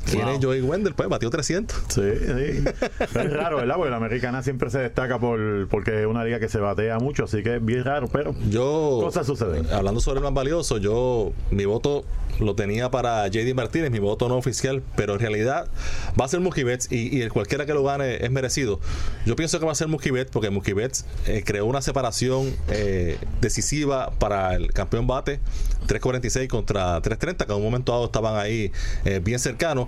¿Quién 0.10 0.24
Wow. 0.26 0.36
es 0.36 0.46
Joey 0.46 0.62
Wendell? 0.62 0.94
Pues 0.94 1.10
batió 1.10 1.30
300. 1.30 1.78
Sí, 1.90 2.02
sí. 2.02 2.64
Es 3.00 3.34
raro, 3.34 3.58
¿verdad? 3.58 3.76
Porque 3.76 3.90
la 3.92 3.98
americana 3.98 4.42
siempre 4.44 4.70
se 4.70 4.80
destaca 4.80 5.20
por 5.20 5.68
porque 5.70 6.02
es 6.02 6.08
una 6.08 6.24
liga 6.24 6.40
que 6.40 6.48
se 6.50 6.60
batea 6.60 6.98
mucho, 7.00 7.26
así 7.26 7.44
que 7.44 7.58
es 7.58 7.66
bien 7.66 7.84
raro, 7.84 8.08
pero 8.08 8.34
Yo, 8.50 9.00
Cosas 9.02 9.28
suceden. 9.28 9.68
hablando 9.74 10.00
sobre 10.00 10.20
el 10.20 10.24
más 10.24 10.34
valioso, 10.34 10.78
yo, 10.78 11.34
mi 11.52 11.66
voto 11.66 12.06
lo 12.40 12.56
tenía 12.56 12.90
para 12.92 13.28
JD 13.28 13.54
Martínez, 13.56 13.90
mi 13.92 14.00
voto 14.00 14.30
no 14.30 14.38
oficial, 14.38 14.84
pero 14.96 15.14
en 15.14 15.20
realidad 15.20 15.68
va 16.20 16.26
a 16.26 16.28
ser 16.28 16.40
Mookie 16.40 16.64
Betts 16.64 16.92
y, 16.92 17.16
y 17.18 17.22
el 17.22 17.32
cualquiera 17.34 17.66
que 17.66 17.74
lo 17.74 17.84
gane 17.84 18.24
es 18.24 18.32
merecido. 18.32 18.80
Yo 19.26 19.36
pienso 19.36 19.60
que 19.60 19.66
va 19.66 19.72
a 19.72 19.76
ser 19.76 19.88
Mookie 19.88 20.12
Betts 20.12 20.32
porque 20.32 20.50
Mookie 20.52 20.74
Betts 20.74 21.06
eh, 21.26 21.44
creó 21.46 21.66
una 21.66 21.82
separación 21.82 22.54
eh, 22.70 23.18
decisiva 23.42 24.12
para 24.20 24.56
el 24.56 24.72
campeón 24.72 25.08
bate, 25.08 25.27
3.46 25.88 26.48
contra 26.48 27.02
3.30, 27.02 27.46
que 27.46 27.52
en 27.52 27.58
un 27.58 27.64
momento 27.64 27.92
dado 27.92 28.06
estaban 28.06 28.36
ahí 28.36 28.72
eh, 29.06 29.20
bien 29.24 29.40
cercanos, 29.40 29.88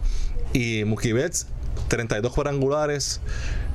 y 0.54 0.84
Mookie 0.86 1.14
Betts 1.14 1.48
32 1.88 2.34
cuadrangulares, 2.34 3.22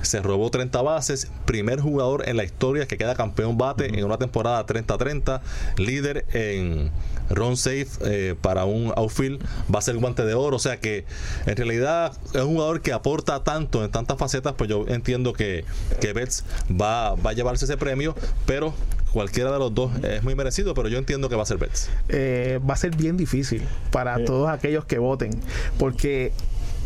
se 0.02 0.20
robó 0.20 0.50
30 0.50 0.82
bases, 0.82 1.30
primer 1.46 1.80
jugador 1.80 2.28
en 2.28 2.36
la 2.36 2.44
historia 2.44 2.86
que 2.86 2.96
queda 2.98 3.14
campeón 3.14 3.56
bate 3.56 3.98
en 3.98 4.04
una 4.04 4.18
temporada 4.18 4.64
30-30, 4.66 5.40
líder 5.78 6.26
en 6.32 6.90
run 7.30 7.56
safe 7.56 7.86
eh, 8.02 8.34
para 8.40 8.64
un 8.64 8.92
outfield, 8.96 9.42
va 9.74 9.78
a 9.78 9.82
ser 9.82 9.96
guante 9.96 10.24
de 10.24 10.34
oro, 10.34 10.56
o 10.56 10.60
sea 10.60 10.78
que 10.80 11.04
en 11.46 11.56
realidad 11.56 12.12
es 12.34 12.40
un 12.42 12.54
jugador 12.54 12.80
que 12.80 12.92
aporta 12.92 13.42
tanto 13.44 13.84
en 13.84 13.90
tantas 13.90 14.18
facetas, 14.18 14.54
pues 14.56 14.68
yo 14.70 14.84
entiendo 14.88 15.32
que, 15.32 15.64
que 16.00 16.12
Betts 16.12 16.44
va, 16.70 17.14
va 17.14 17.30
a 17.30 17.32
llevarse 17.32 17.64
ese 17.64 17.76
premio, 17.76 18.14
pero 18.46 18.74
cualquiera 19.12 19.52
de 19.52 19.58
los 19.60 19.72
dos 19.74 19.92
es 20.02 20.22
muy 20.24 20.34
merecido, 20.34 20.74
pero 20.74 20.88
yo 20.88 20.98
entiendo 20.98 21.28
que 21.28 21.36
va 21.36 21.44
a 21.44 21.46
ser 21.46 21.58
Betts. 21.58 21.88
eh, 22.08 22.58
va 22.68 22.74
a 22.74 22.76
ser 22.76 22.94
bien 22.96 23.16
difícil 23.16 23.62
para 23.92 24.16
Sí. 24.16 24.24
todos 24.24 24.48
aquellos 24.48 24.84
que 24.84 24.98
voten, 24.98 25.30
porque 25.78 26.32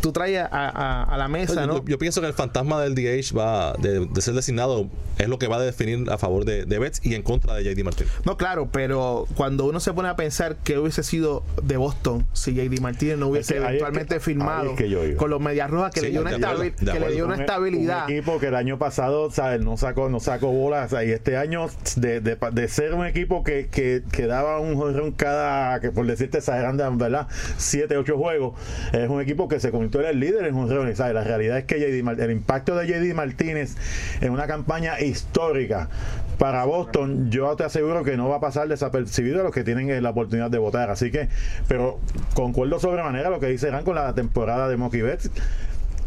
tú 0.01 0.11
traes 0.11 0.39
a, 0.39 0.47
a- 0.51 1.03
a 1.03 1.17
la 1.17 1.27
mesa, 1.27 1.65
¿no? 1.67 1.77
yo- 1.77 1.85
yo 1.85 1.97
pienso 1.97 2.21
que 2.21 2.27
el 2.27 2.33
fantasma 2.33 2.81
del 2.81 2.95
DH 2.95 3.33
va 3.37 3.73
de, 3.73 4.05
de 4.05 4.21
ser 4.21 4.33
designado 4.33 4.87
es 5.17 5.27
lo 5.27 5.37
que 5.37 5.47
va 5.47 5.57
a 5.57 5.61
definir 5.61 6.09
a 6.09 6.17
favor 6.17 6.45
de, 6.45 6.65
de 6.65 6.79
Betts 6.79 7.01
y 7.03 7.13
en 7.15 7.23
contra 7.23 7.53
de 7.55 7.63
JD 7.63 7.83
Martínez. 7.83 8.11
No, 8.25 8.37
claro, 8.37 8.69
pero 8.71 9.27
cuando 9.35 9.65
uno 9.65 9.79
se 9.81 9.91
pone 9.93 10.07
a 10.07 10.15
pensar 10.15 10.55
que 10.63 10.77
hubiese 10.77 11.03
sido 11.03 11.43
de 11.61 11.75
Boston 11.77 12.25
si 12.33 12.53
JD 12.53 12.79
Martínez 12.79 13.17
no 13.17 13.27
hubiese 13.27 13.55
Es 13.55 13.59
que 13.59 13.65
ahí 13.67 13.75
es 13.75 13.81
eventualmente 13.81 14.15
que- 14.15 14.19
firmado 14.21 14.71
es 14.71 14.77
que 14.77 15.15
con 15.17 15.29
los 15.29 15.41
Medias 15.41 15.69
Rojas 15.69 15.93
que 15.93 15.99
Sí, 15.99 16.05
le 16.07 16.11
dio 16.13 16.21
una, 16.21 16.29
de 16.31 16.35
acuerdo, 16.37 16.63
estabi- 16.63 16.75
de 16.85 16.91
que 16.93 16.99
le 17.01 17.11
dio 17.11 17.25
una 17.25 17.35
un- 17.35 17.41
estabilidad. 17.41 18.05
Un 18.05 18.11
equipo 18.13 18.39
que 18.39 18.47
el 18.47 18.55
año 18.55 18.77
pasado 18.79 19.29
¿sabes? 19.31 19.59
no 19.61 19.75
sacó 19.77 20.09
no 20.09 20.19
sacó 20.21 20.51
bolas 20.51 20.93
y 20.93 21.11
este 21.11 21.35
año 21.37 21.67
de, 21.97 22.21
de, 22.21 22.37
de 22.53 22.67
ser 22.69 22.93
un 22.93 23.05
equipo 23.05 23.43
que, 23.43 23.67
que, 23.67 24.03
que 24.11 24.25
daba 24.27 24.59
un 24.59 24.75
jonrón 24.77 25.11
cada, 25.11 25.79
que 25.81 25.91
por 25.91 26.05
decirte 26.05 26.37
exagerando, 26.37 26.89
¿verdad? 26.97 27.27
7, 27.57 27.97
8 27.97 28.17
juegos, 28.17 28.53
es 28.93 29.09
un 29.09 29.19
equipo 29.21 29.47
que 29.49 29.59
se, 29.59 29.71
con- 29.71 29.88
era 29.97 30.09
el 30.09 30.19
líder 30.19 30.45
en 30.45 30.55
un. 30.55 30.69
La 30.69 31.23
realidad 31.23 31.57
es 31.57 31.65
que 31.65 31.79
JD 31.79 32.21
el 32.21 32.31
impacto 32.31 32.75
de 32.75 32.87
JD 32.87 33.15
Martínez 33.15 33.75
en 34.21 34.31
una 34.31 34.47
campaña 34.47 34.99
histórica 34.99 35.89
para 36.37 36.63
Boston, 36.63 37.29
yo 37.29 37.53
te 37.55 37.65
aseguro 37.65 38.03
que 38.03 38.15
no 38.15 38.29
va 38.29 38.37
a 38.37 38.39
pasar 38.39 38.67
desapercibido 38.67 39.41
a 39.41 39.43
los 39.43 39.53
que 39.53 39.63
tienen 39.63 39.89
eh, 39.89 39.99
la 39.99 40.11
oportunidad 40.11 40.49
de 40.49 40.57
votar. 40.57 40.89
Así 40.89 41.11
que, 41.11 41.27
pero 41.67 41.99
concuerdo 42.33 42.79
sobremanera 42.79 43.29
lo 43.29 43.39
que 43.39 43.47
dice 43.47 43.69
con 43.83 43.95
la 43.95 44.13
temporada 44.13 44.69
de 44.69 44.77
Mookie 44.77 45.01
Betts 45.01 45.29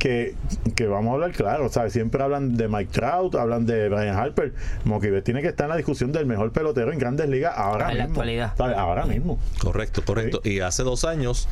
que, 0.03 0.35
que 0.75 0.89
vamos 0.89 1.13
a 1.13 1.15
hablar 1.15 1.31
claro, 1.31 1.69
¿sabes? 1.69 1.93
Siempre 1.93 2.21
hablan 2.21 2.57
de 2.57 2.67
Mike 2.67 2.91
Trout, 2.91 3.37
hablan 3.37 3.67
de 3.67 3.89
Brian 3.89 4.17
Harper. 4.17 4.53
Mookie 4.83 5.11
Betts 5.11 5.23
tiene 5.23 5.43
que 5.43 5.47
estar 5.47 5.67
en 5.67 5.71
la 5.71 5.77
discusión 5.77 6.11
del 6.11 6.27
mejor 6.27 6.51
pelotero 6.51 6.93
en 6.93 6.99
grandes 6.99 7.29
ligas 7.29 7.55
ahora 7.57 7.93
En 7.93 7.99
la 7.99 8.05
mismo. 8.07 8.15
actualidad. 8.15 8.53
¿sabes? 8.57 8.77
Ahora 8.77 9.07
mismo. 9.07 9.39
Correcto, 9.61 10.03
correcto. 10.05 10.41
Y 10.43 10.59
hace 10.59 10.83
dos 10.83 11.05
años, 11.05 11.47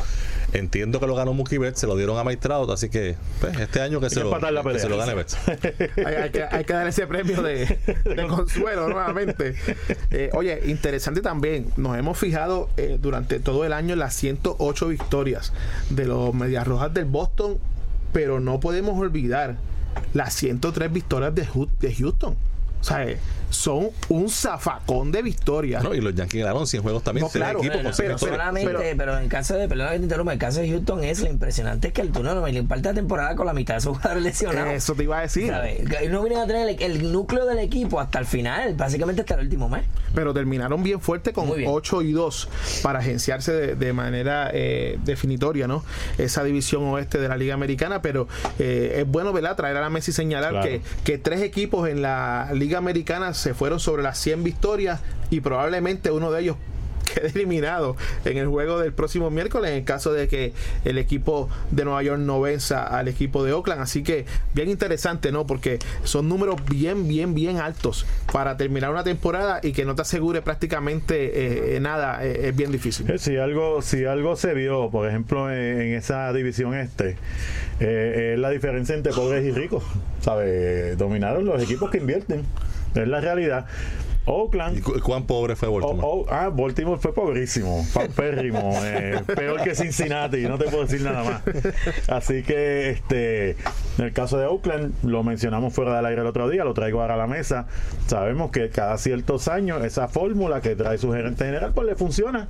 entiendo 0.52 0.98
que 0.98 1.06
lo 1.06 1.14
ganó 1.14 1.32
Mookie 1.32 1.58
Betts, 1.58 1.78
se 1.78 1.86
lo 1.86 1.94
dieron 1.94 2.18
a 2.18 2.24
Mike 2.24 2.40
Trout, 2.40 2.68
así 2.70 2.88
que 2.88 3.14
pues, 3.40 3.56
este 3.56 3.82
año 3.82 4.00
que, 4.00 4.10
se 4.10 4.16
que 4.16 4.24
lo, 4.24 4.36
la 4.36 4.62
que 4.64 4.80
se 4.80 4.88
lo 4.88 4.96
gane 4.96 5.14
Betts. 5.14 5.38
hay, 6.04 6.14
hay 6.16 6.30
que, 6.30 6.42
hay 6.42 6.64
que 6.64 6.72
dar 6.72 6.88
ese 6.88 7.06
premio 7.06 7.42
de, 7.42 7.78
de 8.04 8.26
consuelo 8.28 8.88
nuevamente. 8.88 9.54
Eh, 10.10 10.30
oye, 10.32 10.60
interesante 10.64 11.20
también, 11.20 11.68
nos 11.76 11.96
hemos 11.96 12.18
fijado 12.18 12.68
eh, 12.76 12.98
durante 13.00 13.38
todo 13.38 13.64
el 13.64 13.72
año 13.72 13.92
en 13.92 14.00
las 14.00 14.14
108 14.14 14.88
victorias 14.88 15.52
de 15.88 16.06
los 16.06 16.34
Medias 16.34 16.66
Rojas 16.66 16.92
del 16.92 17.04
Boston, 17.04 17.58
pero 18.12 18.40
no 18.40 18.60
podemos 18.60 18.98
olvidar 18.98 19.56
las 20.14 20.34
103 20.34 20.92
victorias 20.92 21.34
de, 21.34 21.94
Houston. 21.94 22.36
O 22.80 22.84
sea, 22.84 23.04
eh, 23.04 23.18
son 23.50 23.90
un 24.08 24.30
zafacón 24.30 25.10
de 25.12 25.22
victorias. 25.22 25.82
No, 25.82 25.94
y 25.94 26.00
los 26.00 26.14
Yankees 26.14 26.40
ganaron 26.44 26.66
100 26.66 26.82
juegos 26.82 27.02
también. 27.02 27.24
No, 27.26 27.30
claro, 27.30 27.60
cien 27.60 27.72
pero- 27.96 28.16
solamente, 28.18 28.70
pero- 28.70 28.80
pero, 28.96 29.18
en 29.18 29.28
caso 29.28 29.54
de, 29.54 29.68
perdón 29.68 29.88
que 29.90 29.96
te 29.98 30.02
interrumpa, 30.04 30.32
en 30.32 30.36
el 30.36 30.40
caso 30.40 30.60
de 30.60 30.68
Houston 30.70 31.02
es 31.04 31.20
lo 31.20 31.28
impresionante 31.28 31.88
es 31.88 31.92
que 31.94 32.00
el 32.00 32.10
turno 32.12 32.34
no 32.34 32.46
le 32.46 32.62
parte 32.62 32.88
la 32.88 32.94
temporada 32.94 33.34
con 33.36 33.46
la 33.46 33.52
mitad 33.52 33.74
de 33.74 33.80
sus 33.80 33.96
jugadores 33.96 34.22
lesionados. 34.22 34.72
Eso 34.72 34.94
te 34.94 35.02
iba 35.02 35.18
a 35.18 35.22
decir. 35.22 35.48
¿sabes? 35.50 35.82
No 36.10 36.22
vienen 36.22 36.38
a 36.38 36.46
tener 36.46 36.68
el, 36.68 36.82
el 36.82 37.12
núcleo 37.12 37.44
del 37.44 37.58
equipo 37.58 37.98
hasta 38.00 38.18
el 38.20 38.26
final, 38.26 38.74
básicamente 38.74 39.22
hasta 39.22 39.34
el 39.34 39.40
último 39.40 39.68
mes. 39.68 39.82
pero 40.14 40.32
terminaron 40.32 40.82
bien 40.82 41.00
fuerte 41.00 41.32
con 41.32 41.54
bien. 41.54 41.68
8 41.70 42.02
y 42.02 42.12
2 42.12 42.48
para 42.82 43.00
agenciarse 43.00 43.52
de, 43.52 43.74
de 43.74 43.92
manera 43.92 44.50
eh, 44.54 44.98
definitoria, 45.04 45.66
¿no? 45.66 45.84
Esa 46.18 46.44
división 46.44 46.84
oeste 46.84 47.18
de 47.18 47.28
la 47.28 47.36
Liga 47.36 47.54
Americana, 47.54 48.00
pero 48.00 48.26
eh, 48.58 48.98
es 49.00 49.06
bueno, 49.06 49.32
¿verdad? 49.32 49.56
Traer 49.56 49.76
a 49.76 49.80
la 49.80 49.90
mesa 49.90 50.10
y 50.12 50.14
señalar 50.14 50.50
Claro. 50.52 50.66
que, 50.68 50.82
que 51.04 51.18
tres 51.18 51.42
equipos 51.42 51.88
en 51.88 52.00
la 52.02 52.48
Liga 52.54 52.69
Americana 52.76 53.34
se 53.34 53.54
fueron 53.54 53.80
sobre 53.80 54.02
las 54.02 54.18
100 54.18 54.44
victorias 54.44 55.00
y 55.30 55.40
probablemente 55.40 56.10
uno 56.10 56.30
de 56.30 56.42
ellos 56.42 56.56
quede 57.14 57.28
eliminado 57.34 57.96
en 58.24 58.38
el 58.38 58.46
juego 58.48 58.78
del 58.78 58.92
próximo 58.92 59.30
miércoles 59.30 59.70
en 59.70 59.76
el 59.78 59.84
caso 59.84 60.12
de 60.12 60.28
que 60.28 60.52
el 60.84 60.98
equipo 60.98 61.48
de 61.70 61.84
Nueva 61.84 62.02
York 62.02 62.20
no 62.20 62.40
venza 62.40 62.84
al 62.86 63.08
equipo 63.08 63.44
de 63.44 63.52
Oakland. 63.52 63.82
Así 63.82 64.02
que 64.02 64.24
bien 64.54 64.68
interesante, 64.68 65.32
¿no? 65.32 65.46
Porque 65.46 65.78
son 66.04 66.28
números 66.28 66.56
bien, 66.68 67.08
bien, 67.08 67.34
bien 67.34 67.58
altos 67.58 68.06
para 68.32 68.56
terminar 68.56 68.90
una 68.90 69.04
temporada 69.04 69.60
y 69.62 69.72
que 69.72 69.84
no 69.84 69.94
te 69.94 70.02
asegure 70.02 70.42
prácticamente 70.42 71.76
eh, 71.76 71.80
nada. 71.80 72.24
eh, 72.24 72.48
es 72.48 72.56
bien 72.56 72.72
difícil. 72.72 73.10
Eh, 73.10 73.18
Si 73.18 73.36
algo, 73.36 73.82
si 73.82 74.04
algo 74.04 74.36
se 74.36 74.54
vio, 74.54 74.90
por 74.90 75.08
ejemplo, 75.08 75.50
en, 75.52 75.94
esa 75.94 76.32
división 76.32 76.74
este, 76.74 77.16
eh, 77.80 78.32
es 78.34 78.38
la 78.38 78.50
diferencia 78.50 78.94
entre 78.94 79.12
pobres 79.12 79.44
y 79.44 79.52
ricos. 79.52 79.82
¿Sabes? 80.20 80.96
Dominaron 80.98 81.44
los 81.44 81.62
equipos 81.62 81.90
que 81.90 81.98
invierten. 81.98 82.44
Es 82.94 83.08
la 83.08 83.20
realidad. 83.20 83.66
Oakland. 84.26 84.78
¿Y 84.78 84.80
cu- 84.82 85.00
cuán 85.00 85.24
pobre 85.26 85.56
fue 85.56 85.68
Baltimore? 85.68 86.00
Oh, 86.02 86.20
oh, 86.20 86.26
ah, 86.30 86.50
Baltimore 86.50 87.00
fue 87.00 87.12
pobrísimo, 87.14 87.84
paupérrimo, 87.92 88.72
eh, 88.84 89.20
peor 89.34 89.62
que 89.62 89.74
Cincinnati, 89.74 90.42
no 90.42 90.58
te 90.58 90.64
puedo 90.66 90.82
decir 90.84 91.02
nada 91.02 91.24
más. 91.24 91.42
Así 92.08 92.42
que, 92.42 92.90
este, 92.90 93.50
en 93.98 94.04
el 94.04 94.12
caso 94.12 94.38
de 94.38 94.46
Oakland, 94.46 94.92
lo 95.04 95.22
mencionamos 95.24 95.72
fuera 95.74 95.96
del 95.96 96.06
aire 96.06 96.20
el 96.20 96.26
otro 96.26 96.48
día, 96.48 96.64
lo 96.64 96.74
traigo 96.74 97.00
ahora 97.00 97.14
a 97.14 97.16
la 97.16 97.26
mesa. 97.26 97.66
Sabemos 98.06 98.50
que 98.50 98.68
cada 98.70 98.96
ciertos 98.98 99.48
años 99.48 99.84
esa 99.84 100.06
fórmula 100.08 100.60
que 100.60 100.76
trae 100.76 100.98
su 100.98 101.10
gerente 101.12 101.44
general, 101.44 101.72
pues 101.74 101.86
le 101.86 101.96
funciona, 101.96 102.48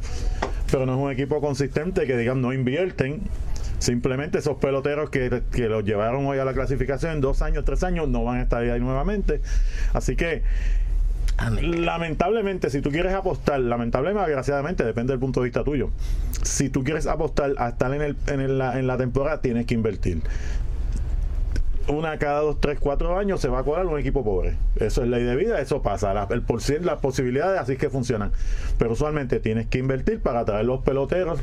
pero 0.70 0.86
no 0.86 0.94
es 0.94 0.98
un 0.98 1.10
equipo 1.12 1.40
consistente 1.40 2.06
que 2.06 2.16
digan 2.16 2.40
no 2.40 2.52
invierten. 2.52 3.22
Simplemente 3.78 4.36
esos 4.38 4.58
peloteros 4.58 5.08
que, 5.08 5.42
que 5.50 5.68
los 5.70 5.84
llevaron 5.84 6.26
hoy 6.26 6.38
a 6.38 6.44
la 6.44 6.52
clasificación 6.52 7.12
en 7.12 7.20
dos 7.22 7.40
años, 7.40 7.64
tres 7.64 7.82
años, 7.82 8.08
no 8.08 8.22
van 8.24 8.38
a 8.40 8.42
estar 8.42 8.60
ahí 8.60 8.78
nuevamente. 8.78 9.40
Así 9.94 10.16
que 10.16 10.42
Lamentablemente, 11.62 12.70
si 12.70 12.80
tú 12.80 12.90
quieres 12.90 13.12
apostar, 13.14 13.60
lamentablemente, 13.60 14.26
desgraciadamente, 14.28 14.84
depende 14.84 15.12
del 15.12 15.20
punto 15.20 15.40
de 15.40 15.44
vista 15.44 15.64
tuyo. 15.64 15.90
Si 16.42 16.68
tú 16.68 16.84
quieres 16.84 17.06
apostar 17.06 17.52
a 17.58 17.70
estar 17.70 17.92
en, 17.94 18.02
el, 18.02 18.16
en, 18.26 18.40
el- 18.40 18.58
la, 18.58 18.78
en 18.78 18.86
la 18.86 18.96
temporada, 18.98 19.40
tienes 19.40 19.66
que 19.66 19.74
invertir. 19.74 20.22
Una 21.88 22.18
cada 22.18 22.40
dos, 22.40 22.60
tres, 22.60 22.78
cuatro 22.78 23.18
años 23.18 23.40
se 23.40 23.48
va 23.48 23.60
a 23.60 23.62
colar 23.64 23.86
un 23.86 23.98
equipo 23.98 24.22
pobre. 24.22 24.54
Eso 24.76 25.02
es 25.02 25.08
ley 25.08 25.24
de 25.24 25.34
vida, 25.34 25.60
eso 25.60 25.82
pasa. 25.82 26.14
La- 26.14 26.28
el 26.30 26.42
por 26.42 26.60
cien- 26.60 26.82
las 26.82 26.98
posibilidades 27.00 27.58
así 27.60 27.76
que 27.76 27.90
funcionan. 27.90 28.32
Pero 28.78 28.92
usualmente 28.92 29.40
tienes 29.40 29.66
que 29.66 29.78
invertir 29.78 30.20
para 30.20 30.44
traer 30.44 30.66
los 30.66 30.82
peloteros 30.82 31.40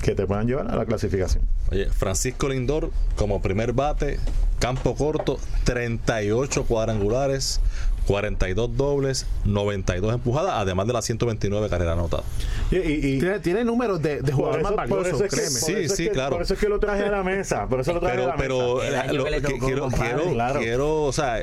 que 0.00 0.14
te 0.14 0.26
puedan 0.26 0.46
llevar 0.46 0.70
a 0.70 0.76
la 0.76 0.86
clasificación. 0.86 1.42
Oye, 1.70 1.90
Francisco 1.90 2.48
Lindor 2.48 2.90
como 3.16 3.42
primer 3.42 3.74
bate, 3.74 4.18
campo 4.58 4.94
corto, 4.94 5.38
38 5.64 6.64
cuadrangulares, 6.64 7.60
42 8.10 8.76
dobles, 8.76 9.26
92 9.44 10.12
empujadas, 10.14 10.52
además 10.56 10.88
de 10.88 10.92
las 10.94 11.04
129 11.04 11.68
carreras 11.68 11.92
anotadas. 11.96 12.26
Y, 12.72 12.76
y- 12.76 12.80
y- 13.16 13.18
Tiene, 13.20 13.38
tiene 13.38 13.64
números 13.64 14.02
de, 14.02 14.16
de 14.20 14.32
por 14.32 14.34
jugador 14.34 14.62
más 14.62 14.72
eso- 14.72 14.76
por 14.88 14.88
valioso, 14.98 15.16
eso 15.16 15.24
es 15.24 15.30
que- 15.30 15.36
créeme. 15.36 15.60
Sí, 15.88 15.96
sí, 15.96 16.04
que- 16.04 16.10
claro. 16.10 16.30
Por 16.32 16.42
eso 16.42 16.54
es 16.54 16.60
que 16.60 16.68
lo 16.68 16.80
traje 16.80 17.04
a 17.04 17.10
la 17.12 17.22
mesa. 17.22 17.68
Por 17.68 17.78
eso 17.80 17.92
lo 17.92 18.00
traje 18.00 18.16
a 18.16 18.18
Pero, 18.18 18.28
la 18.28 18.36
pero 18.36 18.76
mesa. 18.90 19.00
Año 19.02 19.12
lo- 19.12 19.24
que 19.24 19.30
que- 19.42 19.58
quiero, 19.60 19.82
compadre. 19.82 20.14
quiero, 20.14 20.32
Claro. 20.32 20.60
quiero, 20.60 21.02
o 21.04 21.12
sea, 21.12 21.40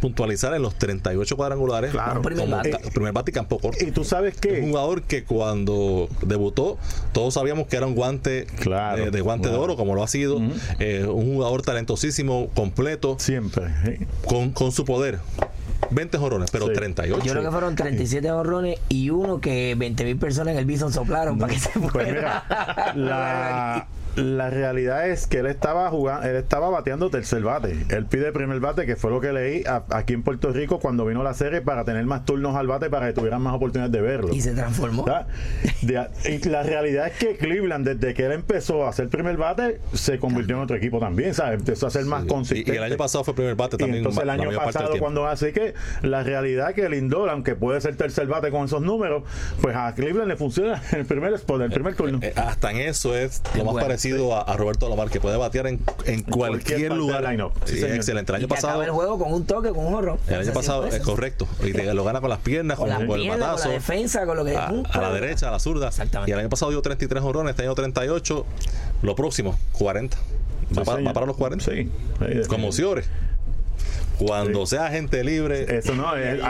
puntualizar 0.00 0.54
en 0.54 0.62
los 0.62 0.76
38 0.76 1.36
cuadrangulares 1.36 1.90
Claro. 1.90 2.22
Primer 2.22 2.44
como 2.46 2.56
bate. 2.56 2.78
primer 2.94 3.12
bate 3.12 3.32
y 3.32 3.34
campo 3.34 3.58
corto. 3.58 3.84
Y 3.84 3.90
tú 3.90 4.02
sabes 4.04 4.32
Es 4.34 4.36
un 4.36 4.40
que 4.40 4.62
jugador 4.62 5.02
que 5.02 5.24
cuando 5.24 6.08
debutó, 6.22 6.78
todos 7.12 7.34
sabíamos 7.34 7.66
que 7.66 7.76
era 7.76 7.84
un 7.86 7.94
guante 7.94 8.46
Claro, 8.60 9.04
eh, 9.04 9.10
de 9.10 9.20
guante 9.20 9.48
claro. 9.48 9.58
de 9.58 9.64
oro, 9.64 9.76
como 9.76 9.94
lo 9.94 10.02
ha 10.02 10.08
sido. 10.08 10.40
Eh, 10.78 11.04
un 11.06 11.34
jugador 11.34 11.60
talentosísimo, 11.62 12.48
completo, 12.54 13.16
siempre. 13.18 13.64
¿sí? 13.84 14.06
con, 14.26 14.52
con 14.52 14.72
su 14.72 14.86
poder. 14.86 15.18
20 15.90 16.18
jorones, 16.18 16.50
pero 16.50 16.66
Sí. 16.66 16.72
38. 16.74 17.24
Yo 17.24 17.32
creo 17.32 17.44
que 17.44 17.50
fueron 17.50 17.74
37 17.74 18.30
horrones 18.30 18.78
y 18.88 19.10
uno 19.10 19.40
que 19.40 19.74
20 19.76 20.04
mil 20.04 20.16
personas 20.18 20.52
en 20.52 20.58
el 20.58 20.64
Bison 20.66 20.92
soplaron 20.92 21.38
para 21.38 21.52
que 21.52 21.58
se 21.58 21.70
Pues 21.78 21.90
fuera. 21.92 22.10
mira, 22.12 22.92
la, 22.96 23.86
la 24.16 24.50
realidad 24.50 25.08
es 25.08 25.26
que 25.26 25.38
él 25.38 25.46
estaba 25.46 25.88
jugando, 25.90 26.26
él 26.28 26.36
estaba 26.36 26.68
bateando 26.70 27.10
tercer 27.10 27.42
bate. 27.42 27.76
Él 27.90 28.06
pide 28.06 28.32
primer 28.32 28.60
bate, 28.60 28.86
que 28.86 28.96
fue 28.96 29.10
lo 29.10 29.20
que 29.20 29.32
leí 29.32 29.64
a- 29.66 29.84
aquí 29.90 30.12
en 30.14 30.22
Puerto 30.22 30.52
Rico 30.52 30.78
cuando 30.80 31.04
vino 31.06 31.22
la 31.22 31.34
serie 31.34 31.60
para 31.60 31.84
tener 31.84 32.04
más 32.04 32.24
turnos 32.24 32.56
al 32.56 32.66
bate 32.66 32.90
para 32.90 33.06
que 33.06 33.12
tuvieran 33.12 33.42
más 33.42 33.54
oportunidades 33.54 33.92
de 33.92 34.00
verlo. 34.00 34.34
Y 34.34 34.40
se 34.40 34.52
transformó. 34.54 35.04
y 35.82 36.48
la 36.48 36.62
realidad 36.62 37.06
es 37.08 37.12
que 37.18 37.36
Cleveland, 37.36 37.86
desde 37.88 38.14
que 38.14 38.26
él 38.26 38.32
empezó 38.32 38.84
a 38.86 38.90
hacer 38.90 39.08
primer 39.08 39.36
bate, 39.36 39.80
se 39.92 40.18
convirtió 40.18 40.56
en 40.56 40.62
otro 40.62 40.76
equipo 40.76 40.98
también, 40.98 41.34
¿sabes? 41.34 41.58
Empezó 41.60 41.86
a 41.86 41.90
ser 41.90 42.04
más 42.04 42.24
consistente. 42.24 42.72
y 42.72 42.76
el 42.76 42.82
año 42.82 42.96
pasado 42.96 43.24
fue 43.24 43.34
primer 43.34 43.54
bate 43.54 43.76
Y 43.76 43.78
también. 43.78 43.98
entonces 43.98 44.22
el 44.22 44.30
año 44.30 44.50
pasado 44.56 44.98
cuando 44.98 45.26
así 45.26 45.52
que 45.52 45.74
la 46.02 46.22
realidad 46.22 46.74
que 46.74 46.88
Lindor 46.88 47.30
aunque 47.30 47.54
puede 47.54 47.80
ser 47.80 47.96
tercer 47.96 48.26
bate 48.26 48.50
con 48.50 48.64
esos 48.64 48.82
números 48.82 49.22
pues 49.60 49.76
a 49.76 49.94
Cleveland 49.94 50.28
le 50.28 50.36
funciona 50.36 50.80
el 50.92 51.04
primer 51.04 51.32
spot 51.34 51.60
el 51.62 51.70
primer 51.70 51.94
turno 51.94 52.18
Eh, 52.22 52.32
hasta 52.36 52.70
en 52.70 52.78
eso 52.78 53.14
es 53.16 53.42
lo 53.56 53.64
más 53.64 53.72
bueno, 53.74 53.86
parecido 53.86 53.99
a, 54.34 54.40
a 54.42 54.56
Roberto 54.56 54.86
Alomar, 54.86 55.10
que 55.10 55.20
puede 55.20 55.36
batear 55.36 55.66
en, 55.66 55.80
en 56.06 56.22
cualquier 56.22 56.88
cualquier 56.88 56.92
lugar. 56.92 57.24
Sí, 57.64 57.78
Sí, 57.78 57.84
excelente. 57.84 58.32
El 58.32 58.38
Y 58.38 58.40
año 58.40 58.48
que 58.48 58.54
pasado, 58.54 58.72
acaba 58.72 58.84
el 58.84 58.90
juego 58.90 59.18
con 59.18 59.32
un 59.32 59.44
toque, 59.44 59.70
con 59.70 59.86
un 59.86 59.94
horror. 59.94 60.18
el 60.28 60.40
año 60.40 60.52
pasado 60.52 60.80
siempre 60.82 60.98
es 61.00 61.04
correcto. 61.04 61.46
Y 61.62 61.72
te- 61.72 61.92
lo 61.94 62.04
gana 62.04 62.20
con 62.20 62.30
las 62.30 62.38
piernas, 62.40 62.78
Con 62.78 62.88
con, 62.88 62.98
la 63.00 63.06
con 63.06 63.16
el 63.16 63.22
pierna, 63.26 63.38
con 63.46 63.50
batazo. 63.50 63.68
la 63.68 63.74
defensa, 63.74 64.26
con 64.26 64.36
lo 64.36 64.44
que 64.44 64.56
a, 64.56 64.66
a 64.68 65.00
la 65.00 65.12
derecha, 65.12 65.48
a 65.48 65.50
la 65.50 65.58
zurda. 65.58 65.88
Exactamente. 65.88 66.30
Y 66.30 66.34
el 66.34 66.40
año 66.40 66.48
pasado 66.48 66.70
dio 66.70 66.80
33 66.82 67.22
honrones, 67.22 67.50
este 67.50 67.62
año 67.62 67.74
38. 67.74 68.46
Lo 69.02 69.14
próximo, 69.14 69.56
40. 69.72 70.16
Va, 70.16 70.22
Sí, 70.68 70.80
para, 70.84 71.02
va 71.02 71.12
para 71.12 71.26
los 71.26 71.36
40. 71.36 71.64
sí 71.64 71.90
Sí, 72.20 72.48
Como 72.48 72.70
Ciores. 72.72 73.06
Cuando 74.26 74.66
sea 74.66 74.88
gente 74.90 75.24
libre, 75.24 75.78
eso 75.78 75.94
no 75.94 76.14
es, 76.16 76.40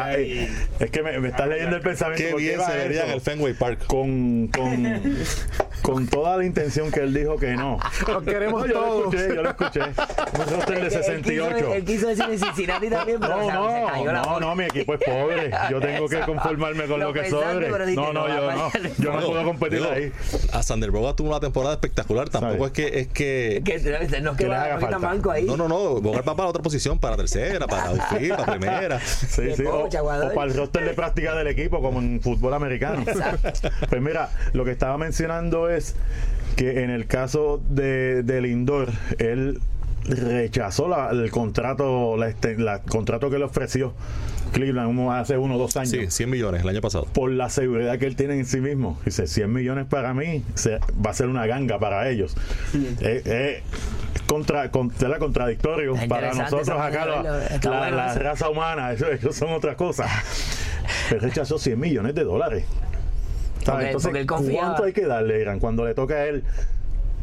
es 0.81 0.91
que 0.91 1.03
me, 1.03 1.19
me 1.21 1.29
estás 1.29 1.49
leyendo 1.49 1.77
el 1.77 1.83
pensamiento 1.83 2.25
qué 2.25 2.31
¿por 2.33 2.41
bien 2.41 2.61
se 2.61 2.77
vería 2.77 3.05
en 3.05 3.11
el 3.11 3.21
Fenway 3.21 3.55
Park. 3.55 3.87
con, 3.87 4.49
con, 4.49 5.03
con 5.83 6.07
toda 6.09 6.37
la 6.37 6.45
intención 6.45 6.91
que 6.91 7.01
él 7.01 7.15
dijo 7.15 7.37
que 7.37 7.53
no. 7.53 7.79
Los 8.09 8.23
queremos 8.25 8.63
No, 8.63 8.67
yo 8.67 8.75
lo 8.75 8.81
todos. 8.87 9.15
escuché, 9.15 9.35
yo 9.37 9.43
lo 9.43 9.51
escuché. 9.51 9.81
Un 9.81 10.55
roster 10.57 10.67
de 10.67 10.75
Él- 10.75 10.83
él 10.83 10.89
quiso- 10.89 11.03
68. 11.03 11.75
Él 11.75 11.85
quiso 11.85 12.09
decir 12.09 12.25
Cincinnati 12.39 12.89
también, 12.91 13.19
pero 13.21 13.37
No, 13.37 13.39
o 13.39 13.45
sea, 13.45 13.53
se 13.53 13.81
no, 13.81 13.87
cayó 13.87 14.13
la 14.13 14.23
no, 14.23 14.41
no, 14.41 14.55
mi 14.57 14.65
equipo 14.65 14.95
es 14.95 15.01
pobre. 15.05 15.51
Yo 15.71 15.81
tengo 15.81 16.09
que 16.09 16.21
conformarme 16.21 16.85
con 16.87 17.01
lo, 17.01 17.07
Lo 17.09 17.13
que 17.13 17.31
sobre. 17.31 17.69
No, 17.95 18.13
no, 18.13 18.27
yo 18.29 18.51
no. 18.53 18.71
Yo 18.99 19.13
no 19.13 19.27
puedo 19.27 19.45
competir 19.45 19.79
digo, 19.79 19.91
ahí. 19.91 20.13
A 20.53 20.63
Sander 20.63 20.91
Boga 20.91 21.15
tuvo 21.15 21.29
una 21.31 21.41
temporada 21.41 21.75
espectacular. 21.75 22.29
Tampoco 22.29 22.67
es 22.67 22.73
que 22.73 23.01
es 23.01 23.07
que 23.09 23.63
Que 23.65 23.79
no 24.21 24.33
es 24.33 24.37
que 24.37 24.45
Que 24.45 24.49
le 24.51 24.57
haga 24.57 24.81
falta. 24.99 25.33
ahí. 25.33 25.45
No, 25.45 25.57
no, 25.57 25.69
no. 25.69 26.01
Bogar 26.01 26.29
va 26.29 26.35
para 26.37 26.49
otra 26.49 26.63
posición, 26.63 26.99
para 26.99 27.17
tercera, 27.17 27.60
para 27.67 27.89
outfield, 27.89 28.37
para 28.37 28.59
primera. 28.59 29.01
Sí, 29.05 29.55
sí, 29.57 29.65
o, 29.65 29.89
para 30.35 30.51
el 30.51 30.57
roster 30.57 30.85
de 30.85 30.95
práctica 30.95 31.35
del 31.35 31.47
equipo, 31.49 31.81
como 31.81 31.99
en 32.01 32.21
fútbol 32.21 32.55
americano. 32.55 33.05
Pues 33.89 34.03
mira, 34.03 34.31
lo 34.53 34.65
que 34.65 34.71
estaba 34.73 34.97
mencionando 34.99 35.69
es 35.69 35.95
que 36.57 36.83
en 36.83 36.91
el 36.91 37.07
caso 37.07 37.61
de, 37.69 38.23
de 38.23 38.41
Lindor, 38.43 38.89
él 39.19 39.61
rechazó 40.05 40.89
la- 40.89 41.11
el 41.11 41.31
contrato 41.31 42.17
la, 42.17 42.29
este- 42.29 42.57
la- 42.59 42.81
contrato 42.81 43.31
que 43.31 43.39
le 43.39 43.45
ofreció 43.45 43.93
Cleveland 44.53 44.99
hace 45.13 45.37
uno 45.39 45.55
o 45.55 45.59
dos 45.59 45.77
años. 45.77 45.91
Sí, 45.91 46.07
100 46.11 46.29
millones 46.31 46.63
el 46.63 46.69
año 46.69 46.81
pasado. 46.81 47.05
Por 47.13 47.31
la 47.31 47.49
seguridad 47.51 47.99
que 47.99 48.07
él 48.07 48.17
tiene 48.17 48.35
en 48.35 48.47
sí 48.47 48.61
mismo. 48.61 48.99
Dice, 49.05 49.27
100 49.29 49.53
millones 49.53 49.87
para 49.87 50.13
mí 50.13 50.43
se- 50.55 50.79
va 51.05 51.11
a 51.11 51.15
ser 51.15 51.29
una 51.29 51.47
ganga 51.47 51.79
para 51.79 52.09
ellos. 52.09 52.35
Eh, 53.01 53.23
eh, 53.25 53.63
contra, 54.31 54.71
contra, 54.71 55.19
contradictorio 55.19 55.95
para 56.09 56.33
nosotros 56.33 56.69
acá, 56.69 57.05
de 57.05 57.69
la, 57.69 57.79
bueno 57.79 58.15
raza 58.15 58.49
humana, 58.49 58.93
eso, 58.93 59.09
eso 59.09 59.33
son 59.33 59.53
otras 59.53 59.75
cosas. 59.75 60.09
Él 61.11 61.21
rechazó 61.21 61.59
100 61.59 61.79
millones 61.79 62.15
de 62.15 62.23
dólares. 62.23 62.65
Entonces, 63.59 64.25
porque. 64.27 64.27
¿cuánto 64.27 64.85
hay 64.85 64.93
que 64.93 65.07
darle, 65.07 65.41
Irán, 65.41 65.59
cuando 65.59 65.85
le 65.85 65.95
toca 65.95 66.15
a 66.15 66.27
él 66.27 66.45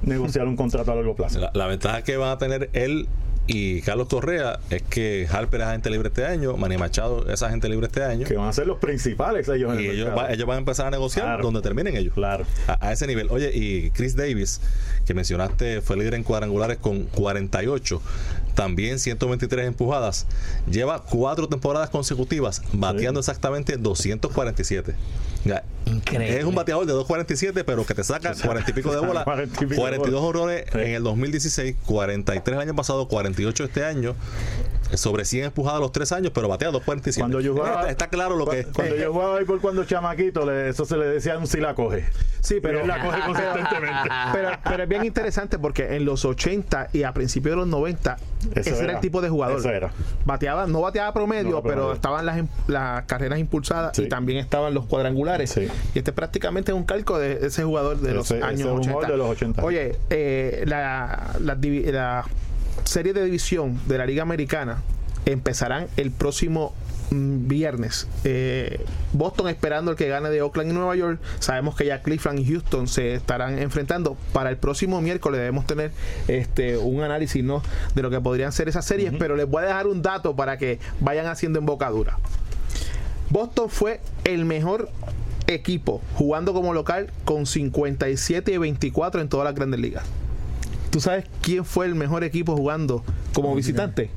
negociar 0.01 0.47
un 0.47 0.57
contrato 0.57 0.91
a 0.91 0.95
largo 0.95 1.15
plazo? 1.15 1.39
La, 1.39 1.51
la 1.53 1.67
ventaja 1.67 2.01
que 2.01 2.17
van 2.17 2.31
a 2.31 2.37
tener 2.37 2.69
él 2.73 3.07
y 3.47 3.81
Carlos 3.81 4.07
Correa 4.09 4.59
es 4.69 4.81
que 4.83 5.27
Harper 5.31 5.61
es 5.61 5.67
agente 5.67 5.89
libre 5.89 6.09
este 6.09 6.25
año, 6.25 6.57
Manny 6.57 6.77
Machado 6.77 7.29
es 7.31 7.41
agente 7.43 7.69
libre 7.69 7.87
este 7.87 8.03
año. 8.03 8.25
Que 8.27 8.35
van 8.35 8.49
a 8.49 8.53
ser 8.53 8.67
los 8.67 8.77
principales 8.79 9.47
ellos 9.47 9.73
en 9.73 9.79
Y 9.79 9.85
el 9.87 9.91
ellos, 9.95 10.09
va- 10.17 10.31
ellos 10.31 10.45
van 10.47 10.55
a 10.55 10.59
empezar 10.59 10.87
a 10.87 10.91
negociar 10.91 11.25
Claro. 11.25 11.43
donde 11.43 11.61
terminen 11.61 11.95
ellos. 11.95 12.13
Claro. 12.13 12.45
A, 12.67 12.87
a 12.87 12.91
ese 12.91 13.07
nivel. 13.07 13.27
Oye, 13.29 13.51
y 13.53 13.89
Chris 13.91 14.15
Davis, 14.15 14.59
que 15.05 15.13
mencionaste, 15.13 15.81
fue 15.81 15.95
líder 15.97 16.15
en 16.15 16.23
cuadrangulares 16.23 16.77
con 16.77 17.03
48, 17.05 18.01
también 18.57 18.97
123 18.97 19.67
empujadas. 19.67 20.25
Lleva 20.69 21.03
cuatro 21.03 21.47
temporadas 21.47 21.91
consecutivas 21.91 22.63
bateando 22.73 23.19
exactamente 23.19 23.77
247. 23.77 24.95
Ya, 25.45 25.63
Increíble. 25.85 26.39
Es 26.39 26.43
un 26.43 26.55
bateador 26.55 26.85
de 26.87 26.91
247, 26.93 27.63
pero 27.63 27.85
que 27.85 27.93
te 27.93 28.03
saca 28.03 28.33
40 28.43 28.71
y 28.71 28.73
pico 28.73 28.91
de 28.91 28.99
bola, 29.05 29.23
40 29.23 29.55
y 29.55 29.67
pico 29.67 29.69
de 29.69 29.77
42 29.77 30.21
bola. 30.21 30.27
honrones 30.27 30.63
Sí. 30.73 30.79
en 30.79 30.87
el 30.95 31.03
2016, 31.03 31.75
43 31.85 32.55
el 32.55 32.61
año 32.61 32.75
pasado, 32.75 33.07
48 33.07 33.63
este 33.63 33.85
año. 33.85 34.15
Sobre 34.93 35.25
100 35.25 35.45
empujadas 35.45 35.79
los 35.81 35.91
tres 35.91 36.11
años, 36.11 36.31
pero 36.33 36.47
batea 36.47 36.69
247. 36.71 37.21
Cuando 37.21 37.41
yo 37.41 37.53
jugaba- 37.53 37.79
está, 37.81 37.91
está 37.91 38.07
claro 38.09 38.35
lo 38.35 38.45
que 38.45 38.63
Cu- 38.65 38.71
Cuando 38.73 38.95
yo 38.95 39.13
jugaba 39.13 39.35
béisbol 39.35 39.61
cuando 39.61 39.83
chamaquito, 39.85 40.45
le- 40.45 40.69
eso 40.69 40.85
se 40.85 40.97
le 40.97 41.05
decía 41.05 41.37
un 41.37 41.47
si 41.47 41.59
la 41.59 41.75
coge. 41.75 42.05
Sí, 42.41 42.59
pero, 42.61 42.85
la 42.85 43.03
coge 43.03 43.19
consistentemente. 43.25 44.09
pero, 44.33 44.49
pero 44.63 44.83
es 44.83 44.89
bien 44.89 45.05
interesante 45.05 45.59
porque 45.59 45.95
en 45.95 46.05
los 46.05 46.23
80 46.25 46.89
y 46.93 47.03
a 47.03 47.13
principios 47.13 47.53
de 47.53 47.57
los 47.57 47.67
90, 47.67 48.15
Eso 48.15 48.59
ese 48.59 48.69
era. 48.75 48.83
era. 48.83 48.93
el 48.93 48.99
tipo 49.01 49.21
de 49.21 49.29
jugador. 49.29 49.59
Eso 49.59 49.69
era. 49.69 49.91
Bateaba, 50.25 50.67
no 50.67 50.81
bateaba 50.81 51.13
promedio, 51.13 51.51
No, 51.51 51.61
promedio. 51.61 51.83
pero 51.83 51.93
estaban 51.93 52.25
las, 52.25 52.37
em- 52.37 52.47
las 52.67 53.03
carreras 53.05 53.39
impulsadas 53.39 53.95
Sí. 53.95 54.03
y 54.03 54.07
también 54.09 54.39
estaban 54.39 54.73
los 54.73 54.85
cuadrangulares. 54.85 55.49
Sí. 55.51 55.67
Y 55.93 55.97
este 55.99 56.11
es 56.11 56.15
prácticamente 56.15 56.71
un 56.73 56.83
calco 56.83 57.17
de 57.19 57.45
ese 57.47 57.63
jugador 57.63 57.97
de 57.99 58.13
los 58.13 58.25
Ese- 58.25 58.37
ese 58.37 58.45
años 58.45 58.59
es 58.61 58.65
un 58.67 58.71
80. 58.79 58.91
jugador 58.93 59.11
de 59.11 59.17
los 59.17 59.29
80. 59.29 59.63
Oye, 59.63 59.95
eh, 60.09 60.63
la, 60.65 61.33
la 61.41 61.55
la 61.55 62.25
serie 62.83 63.13
de 63.13 63.23
división 63.25 63.79
de 63.87 63.97
la 63.97 64.05
Liga 64.05 64.23
Americana 64.23 64.81
empezarán 65.25 65.87
el 65.97 66.11
próximo 66.11 66.73
mm, 67.11 67.47
viernes. 67.47 68.07
Eh, 68.23 68.85
Boston 69.13 69.49
esperando 69.49 69.91
el 69.91 69.97
que 69.97 70.07
gane 70.07 70.29
de 70.29 70.41
Oakland 70.41 70.71
y 70.71 70.73
Nueva 70.73 70.95
York. 70.95 71.19
Sabemos 71.39 71.75
que 71.75 71.85
ya 71.85 72.01
Cleveland 72.01 72.39
y 72.39 72.45
Houston 72.45 72.87
se 72.87 73.15
estarán 73.15 73.59
enfrentando. 73.59 74.17
Para 74.33 74.49
el 74.49 74.57
próximo 74.57 75.01
miércoles 75.01 75.39
debemos 75.39 75.65
tener 75.65 75.91
este 76.27 76.77
un 76.77 77.03
análisis 77.03 77.43
¿no? 77.43 77.61
de 77.93 78.01
lo 78.01 78.09
que 78.09 78.21
podrían 78.21 78.51
ser 78.51 78.69
esas 78.69 78.85
series, 78.85 79.13
pero 79.19 79.35
les 79.35 79.47
voy 79.47 79.63
a 79.63 79.67
dejar 79.67 79.87
un 79.87 80.01
dato 80.01 80.35
para 80.35 80.57
que 80.57 80.79
vayan 80.99 81.27
haciendo 81.27 81.59
embocadura. 81.59 82.17
Boston 83.29 83.69
fue 83.69 83.99
el 84.23 84.45
mejor 84.45 84.89
equipo 85.47 86.01
jugando 86.15 86.53
como 86.53 86.73
local 86.73 87.11
con 87.25 87.45
57 87.45 88.51
y 88.51 88.57
24 88.57 89.21
en 89.21 89.29
todas 89.29 89.45
las 89.45 89.55
grandes 89.55 89.79
ligas. 89.79 90.03
¿Tú 90.97 91.01
sabes 91.01 91.25
quién 91.43 91.63
fue 91.63 91.85
el 91.85 91.93
mejor 91.93 92.23
equipo 92.23 92.57
jugando 92.57 93.03
como 93.31 93.53
visitante? 93.53 94.09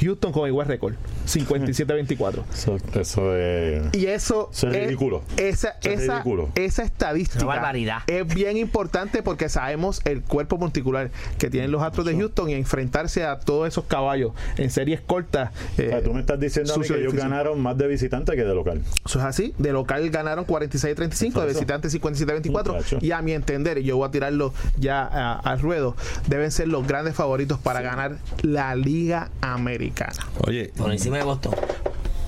Houston 0.00 0.32
con 0.32 0.48
igual 0.48 0.66
récord, 0.66 0.96
57-24. 1.34 2.42
Eso, 2.52 2.76
eso 2.94 3.36
es. 3.36 3.82
Y 3.94 4.06
eso, 4.06 4.50
Eso 4.52 4.68
es 4.68 4.84
ridículo. 4.86 5.22
Esa, 5.36 5.70
Eso 5.80 5.90
es 5.90 6.00
esa, 6.00 6.12
ridículo. 6.14 6.48
esa 6.54 6.82
estadística 6.82 7.44
Una 7.44 7.54
barbaridad. 7.54 7.98
es 8.06 8.26
bien 8.34 8.56
importante 8.56 9.22
porque 9.22 9.48
sabemos 9.48 10.00
el 10.04 10.22
cuerpo 10.22 10.58
particular 10.58 11.10
que 11.38 11.50
tienen 11.50 11.70
los 11.70 11.82
Astros 11.82 12.06
de 12.06 12.16
Houston 12.16 12.50
y 12.50 12.54
enfrentarse 12.54 13.24
a 13.24 13.38
todos 13.40 13.68
esos 13.68 13.84
caballos 13.84 14.32
en 14.56 14.70
series 14.70 15.00
cortas. 15.00 15.50
O 15.78 15.82
eh, 15.82 15.88
sea, 15.88 16.02
tú 16.02 16.12
me 16.12 16.20
estás 16.20 16.38
diciendo 16.40 16.72
a 16.74 16.76
mí 16.76 16.82
sucio 16.82 16.96
que 16.96 17.00
ellos 17.02 17.12
difícil. 17.12 17.30
ganaron 17.30 17.60
más 17.60 17.76
de 17.78 17.86
visitante 17.86 18.36
que 18.36 18.42
de 18.44 18.54
local. 18.54 18.82
Eso 19.06 19.18
es 19.18 19.24
así. 19.24 19.54
De 19.58 19.72
local 19.72 20.08
ganaron 20.10 20.46
46-35, 20.46 21.18
de 21.20 21.28
Eso. 21.28 21.46
visitantes 21.46 21.92
57-24. 22.00 22.72
Muchacho. 22.74 22.98
Y 23.00 23.12
a 23.12 23.22
mi 23.22 23.32
entender, 23.32 23.78
y 23.78 23.84
yo 23.84 23.96
voy 23.96 24.08
a 24.08 24.10
tirarlo 24.10 24.52
ya 24.78 25.02
a- 25.02 25.38
al 25.38 25.60
ruedo, 25.60 25.96
deben 26.28 26.50
ser 26.50 26.68
los 26.68 26.86
grandes 26.86 27.14
favoritos 27.14 27.58
para 27.58 27.80
ganar 27.80 28.16
la 28.42 28.74
Liga 28.74 29.30
Americana 29.40 30.26
Oye, 30.46 30.72
Por 30.76 30.92
encima 30.92 31.18
de 31.20 31.26
Boston. 31.26 31.54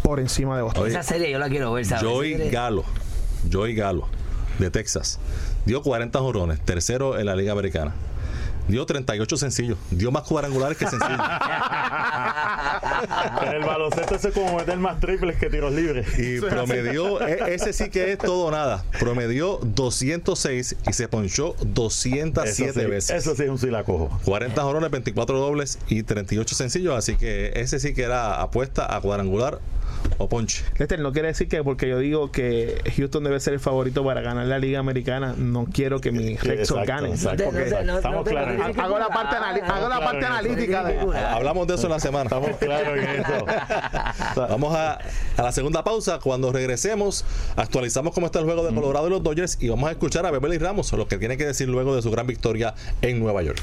por 0.02 0.20
encima 0.20 0.56
de 0.56 0.62
Boston. 0.62 0.84
Oye, 0.84 0.92
Esa 0.92 1.02
serie 1.02 1.30
yo 1.30 1.38
la 1.38 1.48
quiero 1.48 1.72
ver, 1.72 1.84
¿sabes? 1.86 2.04
Joey 2.04 2.50
Galo, 2.50 2.84
Joey 3.50 3.74
Galo, 3.74 4.06
de 4.58 4.70
Texas, 4.70 5.18
dio 5.64 5.82
40 5.82 6.18
jorrones, 6.18 6.60
tercero 6.60 7.18
en 7.18 7.26
la 7.26 7.34
Liga 7.36 7.52
Americana. 7.52 7.92
Dio 8.68 8.86
38 8.86 9.36
sencillos, 9.36 9.76
dio 9.90 10.12
más 10.12 10.22
cuadrangulares 10.22 10.78
que 10.78 10.86
sencillos. 10.86 11.18
En 13.42 13.48
el 13.52 13.62
baloncesto 13.64 14.14
eso 14.14 14.28
es 14.28 14.34
como 14.34 14.56
meter 14.56 14.76
más 14.78 15.00
triples 15.00 15.36
que 15.38 15.50
tiros 15.50 15.72
libres. 15.72 16.06
Y 16.18 16.40
promedió, 16.40 17.26
e- 17.26 17.54
ese 17.54 17.72
sí 17.72 17.90
que 17.90 18.12
es 18.12 18.18
todo 18.18 18.46
o 18.46 18.50
nada. 18.50 18.84
Promedió 18.98 19.58
206 19.62 20.76
y 20.88 20.92
se 20.92 21.08
ponchó 21.08 21.54
207 21.60 22.70
eso 22.70 22.80
sí, 22.80 22.86
veces. 22.86 23.10
Eso 23.16 23.34
sí 23.34 23.42
es 23.44 23.48
un 23.48 23.58
si 23.58 23.66
la 23.68 23.84
cojo. 23.84 24.20
40 24.24 24.62
jorrones, 24.62 24.90
24 24.90 25.38
dobles 25.38 25.78
y 25.88 26.02
38 26.02 26.54
sencillos. 26.54 26.94
Así 26.96 27.16
que 27.16 27.52
ese 27.56 27.78
sí 27.80 27.94
que 27.94 28.02
era 28.02 28.40
apuesta 28.40 28.94
a 28.94 29.00
cuadrangular 29.00 29.60
o 30.18 30.28
ponche. 30.28 30.64
Lester, 30.78 30.98
no 31.00 31.12
quiere 31.12 31.28
decir 31.28 31.48
que 31.48 31.62
porque 31.64 31.88
yo 31.88 31.98
digo 31.98 32.30
que 32.32 32.80
Houston 32.96 33.24
debe 33.24 33.40
ser 33.40 33.54
el 33.54 33.60
favorito 33.60 34.04
para 34.04 34.20
ganar 34.20 34.46
la 34.46 34.58
Liga 34.58 34.78
Americana, 34.78 35.34
no 35.36 35.66
quiero 35.72 36.00
que 36.00 36.10
exacto. 36.10 36.76
No 36.76 37.08
no 37.08 37.36
te- 37.36 37.84
no- 37.84 37.96
Estamos 37.96 38.28
claros 38.28 38.76
Hago 38.78 38.98
la 38.98 39.08
parte, 39.08 39.36
anali- 39.36 39.62
hago 39.62 39.88
la 39.88 39.96
Claro 39.96 40.04
parte 40.04 40.18
en 40.18 40.24
eso. 40.24 40.32
analítica 40.32 40.84
de... 40.84 41.18
Hablamos 41.18 41.66
de 41.66 41.74
eso 41.74 41.86
en 41.86 41.92
la 41.92 42.00
semana. 42.00 42.24
Estamos 42.24 42.56
claros 42.58 42.98
en 42.98 43.08
eso. 43.20 43.46
Vamos 44.36 44.74
a, 44.74 44.98
a 45.36 45.42
la 45.42 45.52
segunda 45.52 45.82
pausa. 45.84 46.18
Cuando 46.20 46.52
regresemos, 46.52 47.24
actualizamos 47.56 48.12
cómo 48.14 48.26
está 48.26 48.38
el 48.38 48.44
juego 48.44 48.64
de 48.66 48.74
Colorado 48.74 49.06
y 49.06 49.10
los 49.10 49.22
Dodgers 49.22 49.58
y 49.60 49.68
vamos 49.68 49.88
a 49.88 49.92
escuchar 49.92 50.26
a 50.26 50.30
Beverly 50.30 50.58
Ramos 50.58 50.92
lo 50.92 51.06
que 51.08 51.18
tiene 51.18 51.36
que 51.36 51.46
decir 51.46 51.68
luego 51.68 51.94
de 51.96 52.02
su 52.02 52.10
gran 52.10 52.26
victoria 52.26 52.74
en 53.02 53.18
Nueva 53.20 53.42
York. 53.42 53.62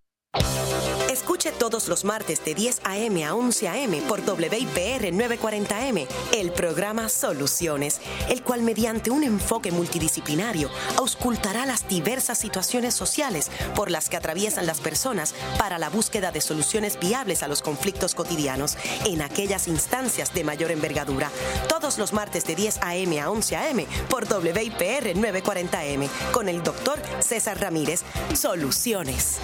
Escuche 1.11 1.51
todos 1.51 1.89
los 1.89 2.05
martes 2.05 2.43
de 2.45 2.55
10 2.55 2.81
a.m. 2.85 3.25
a 3.25 3.35
11 3.35 3.67
a.m. 3.67 4.01
por 4.03 4.21
WIPR 4.21 5.11
940M 5.11 6.07
el 6.31 6.51
programa 6.53 7.09
Soluciones, 7.09 7.99
el 8.29 8.41
cual 8.43 8.61
mediante 8.61 9.11
un 9.11 9.23
enfoque 9.23 9.71
multidisciplinario 9.71 10.69
auscultará 10.97 11.65
las 11.65 11.85
diversas 11.87 12.37
situaciones 12.37 12.93
sociales 12.93 13.51
por 13.75 13.91
las 13.91 14.07
que 14.07 14.15
atraviesan 14.15 14.65
las 14.65 14.79
personas 14.79 15.35
para 15.57 15.77
la 15.79 15.89
búsqueda 15.89 16.31
de 16.31 16.39
soluciones 16.39 16.97
viables 16.97 17.43
a 17.43 17.49
los 17.49 17.61
conflictos 17.61 18.15
cotidianos 18.15 18.77
en 19.05 19.21
aquellas 19.21 19.67
instancias 19.67 20.33
de 20.33 20.45
mayor 20.45 20.71
envergadura. 20.71 21.29
Todos 21.67 21.97
los 21.97 22.13
martes 22.13 22.45
de 22.45 22.55
10 22.55 22.79
a.m. 22.81 23.19
a 23.19 23.29
11 23.29 23.55
a.m. 23.57 23.87
por 24.09 24.23
WIPR 24.23 25.13
940M 25.13 26.07
con 26.31 26.47
el 26.47 26.63
doctor 26.63 27.01
César 27.19 27.59
Ramírez. 27.59 28.03
Soluciones. 28.33 29.39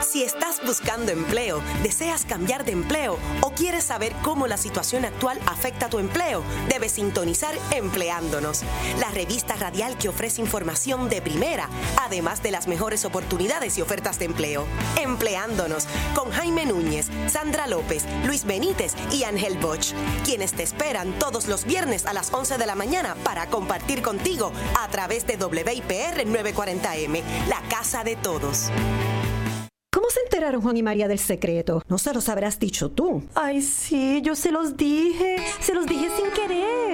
Si 0.00 0.22
estás 0.22 0.60
buscando 0.64 1.12
empleo, 1.12 1.60
deseas 1.82 2.24
cambiar 2.24 2.64
de 2.64 2.72
empleo 2.72 3.18
o 3.40 3.50
quieres 3.50 3.84
saber 3.84 4.14
cómo 4.22 4.46
la 4.46 4.56
situación 4.56 5.04
actual 5.04 5.38
afecta 5.46 5.88
tu 5.88 5.98
empleo, 5.98 6.42
debes 6.68 6.92
sintonizar 6.92 7.54
Empleándonos, 7.72 8.62
la 9.00 9.10
revista 9.10 9.56
radial 9.56 9.98
que 9.98 10.08
ofrece 10.08 10.40
información 10.40 11.08
de 11.08 11.20
primera, 11.20 11.68
además 12.00 12.42
de 12.42 12.50
las 12.50 12.66
mejores 12.66 13.04
oportunidades 13.04 13.76
y 13.78 13.82
ofertas 13.82 14.18
de 14.18 14.26
empleo. 14.26 14.66
Empleándonos 15.00 15.86
con 16.14 16.30
Jaime 16.30 16.66
Núñez, 16.66 17.08
Sandra 17.28 17.66
López, 17.66 18.04
Luis 18.24 18.44
Benítez 18.44 18.94
y 19.12 19.24
Ángel 19.24 19.58
Bosch, 19.58 19.92
quienes 20.24 20.52
te 20.52 20.62
esperan 20.62 21.18
todos 21.18 21.46
los 21.48 21.64
viernes 21.64 22.06
a 22.06 22.12
las 22.12 22.32
11 22.32 22.58
de 22.58 22.66
la 22.66 22.74
mañana 22.74 23.16
para 23.24 23.46
compartir 23.46 24.02
contigo 24.02 24.52
a 24.78 24.88
través 24.88 25.26
de 25.26 25.36
WIPR 25.36 26.26
940M, 26.26 27.22
la 27.48 27.60
casa 27.68 28.04
de 28.04 28.16
todos. 28.16 28.70
¿Cómo 29.96 30.10
se 30.10 30.20
enteraron 30.20 30.60
Juan 30.60 30.76
y 30.76 30.82
María 30.82 31.08
del 31.08 31.18
secreto? 31.18 31.82
No 31.88 31.96
se 31.96 32.12
los 32.12 32.28
habrás 32.28 32.58
dicho 32.58 32.90
tú. 32.90 33.22
Ay, 33.34 33.62
sí, 33.62 34.20
yo 34.22 34.34
se 34.34 34.52
los 34.52 34.76
dije. 34.76 35.38
Se 35.58 35.72
los 35.72 35.86
dije 35.86 36.10
sin 36.14 36.30
querer. 36.32 36.85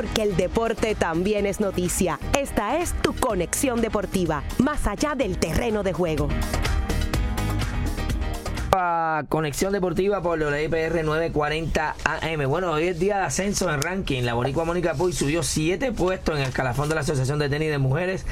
Porque 0.00 0.22
el 0.22 0.34
deporte 0.34 0.94
también 0.94 1.44
es 1.44 1.60
noticia. 1.60 2.18
Esta 2.34 2.78
es 2.78 2.94
tu 3.02 3.14
conexión 3.14 3.82
deportiva, 3.82 4.42
más 4.56 4.86
allá 4.86 5.14
del 5.14 5.36
terreno 5.36 5.82
de 5.82 5.92
juego. 5.92 6.28
Conexión 9.28 9.72
Deportiva 9.74 10.22
por 10.22 10.38
WIPR 10.38 11.04
940 11.04 11.96
AM. 12.04 12.48
Bueno, 12.48 12.72
hoy 12.72 12.88
es 12.88 12.98
día 12.98 13.18
de 13.18 13.24
ascenso 13.24 13.70
en 13.70 13.82
ranking. 13.82 14.22
La 14.22 14.32
Boricua 14.32 14.64
Mónica 14.64 14.94
Puy 14.94 15.12
subió 15.12 15.42
7 15.42 15.92
puestos 15.92 16.36
en 16.36 16.42
el 16.42 16.48
escalafón 16.48 16.88
de 16.88 16.94
la 16.94 17.02
Asociación 17.02 17.38
de 17.38 17.50
Tenis 17.50 17.70
de 17.70 17.78
Mujeres. 17.78 18.24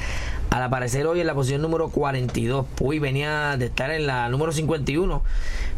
Al 0.49 0.63
aparecer 0.63 1.05
hoy 1.05 1.21
en 1.21 1.27
la 1.27 1.35
posición 1.35 1.61
número 1.61 1.89
42, 1.89 2.65
Puy 2.75 2.97
venía 2.97 3.57
de 3.57 3.65
estar 3.65 3.91
en 3.91 4.07
la 4.07 4.29
número 4.29 4.51
51 4.51 5.21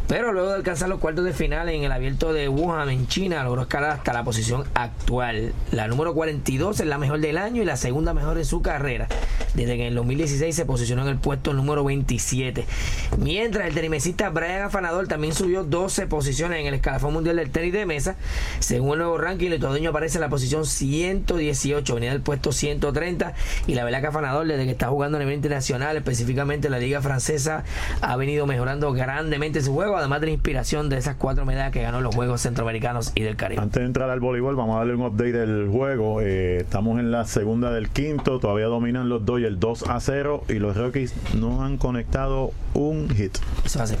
pero 0.08 0.32
luego 0.32 0.50
de 0.50 0.56
alcanzar 0.56 0.88
los 0.88 0.98
cuartos 0.98 1.24
de 1.24 1.32
final 1.32 1.68
en 1.68 1.84
el 1.84 1.92
abierto 1.92 2.32
de 2.32 2.48
Wuhan 2.48 2.90
en 2.90 3.06
China, 3.06 3.42
logró 3.44 3.62
escalar 3.62 3.90
hasta 3.90 4.12
la 4.12 4.24
posición 4.24 4.64
actual. 4.74 5.52
La 5.70 5.88
número 5.88 6.14
42 6.14 6.80
es 6.80 6.86
la 6.86 6.98
mejor 6.98 7.20
del 7.20 7.38
año 7.38 7.62
y 7.62 7.64
la 7.64 7.76
segunda 7.76 8.12
mejor 8.14 8.38
en 8.38 8.44
su 8.44 8.62
carrera, 8.62 9.08
desde 9.54 9.76
que 9.76 9.82
en 9.82 9.88
el 9.88 9.94
2016 9.94 10.54
se 10.54 10.64
posicionó 10.64 11.02
en 11.02 11.08
el 11.08 11.18
puesto 11.18 11.52
número 11.54 11.84
27. 11.84 12.66
Mientras 13.18 13.66
el 13.66 13.74
tenimesista 13.74 14.30
Brian 14.30 14.62
Afanador 14.62 15.08
también 15.08 15.34
subió 15.34 15.64
12 15.64 16.06
posiciones 16.06 16.60
en 16.60 16.66
el 16.66 16.74
escalafón 16.74 17.12
mundial 17.12 17.36
del 17.36 17.50
tenis 17.50 17.72
de 17.72 17.86
mesa. 17.86 18.16
Según 18.58 18.92
el 18.92 18.98
nuevo 18.98 19.18
ranking, 19.18 19.50
el 19.50 19.60
todeño 19.60 19.90
aparece 19.90 20.18
en 20.18 20.22
la 20.22 20.28
posición 20.28 20.66
118, 20.66 21.94
venía 21.94 22.10
del 22.10 22.22
puesto 22.22 22.52
130 22.52 23.34
y 23.66 23.74
la 23.74 23.84
verdad 23.84 24.00
que 24.00 24.06
Afanador 24.08 24.46
desde 24.46 24.64
que 24.64 24.72
está 24.72 24.88
jugando 24.88 25.16
a 25.16 25.20
nivel 25.20 25.34
internacional, 25.34 25.96
específicamente 25.96 26.68
en 26.68 26.72
la 26.72 26.78
liga 26.78 27.00
francesa, 27.00 27.64
ha 28.00 28.16
venido 28.16 28.46
mejorando 28.46 28.92
grandemente 28.92 29.62
su 29.62 29.72
juego 29.72 29.91
además 29.96 30.20
de 30.20 30.26
la 30.28 30.32
inspiración 30.32 30.88
de 30.88 30.98
esas 30.98 31.16
cuatro 31.16 31.44
medallas 31.44 31.72
que 31.72 31.82
ganó 31.82 32.00
los 32.00 32.14
Juegos 32.14 32.42
Centroamericanos 32.42 33.12
y 33.14 33.22
del 33.22 33.36
Caribe. 33.36 33.60
Antes 33.60 33.80
de 33.80 33.86
entrar 33.86 34.10
al 34.10 34.20
voleibol, 34.20 34.56
vamos 34.56 34.76
a 34.76 34.78
darle 34.78 34.94
un 34.94 35.02
update 35.02 35.32
del 35.32 35.68
juego. 35.68 36.20
Eh, 36.20 36.58
estamos 36.58 37.00
en 37.00 37.10
la 37.10 37.24
segunda 37.24 37.72
del 37.72 37.88
quinto, 37.88 38.38
todavía 38.38 38.66
dominan 38.66 39.08
los 39.08 39.22
el 39.40 39.58
2 39.58 39.84
a 39.88 40.00
0 40.00 40.44
y 40.48 40.54
los 40.54 40.76
Rockies 40.76 41.14
no 41.34 41.64
han 41.64 41.78
conectado 41.78 42.52
un 42.74 43.08
hit. 43.10 43.38
Eso 43.64 43.82
hace. 43.82 43.96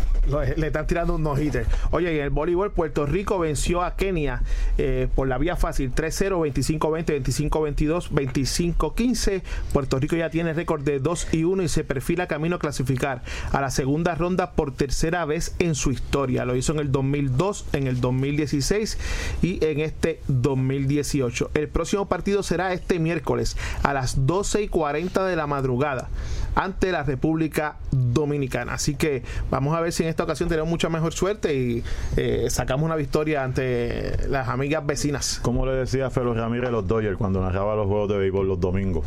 Le 0.56 0.66
están 0.66 0.86
tirando 0.86 1.14
un 1.16 1.22
no-hitter. 1.22 1.66
Oye, 1.90 2.16
en 2.16 2.24
el 2.24 2.30
voleibol, 2.30 2.70
Puerto 2.72 3.06
Rico 3.06 3.38
venció 3.38 3.82
a 3.82 3.96
Kenia 3.96 4.42
eh, 4.78 5.08
por 5.14 5.28
la 5.28 5.38
vía 5.38 5.56
fácil 5.56 5.94
3-0, 5.94 6.52
25-20, 6.52 7.50
25-22, 7.50 8.10
25-15. 8.10 9.42
Puerto 9.72 9.98
Rico 9.98 10.16
ya 10.16 10.30
tiene 10.30 10.52
récord 10.52 10.82
de 10.82 11.00
2 11.00 11.34
y 11.34 11.44
1 11.44 11.62
y 11.62 11.68
se 11.68 11.84
perfila 11.84 12.26
camino 12.26 12.56
a 12.56 12.58
clasificar 12.58 13.22
a 13.52 13.60
la 13.60 13.70
segunda 13.70 14.14
ronda 14.14 14.52
por 14.52 14.72
tercera 14.72 15.24
vez 15.24 15.54
en 15.58 15.74
su 15.74 15.81
historia. 15.90 16.44
Lo 16.44 16.56
hizo 16.56 16.72
en 16.72 16.78
el 16.78 16.92
2002, 16.92 17.66
en 17.72 17.86
el 17.86 18.00
2016 18.00 18.98
y 19.42 19.64
en 19.64 19.80
este 19.80 20.20
2018. 20.28 21.50
El 21.54 21.68
próximo 21.68 22.06
partido 22.06 22.42
será 22.42 22.72
este 22.72 22.98
miércoles 22.98 23.56
a 23.82 23.92
las 23.92 24.26
12 24.26 24.62
y 24.62 24.68
40 24.68 25.24
de 25.24 25.36
la 25.36 25.46
madrugada 25.46 26.08
ante 26.54 26.92
la 26.92 27.02
República 27.02 27.76
Dominicana. 27.90 28.74
Así 28.74 28.94
que 28.94 29.22
vamos 29.50 29.76
a 29.76 29.80
ver 29.80 29.92
si 29.92 30.02
en 30.02 30.08
esta 30.08 30.24
ocasión 30.24 30.48
tenemos 30.48 30.68
mucha 30.68 30.88
mejor 30.88 31.12
suerte 31.12 31.54
y 31.54 31.84
eh, 32.16 32.46
sacamos 32.50 32.84
una 32.84 32.96
victoria 32.96 33.44
ante 33.44 34.28
las 34.28 34.48
amigas 34.48 34.84
vecinas. 34.86 35.40
Como 35.42 35.66
le 35.66 35.72
decía 35.72 36.10
Felo 36.10 36.34
Ramírez 36.34 36.70
los 36.70 36.86
Dodgers 36.86 37.16
cuando 37.16 37.40
narraba 37.40 37.74
los 37.76 37.86
juegos 37.86 38.08
de 38.10 38.18
béisbol 38.18 38.48
los 38.48 38.60
domingos? 38.60 39.06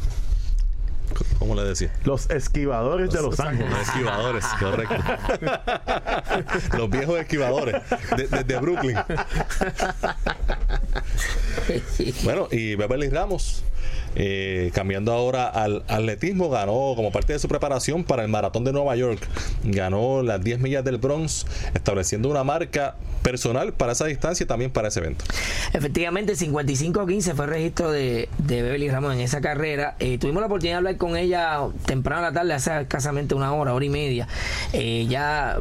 ¿Cómo 1.39 1.55
le 1.55 1.63
decía? 1.63 1.91
Los 2.03 2.29
esquivadores 2.29 3.11
de 3.11 3.21
Los 3.21 3.39
Ángeles. 3.39 3.71
Los 3.71 3.81
esquivadores, 3.81 4.45
correcto. 4.59 4.95
los 6.77 6.89
viejos 6.89 7.19
esquivadores 7.19 7.81
desde 8.15 8.43
de, 8.43 8.59
Brooklyn. 8.59 8.97
bueno, 12.23 12.47
y 12.51 12.75
Beverly 12.75 13.09
Ramos 13.09 13.63
eh, 14.15 14.71
cambiando 14.73 15.11
ahora 15.11 15.47
al 15.47 15.83
atletismo, 15.87 16.49
ganó 16.49 16.93
como 16.95 17.11
parte 17.11 17.33
de 17.33 17.39
su 17.39 17.47
preparación 17.47 18.03
para 18.03 18.23
el 18.23 18.29
maratón 18.29 18.63
de 18.63 18.71
Nueva 18.71 18.95
York, 18.95 19.27
ganó 19.63 20.23
las 20.23 20.43
10 20.43 20.59
millas 20.59 20.83
del 20.85 20.97
Bronx, 20.97 21.45
estableciendo 21.73 22.29
una 22.29 22.43
marca 22.43 22.95
personal 23.23 23.73
para 23.73 23.93
esa 23.93 24.05
distancia 24.05 24.43
y 24.43 24.47
también 24.47 24.71
para 24.71 24.89
ese 24.89 24.99
evento. 24.99 25.25
Efectivamente, 25.73 26.33
55-15 26.33 27.33
fue 27.33 27.45
el 27.45 27.51
registro 27.51 27.91
de, 27.91 28.29
de 28.37 28.61
Beverly 28.61 28.89
Ramos 28.89 29.15
en 29.15 29.21
esa 29.21 29.41
carrera. 29.41 29.95
Eh, 29.99 30.17
tuvimos 30.19 30.41
la 30.41 30.47
oportunidad 30.47 30.75
de 30.75 30.77
hablar 30.77 30.97
con 30.97 31.17
ella 31.17 31.61
temprano 31.85 32.21
en 32.21 32.33
la 32.33 32.39
tarde, 32.39 32.53
hace 32.53 32.81
escasamente 32.81 33.33
una 33.33 33.51
hora, 33.51 33.73
hora 33.73 33.83
y 33.83 33.89
media. 33.89 34.27
Eh, 34.73 35.07
ya 35.09 35.57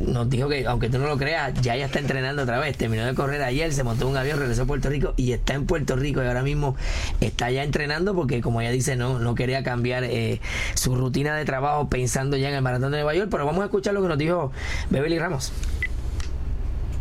nos 0.00 0.28
dijo 0.28 0.48
que, 0.48 0.66
aunque 0.66 0.90
tú 0.90 0.98
no 0.98 1.06
lo 1.06 1.16
creas, 1.16 1.54
ya 1.62 1.74
ella 1.74 1.86
está 1.86 1.98
entrenando 1.98 2.42
otra 2.42 2.58
vez. 2.58 2.76
Terminó 2.76 3.04
de 3.06 3.14
correr 3.14 3.42
ayer, 3.42 3.72
se 3.72 3.82
montó 3.82 4.06
un 4.06 4.16
avión, 4.16 4.38
regresó 4.38 4.62
a 4.62 4.66
Puerto 4.66 4.90
Rico 4.90 5.14
y 5.16 5.32
está 5.32 5.54
en 5.54 5.66
Puerto 5.66 5.96
Rico 5.96 6.22
y 6.22 6.26
ahora 6.26 6.42
mismo 6.42 6.76
está 7.20 7.50
ya 7.50 7.64
entrenando 7.64 7.95
porque 8.04 8.40
como 8.40 8.60
ella 8.60 8.70
dice 8.70 8.96
no, 8.96 9.18
no 9.18 9.34
quería 9.34 9.62
cambiar 9.62 10.04
eh, 10.04 10.40
su 10.74 10.94
rutina 10.94 11.36
de 11.36 11.44
trabajo 11.44 11.88
pensando 11.88 12.36
ya 12.36 12.48
en 12.48 12.54
el 12.54 12.62
maratón 12.62 12.92
de 12.92 12.98
Nueva 12.98 13.14
York, 13.14 13.28
pero 13.30 13.46
vamos 13.46 13.62
a 13.62 13.66
escuchar 13.66 13.94
lo 13.94 14.02
que 14.02 14.08
nos 14.08 14.18
dijo 14.18 14.52
Beverly 14.90 15.18
Ramos. 15.18 15.52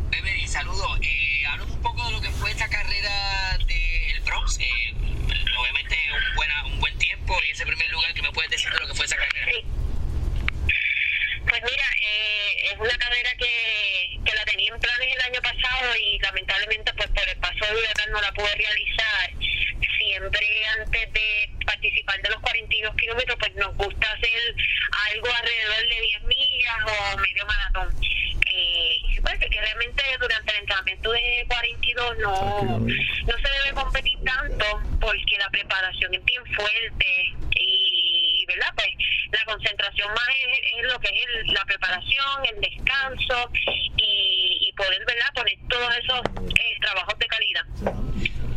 Beverly, 0.09 0.47
saludos. 0.47 0.99
Eh, 1.01 1.45
hablo 1.47 1.65
un 1.65 1.81
poco 1.81 2.05
de 2.05 2.11
lo 2.11 2.21
que 2.21 2.29
fue 2.31 2.51
esta 2.51 2.67
carrera 2.69 3.57
del 3.67 4.21
Bronx. 4.21 4.57
Eh, 4.59 4.93
obviamente 5.59 5.97
un, 6.13 6.35
buena, 6.35 6.65
un 6.65 6.79
buen 6.79 6.97
tiempo 6.97 7.35
y 7.45 7.51
ese 7.51 7.65
primer 7.65 7.91
lugar 7.91 8.13
que 8.13 8.21
me 8.21 8.31
puedes 8.31 8.51
decir 8.51 8.71
de 8.71 8.79
lo 8.79 8.87
que 8.87 8.93
fue 8.93 9.05
esa 9.05 9.17
carrera. 9.17 9.51
Pues 11.47 11.61
mira, 11.61 11.85
eh, 12.01 12.71
es 12.71 12.79
una 12.79 12.97
carrera 12.97 13.29
que, 13.37 14.19
que 14.23 14.33
la 14.33 14.45
tenía 14.45 14.73
en 14.73 14.79
planes 14.79 15.09
el 15.13 15.21
año 15.21 15.41
pasado 15.41 15.95
y 15.95 16.19
lamentablemente 16.19 16.93
pues 16.93 17.07
por 17.09 17.29
el 17.29 17.37
paso 17.37 17.65
de 17.65 17.81
verdad 17.81 18.05
no 18.11 18.21
la 18.21 18.31
pude 18.33 18.55
realizar 18.55 19.44
siempre 20.05 20.47
antes 20.79 21.13
de 21.13 21.49
participar 21.65 22.21
de 22.21 22.29
los 22.29 22.39
42 22.41 22.95
kilómetros, 22.95 23.37
pues 23.39 23.55
nos 23.55 23.75
gusta 23.75 24.11
hacer 24.11 24.55
algo 25.11 25.27
alrededor 25.27 25.89
de 25.89 26.01
10 26.01 26.23
millas 26.23 26.77
o 26.85 27.17
medio 27.17 27.45
maratón. 27.45 27.95
Eh, 28.57 28.97
pues 29.21 29.39
que 29.39 29.49
realmente 29.49 30.03
durante 30.19 30.51
el 30.51 30.59
entrenamiento 30.59 31.11
de 31.11 31.45
42 31.47 32.17
no, 32.19 32.79
no 32.79 33.37
se 33.37 33.49
debe 33.63 33.73
competir 33.73 34.17
tanto 34.23 34.65
porque 35.01 35.37
la 35.39 35.49
preparación 35.49 36.13
es 36.13 36.23
bien 36.23 36.45
fuerte 36.45 37.33
y, 37.55 38.45
¿verdad? 38.47 38.71
Pues 38.75 38.89
la 39.31 39.43
concentración 39.45 40.07
más 40.09 40.29
es, 40.77 40.85
lo 40.85 40.99
que 40.99 41.09
es 41.09 41.53
la 41.53 41.65
preparación, 41.65 42.45
el 42.53 42.61
descanso 42.61 43.49
y, 43.97 44.69
y 44.69 44.73
poder, 44.73 45.03
¿verdad? 45.05 45.27
Poner 45.33 45.57
todos 45.67 45.97
esos 45.97 46.21
eh, 46.59 46.77
trabajos 46.79 47.19
de 47.19 47.25
calidad 47.25 47.65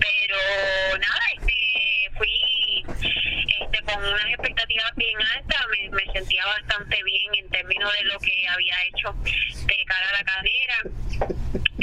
pero 0.09 0.98
nada, 0.98 1.20
este, 1.36 2.11
fui 2.16 2.84
este, 3.61 3.82
con 3.82 4.04
unas 4.04 4.26
expectativas 4.26 4.94
bien 4.96 5.18
altas, 5.36 5.61
me, 5.70 5.90
me, 5.90 6.12
sentía 6.12 6.44
bastante 6.46 7.02
bien 7.04 7.30
en 7.34 7.48
términos 7.50 7.92
de 7.92 8.04
lo 8.04 8.18
que 8.20 8.48
había 8.48 8.74
hecho 8.84 9.12
de 9.22 9.84
cara 9.86 10.09
a 10.09 10.12
la 10.12 10.24
carrera. 10.24 10.76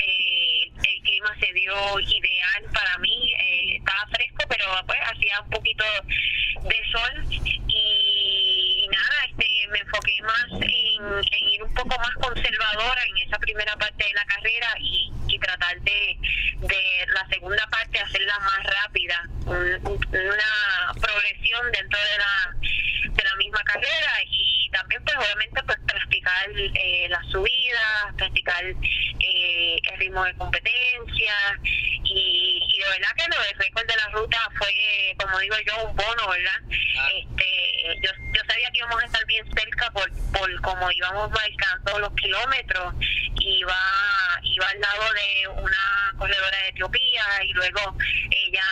Eh, 0.01 0.71
el 0.84 1.01
clima 1.01 1.36
se 1.39 1.53
dio 1.53 1.99
ideal 1.99 2.63
para 2.73 2.97
mí, 2.99 3.34
eh, 3.34 3.78
estaba 3.78 4.07
fresco, 4.07 4.43
pero 4.49 4.65
pues 4.86 4.99
hacía 5.01 5.41
un 5.41 5.49
poquito 5.49 5.84
de 6.63 6.82
sol 6.91 7.26
y, 8.86 8.88
nada, 8.90 9.26
este, 9.30 9.68
me 9.72 9.80
enfoqué 9.80 10.22
más 10.22 10.46
en, 10.52 11.50
ir 11.50 11.64
un 11.64 11.74
poco 11.74 11.98
más 11.98 12.14
conservadora 12.22 13.02
en 13.06 13.18
esa 13.28 13.38
primera 13.40 13.76
parte 13.76 14.04
de 14.06 14.14
la 14.14 14.26
carrera 14.26 14.68
y 14.80 15.12
tratar 15.40 15.80
de, 15.82 16.18
de 16.60 17.06
la 17.14 17.28
segunda 17.28 17.68
parte 17.68 18.00
hacerla 18.00 18.40
más 18.40 18.64
rápida, 18.64 19.22
un- 19.46 19.88
un- 19.88 20.08
una 20.16 20.94
progresión 21.02 21.72
dentro 21.74 22.00
de 22.00 22.18
la, 22.18 22.56
de 23.12 23.24
la 23.24 23.36
misma 23.36 23.60
carrera 23.64 24.14
y 24.30 24.70
también 24.72 25.04
pues 25.04 25.18
obviamente 25.18 25.62
pues 25.64 25.78
practicar 25.88 26.50
eh, 26.56 27.08
las 27.10 27.26
subidas, 27.28 28.16
practicar 28.18 28.64
eh, 28.66 29.78
el 29.92 30.00
ritmo 30.00 30.24
de 30.24 30.34
competencia 30.36 31.34
y, 32.16 32.59
y 32.72 32.80
de 32.80 32.89
verdad 32.89 33.09
que 33.18 33.28
lo 33.28 33.43
del 33.43 33.53
récord 33.59 33.88
de 33.88 33.95
la 33.97 34.07
ruta 34.09 34.38
fue, 34.57 35.16
como 35.20 35.39
digo 35.39 35.55
yo, 35.68 35.84
un 35.84 35.95
bono, 35.95 36.30
¿verdad? 36.30 36.61
Este, 37.13 37.99
yo, 38.01 38.11
yo 38.34 38.41
sabía 38.47 38.72
que 38.72 38.80
íbamos 38.80 39.03
a 39.03 39.05
estar 39.05 39.26
bien 39.26 39.45
cerca 39.53 39.91
por, 39.91 40.09
por 40.32 40.61
cómo 40.61 40.89
íbamos 40.91 41.30
marcando 41.30 41.99
los 41.99 42.13
kilómetros, 42.13 42.93
iba, 43.39 43.78
iba 44.43 44.70
al 44.70 44.80
lado 44.80 45.03
de 45.13 45.47
una 45.61 46.13
corredora 46.18 46.57
de 46.57 46.70
Etiopía 46.70 47.24
y 47.43 47.53
luego 47.53 47.97
ella 48.32 48.66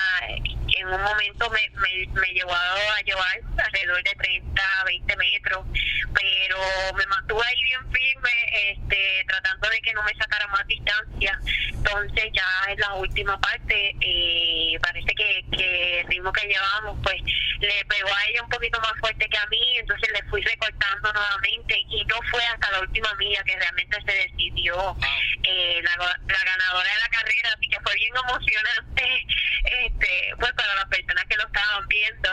en 0.84 0.90
un 0.90 1.02
momento 1.02 1.50
me, 1.50 1.70
me, 1.80 2.08
me 2.20 2.28
llevó 2.34 2.54
a 2.54 3.02
llevar 3.06 3.40
alrededor 3.58 4.04
de 4.04 4.12
30, 4.16 4.62
20 4.86 5.16
metros, 5.18 5.66
pero 6.14 6.58
me 6.96 7.06
mantuve 7.08 7.42
ahí 7.46 7.64
bien 7.64 7.82
firme, 7.92 8.72
este, 8.72 9.26
tratando 9.28 9.70
de 9.70 9.82
que 9.82 9.94
no 9.94 10.04
me 10.04 10.14
sacara 10.16 10.46
más 10.48 10.68
distancia. 10.68 11.40
Entonces 11.70 12.30
ya 12.34 12.72
en 12.72 12.80
la 12.80 12.94
última 12.96 13.40
parte 13.40 13.96
eh, 14.02 14.78
parece 14.82 15.14
que, 15.16 15.46
que 15.52 16.00
el 16.02 16.08
ritmo 16.08 16.34
que 16.34 16.48
llevábamos 16.48 17.00
pues 17.02 17.22
le 17.60 17.86
pegó 17.86 18.10
a 18.10 18.26
ella 18.26 18.44
un 18.44 18.50
poquito 18.50 18.80
más 18.82 18.94
fuerte 19.00 19.28
que 19.30 19.38
a 19.38 19.46
mí, 19.48 19.78
entonces 19.78 20.10
le 20.12 20.30
fui 20.30 20.42
recortando 20.42 21.14
nuevamente 21.14 21.80
y 21.90 22.04
no 22.06 22.16
fue 22.30 22.44
hasta 22.46 22.72
la 22.72 22.82
última 22.82 23.14
milla 23.16 23.42
que 23.44 23.56
realmente 23.56 23.98
se 24.06 24.14
decidió 24.14 24.98
eh, 25.44 25.82
la, 25.82 25.96
la 25.98 26.44
ganadora 26.44 26.90
de 26.90 27.00
la 27.00 27.10
carrera, 27.10 27.50
así 27.56 27.70
que 27.70 27.80
fue 27.80 27.96
bien 27.96 28.14
emocionante 28.16 29.26
este 29.86 30.34
pues 30.40 30.52
para 30.54 30.73
las 30.76 30.86
personas 30.86 31.26
que 31.26 31.36
lo 31.38 31.46
estaban 31.46 31.88
viendo, 31.88 32.30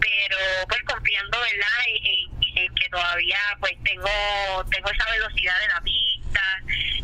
pero 0.00 0.36
pues 0.68 0.82
confiando 0.84 1.40
verdad 1.40 1.78
en, 1.88 2.06
en- 2.06 2.38
en 2.58 2.74
que 2.74 2.88
todavía 2.88 3.38
pues 3.60 3.72
tengo 3.84 4.08
tengo 4.70 4.90
esa 4.90 5.10
velocidad 5.10 5.60
de 5.60 5.68
la 5.68 5.80
pista 5.82 6.42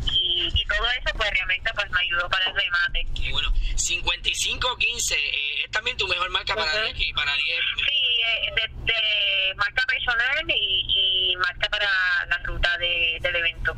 y, 0.07 0.51
y 0.55 0.65
todo 0.67 0.91
eso 0.91 1.17
pues 1.17 1.31
realmente 1.31 1.71
pues 1.75 1.91
me 1.91 2.01
ayudó 2.01 2.29
para 2.29 2.47
el 2.47 2.55
remate. 2.57 3.07
Y 3.17 3.31
bueno, 3.33 3.53
55-15 3.53 5.13
eh, 5.17 5.65
es 5.65 5.71
también 5.71 5.97
tu 5.97 6.07
mejor 6.09 6.29
marca 6.31 6.55
para 6.55 6.73
10 6.85 6.95
y 6.99 7.13
para 7.13 7.33
10. 7.35 7.59
Sí, 7.89 8.21
eh, 8.27 8.53
de, 8.57 8.93
de 8.93 9.55
marca 9.57 9.83
personal 9.87 10.45
y, 10.49 11.33
y 11.33 11.37
marca 11.37 11.69
para 11.69 11.89
la 12.29 12.39
ruta 12.45 12.77
de, 12.79 13.19
del 13.21 13.37
evento. 13.37 13.75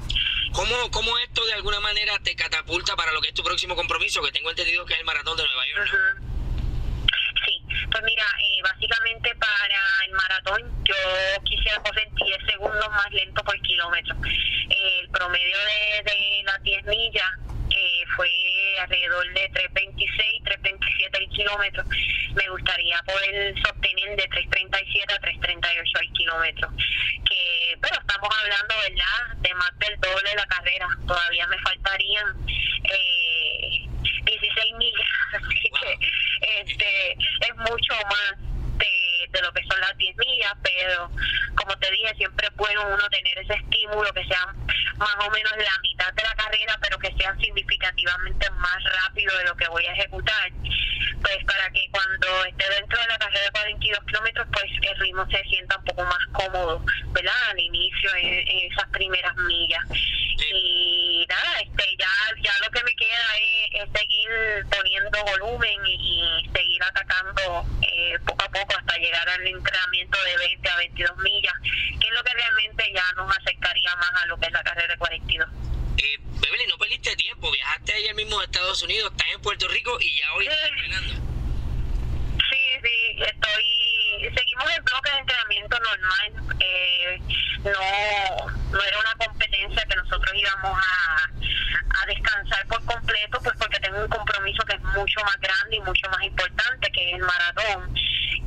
¿Cómo, 0.52 0.90
¿Cómo 0.90 1.18
esto 1.18 1.44
de 1.44 1.52
alguna 1.54 1.80
manera 1.80 2.18
te 2.20 2.34
catapulta 2.34 2.96
para 2.96 3.12
lo 3.12 3.20
que 3.20 3.28
es 3.28 3.34
tu 3.34 3.42
próximo 3.44 3.76
compromiso? 3.76 4.22
Que 4.22 4.32
tengo 4.32 4.48
entendido 4.50 4.86
que 4.86 4.94
es 4.94 5.00
el 5.00 5.04
maratón 5.04 5.36
de 5.36 5.44
Nueva 5.44 5.64
York. 5.68 5.90
¿no? 6.20 6.25
Pues 7.96 8.12
mira, 8.12 8.24
eh, 8.40 8.60
básicamente 8.62 9.34
para 9.36 10.04
el 10.04 10.12
maratón 10.12 10.84
yo 10.84 10.94
quisiera 11.44 11.78
correr 11.80 12.06
10 12.12 12.36
segundos 12.46 12.88
más 12.90 13.10
lento 13.10 13.42
por 13.42 13.58
kilómetro. 13.62 14.14
Eh, 14.68 15.00
el 15.00 15.08
promedio 15.08 15.56
de, 15.56 16.02
de 16.04 16.42
las 16.44 16.62
10 16.62 16.84
millas 16.84 17.30
eh, 17.70 18.04
fue 18.14 18.28
alrededor 18.82 19.32
de 19.32 19.50
3.26, 19.50 20.42
3.27 20.44 21.18
el 21.20 21.28
kilómetro. 21.30 21.84
Me 22.34 22.48
gustaría 22.50 23.00
poder 23.06 23.54
sostener 23.62 24.16
de 24.16 24.28
3.37 24.28 25.12
a 25.14 25.20
3.38 25.20 26.00
el 26.02 26.12
kilómetro. 26.12 26.68
Que, 27.24 27.78
pero 27.80 27.98
estamos 27.98 28.28
hablando, 28.42 28.74
¿verdad?, 28.76 29.36
de 29.38 29.54
más 29.54 29.78
del 29.78 29.98
doble 30.00 30.28
de 30.28 30.36
la 30.36 30.46
carrera. 30.46 30.86
Todavía 31.06 31.46
me 31.46 31.58
faltarían 31.60 32.46
eh, 32.84 33.35
16 34.56 34.74
millas, 34.76 35.08
así 35.34 35.70
que 35.70 35.98
este 36.60 37.12
es 37.12 37.56
mucho 37.56 37.94
más 38.04 38.34
de, 38.78 39.28
de 39.30 39.42
lo 39.42 39.52
que 39.52 39.62
son 39.64 39.80
las 39.80 39.96
10 39.96 40.16
millas, 40.16 40.52
pero 40.62 41.10
como 41.56 41.76
te 41.78 41.90
dije, 41.90 42.14
siempre 42.16 42.46
es 42.46 42.56
bueno 42.56 42.86
uno 42.86 43.08
tener 43.08 43.38
ese 43.38 43.54
estímulo 43.54 44.12
que 44.12 44.24
sea 44.24 44.46
más 44.96 45.14
o 45.20 45.30
menos 45.30 45.52
la 45.56 45.78
mitad 45.82 46.12
de 46.12 46.22
la 46.22 46.34
carrera, 46.34 46.78
pero 46.80 46.98
que 46.98 47.12
sea 47.18 47.34
significativamente 47.36 48.50
más 48.50 48.78
rápido 49.02 49.36
de 49.38 49.44
lo 49.44 49.56
que 49.56 49.68
voy 49.68 49.84
a 49.86 49.92
ejecutar, 49.92 50.50
pues 51.22 51.44
para 51.44 51.70
que 51.70 51.88
cuando 51.90 52.44
esté 52.44 52.68
dentro 52.70 52.98
de 53.00 53.06
la 53.08 53.18
carrera 53.18 53.44
de 53.44 53.50
42 53.50 54.04
kilómetros, 54.04 54.46
pues 54.52 54.64
el 54.82 55.00
ritmo 55.00 55.26
se 55.30 55.42
sienta 55.44 55.78
un 55.78 55.84
poco 55.84 56.04
más 56.04 56.26
cómodo, 56.32 56.84
¿verdad? 57.12 57.50
Al 57.50 57.58
inicio, 57.58 58.10
en, 58.16 58.48
en 58.48 58.72
esas 58.72 58.88
primeras 58.90 59.34
millas. 59.36 59.82
Y 60.52 61.26
nada, 61.28 61.60
este 61.60 61.96
ya, 61.98 62.08
ya 62.42 62.52
lo 62.64 62.70
que 62.70 62.84
me 62.84 62.94
queda 62.94 63.36
es, 63.38 63.82
es 63.82 64.00
seguir 64.00 64.66
poniendo 64.70 65.24
volumen 65.24 65.86
y, 65.86 66.42
y 66.44 66.50
seguir 66.54 66.82
atacando 66.82 67.66
eh, 67.82 68.18
poco 68.24 68.44
a 68.44 68.48
poco 68.48 68.76
hasta 68.78 68.96
llegar 68.98 69.28
al 69.28 69.46
entrenamiento 69.46 70.18
de 70.24 70.36
20 70.96 71.04
a 71.04 71.14
22 71.14 71.16
millas, 71.18 71.54
que 71.62 72.08
es 72.08 72.14
lo 72.14 72.22
que 72.24 72.34
realmente 72.34 72.92
ya 72.94 73.04
nos 73.16 73.36
acercaría 73.36 73.94
más 73.96 74.22
a 74.22 74.26
lo 74.26 74.36
que 74.38 74.46
es 74.46 74.52
la 74.52 74.62
carrera 74.62 74.88
de 74.88 74.98
42. 74.98 75.48
Eh, 75.98 76.18
Beverly, 76.40 76.66
no 76.68 76.78
perdiste 76.78 77.14
tiempo. 77.16 77.50
Viajaste 77.50 77.94
ayer 77.94 78.14
mismo 78.14 78.40
a 78.40 78.44
Estados 78.44 78.82
Unidos, 78.82 79.12
estás 79.12 79.28
en 79.32 79.40
Puerto 79.42 79.68
Rico 79.68 79.96
y 80.00 80.18
ya 80.18 80.32
hoy 80.34 80.46
estás 80.46 80.70
entrenando. 80.70 81.14
Sí, 82.50 82.62
sí, 82.82 83.22
estoy. 83.22 84.34
Seguimos 84.34 84.70
el 84.76 84.82
bloque 84.82 85.10
de 85.10 85.18
entrenamiento 85.18 85.78
normal. 85.78 86.56
Eh, 86.60 87.20
no, 87.64 88.50
no 88.70 88.82
era 88.82 88.98
una 88.98 89.26
competencia 89.26 89.84
que 89.84 89.96
nosotros 89.96 90.34
íbamos 90.34 90.78
a, 90.78 92.02
a 92.02 92.06
descansar 92.06 92.66
por 92.66 92.84
completo, 92.84 93.40
pues 93.42 93.56
porque 93.58 93.80
tengo 93.80 94.00
un 94.00 94.08
compromiso 94.08 94.62
que 94.64 94.76
es 94.76 94.82
mucho 94.82 95.20
más 95.24 95.36
grande 95.40 95.76
y 95.76 95.80
mucho 95.80 96.08
más 96.10 96.22
importante, 96.22 96.90
que 96.92 97.08
es 97.08 97.14
el 97.14 97.20
maratón. 97.22 97.94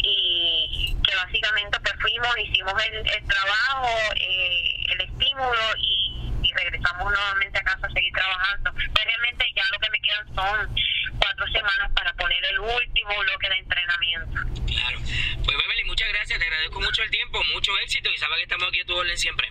Y 0.02 0.96
que 1.10 1.16
básicamente 1.16 1.80
pues 1.80 1.94
fuimos, 2.00 2.30
hicimos 2.38 2.74
el, 2.86 2.96
el 2.98 3.28
trabajo, 3.28 3.90
eh, 4.16 4.76
el 4.94 5.02
estímulo 5.02 5.60
y, 5.78 6.32
y 6.44 6.54
regresamos 6.54 7.12
nuevamente 7.12 7.60
a 7.60 7.64
casa 7.64 7.88
a 7.88 7.92
seguir 7.92 8.14
trabajando. 8.14 8.72
Pero 8.76 9.06
realmente 9.06 9.46
ya 9.56 9.64
lo 9.72 9.80
que 9.80 9.90
me 9.90 10.02
quedan 10.02 10.36
son 10.36 10.76
cuatro 11.20 11.48
semanas 11.48 11.92
para 11.96 12.14
poner 12.14 12.44
el 12.46 12.60
último 12.60 13.20
bloque 13.20 13.50
de 13.50 13.58
entrenamiento. 13.58 14.40
Claro. 14.68 15.00
Pues 15.44 15.58
Beverly, 15.58 15.84
muchas 15.86 16.10
gracias, 16.10 16.40
te 16.40 16.46
agradezco 16.46 16.80
mucho 16.80 17.04
el 17.04 17.10
tiempo, 17.10 17.44
mucho 17.54 17.72
éxito 17.84 18.10
y 18.14 18.18
sabes 18.18 18.38
que 18.38 18.44
estamos 18.44 18.68
aquí 18.68 18.82
a 18.82 18.86
tu 18.86 18.96
orden 18.96 19.18
siempre. 19.18 19.48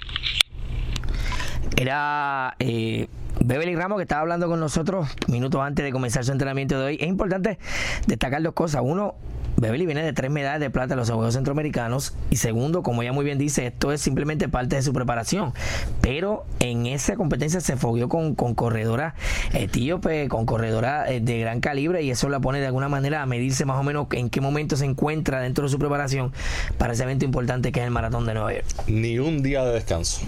Era 1.76 2.54
eh, 2.58 3.06
Beverly 3.40 3.74
Que 3.96 4.02
estaba 4.02 4.20
hablando 4.20 4.48
con 4.48 4.60
nosotros 4.60 5.08
minutos 5.28 5.60
antes 5.60 5.84
de 5.84 5.92
comenzar 5.92 6.24
su 6.24 6.32
entrenamiento 6.32 6.78
de 6.78 6.84
hoy. 6.84 6.98
Es 7.00 7.08
importante 7.08 7.58
destacar 8.06 8.42
dos 8.42 8.52
cosas. 8.52 8.82
Uno, 8.84 9.14
Beverly 9.56 9.86
viene 9.86 10.02
de 10.02 10.12
tres 10.12 10.30
medallas 10.30 10.60
de 10.60 10.70
plata 10.70 10.94
en 10.94 11.00
los 11.00 11.10
Juegos 11.10 11.34
Centroamericanos. 11.34 12.14
Y 12.30 12.36
segundo, 12.36 12.82
como 12.82 13.02
ella 13.02 13.12
muy 13.12 13.24
bien 13.24 13.38
dice, 13.38 13.66
esto 13.66 13.90
es 13.90 14.00
simplemente 14.00 14.48
parte 14.48 14.76
de 14.76 14.82
su 14.82 14.92
preparación. 14.92 15.52
Pero 16.00 16.44
en 16.60 16.86
esa 16.86 17.16
competencia 17.16 17.60
se 17.60 17.76
fogueó 17.76 18.08
con, 18.08 18.34
con 18.34 18.54
corredora 18.54 19.14
etíope, 19.52 20.28
con 20.28 20.46
corredora 20.46 21.10
eh, 21.10 21.20
de 21.20 21.40
gran 21.40 21.60
calibre. 21.60 22.02
Y 22.02 22.10
eso 22.10 22.28
la 22.28 22.40
pone 22.40 22.60
de 22.60 22.66
alguna 22.66 22.88
manera 22.88 23.22
a 23.22 23.26
medirse 23.26 23.64
más 23.64 23.78
o 23.80 23.82
menos 23.82 24.06
en 24.12 24.30
qué 24.30 24.40
momento 24.40 24.76
se 24.76 24.84
encuentra 24.84 25.40
dentro 25.40 25.64
de 25.64 25.70
su 25.70 25.78
preparación 25.78 26.32
para 26.76 26.92
ese 26.92 27.02
evento 27.02 27.24
importante 27.24 27.72
que 27.72 27.80
es 27.80 27.86
el 27.86 27.90
Maratón 27.90 28.26
de 28.26 28.34
Nueva 28.34 28.52
York. 28.52 28.66
Ni 28.86 29.18
un 29.18 29.42
día 29.42 29.64
de 29.64 29.72
descanso. 29.72 30.20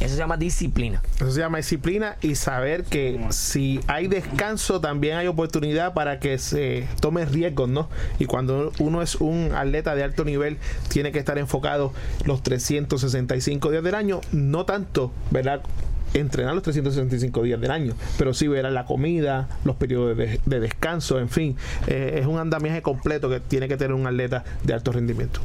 Eso 0.00 0.14
se 0.14 0.18
llama 0.18 0.36
disciplina. 0.36 1.02
Eso 1.16 1.30
se 1.30 1.40
llama 1.40 1.58
disciplina 1.58 2.16
y 2.20 2.34
saber 2.34 2.84
que 2.84 3.20
si 3.30 3.80
hay 3.86 4.08
descanso 4.08 4.80
también 4.80 5.16
hay 5.16 5.28
oportunidad 5.28 5.94
para 5.94 6.18
que 6.18 6.38
se 6.38 6.88
tome 7.00 7.24
riesgos, 7.24 7.68
¿no? 7.68 7.88
Y 8.18 8.26
cuando 8.26 8.72
uno 8.80 9.02
es 9.02 9.14
un 9.16 9.52
atleta 9.54 9.94
de 9.94 10.02
alto 10.02 10.24
nivel, 10.24 10.58
tiene 10.88 11.12
que 11.12 11.20
estar 11.20 11.38
enfocado 11.38 11.92
los 12.24 12.42
365 12.42 13.70
días 13.70 13.84
del 13.84 13.94
año, 13.94 14.20
no 14.32 14.64
tanto, 14.64 15.12
¿verdad? 15.30 15.62
entrenar 16.12 16.54
los 16.54 16.62
365 16.62 17.42
días 17.42 17.60
del 17.60 17.72
año, 17.72 17.94
pero 18.18 18.34
sí 18.34 18.46
ver 18.46 18.70
la 18.70 18.84
comida, 18.84 19.48
los 19.64 19.76
periodos 19.76 20.16
de, 20.16 20.40
de 20.46 20.60
descanso, 20.60 21.18
en 21.18 21.28
fin, 21.28 21.56
eh, 21.88 22.18
es 22.20 22.26
un 22.26 22.38
andamiaje 22.38 22.82
completo 22.82 23.28
que 23.28 23.40
tiene 23.40 23.66
que 23.66 23.76
tener 23.76 23.94
un 23.94 24.06
atleta 24.06 24.44
de 24.62 24.74
alto 24.74 24.92
rendimiento. 24.92 25.40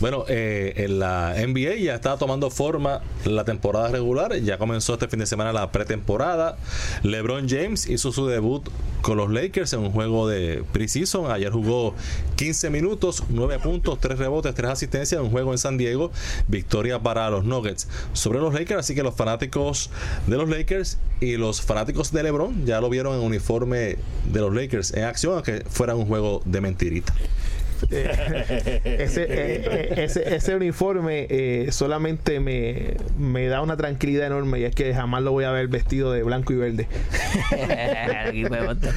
Bueno, 0.00 0.24
eh, 0.28 0.74
en 0.76 1.00
la 1.00 1.34
NBA 1.36 1.74
ya 1.76 1.96
está 1.96 2.16
tomando 2.16 2.50
forma 2.50 3.00
la 3.24 3.44
temporada 3.44 3.88
regular. 3.88 4.32
Ya 4.36 4.56
comenzó 4.56 4.92
este 4.92 5.08
fin 5.08 5.18
de 5.18 5.26
semana 5.26 5.52
la 5.52 5.72
pretemporada. 5.72 6.56
LeBron 7.02 7.48
James 7.48 7.88
hizo 7.88 8.12
su 8.12 8.28
debut 8.28 8.68
con 9.02 9.16
los 9.16 9.28
Lakers 9.28 9.72
en 9.72 9.80
un 9.80 9.90
juego 9.90 10.28
de 10.28 10.62
preseason. 10.72 11.32
Ayer 11.32 11.50
jugó 11.50 11.94
15 12.36 12.70
minutos, 12.70 13.24
9 13.28 13.58
puntos, 13.58 13.98
3 14.00 14.18
rebotes, 14.18 14.54
3 14.54 14.70
asistencias 14.70 15.18
en 15.18 15.26
un 15.26 15.32
juego 15.32 15.50
en 15.50 15.58
San 15.58 15.76
Diego. 15.78 16.12
Victoria 16.46 17.00
para 17.00 17.28
los 17.30 17.44
Nuggets 17.44 17.88
sobre 18.12 18.38
los 18.38 18.54
Lakers. 18.54 18.78
Así 18.78 18.94
que 18.94 19.02
los 19.02 19.16
fanáticos 19.16 19.90
de 20.28 20.36
los 20.36 20.48
Lakers 20.48 20.98
y 21.20 21.36
los 21.36 21.60
fanáticos 21.60 22.12
de 22.12 22.22
LeBron 22.22 22.66
ya 22.66 22.80
lo 22.80 22.88
vieron 22.88 23.18
en 23.18 23.20
uniforme 23.20 23.96
de 24.26 24.40
los 24.40 24.54
Lakers 24.54 24.94
en 24.94 25.04
acción, 25.04 25.34
aunque 25.34 25.64
fuera 25.68 25.96
un 25.96 26.06
juego 26.06 26.40
de 26.44 26.60
mentirita. 26.60 27.12
Eh, 27.90 28.98
ese, 29.00 29.26
eh, 29.28 30.04
ese, 30.04 30.34
ese 30.34 30.54
uniforme 30.54 31.26
eh, 31.30 31.68
solamente 31.72 32.40
me, 32.40 32.96
me 33.18 33.46
da 33.46 33.62
una 33.62 33.76
tranquilidad 33.76 34.26
enorme 34.26 34.60
y 34.60 34.64
es 34.64 34.74
que 34.74 34.94
jamás 34.94 35.22
lo 35.22 35.32
voy 35.32 35.44
a 35.44 35.50
ver 35.50 35.68
vestido 35.68 36.12
de 36.12 36.22
blanco 36.22 36.52
y 36.52 36.56
verde. 36.56 36.88
El 37.50 38.28
equipo 38.28 38.54
de 38.54 38.66
Boston. 38.66 38.94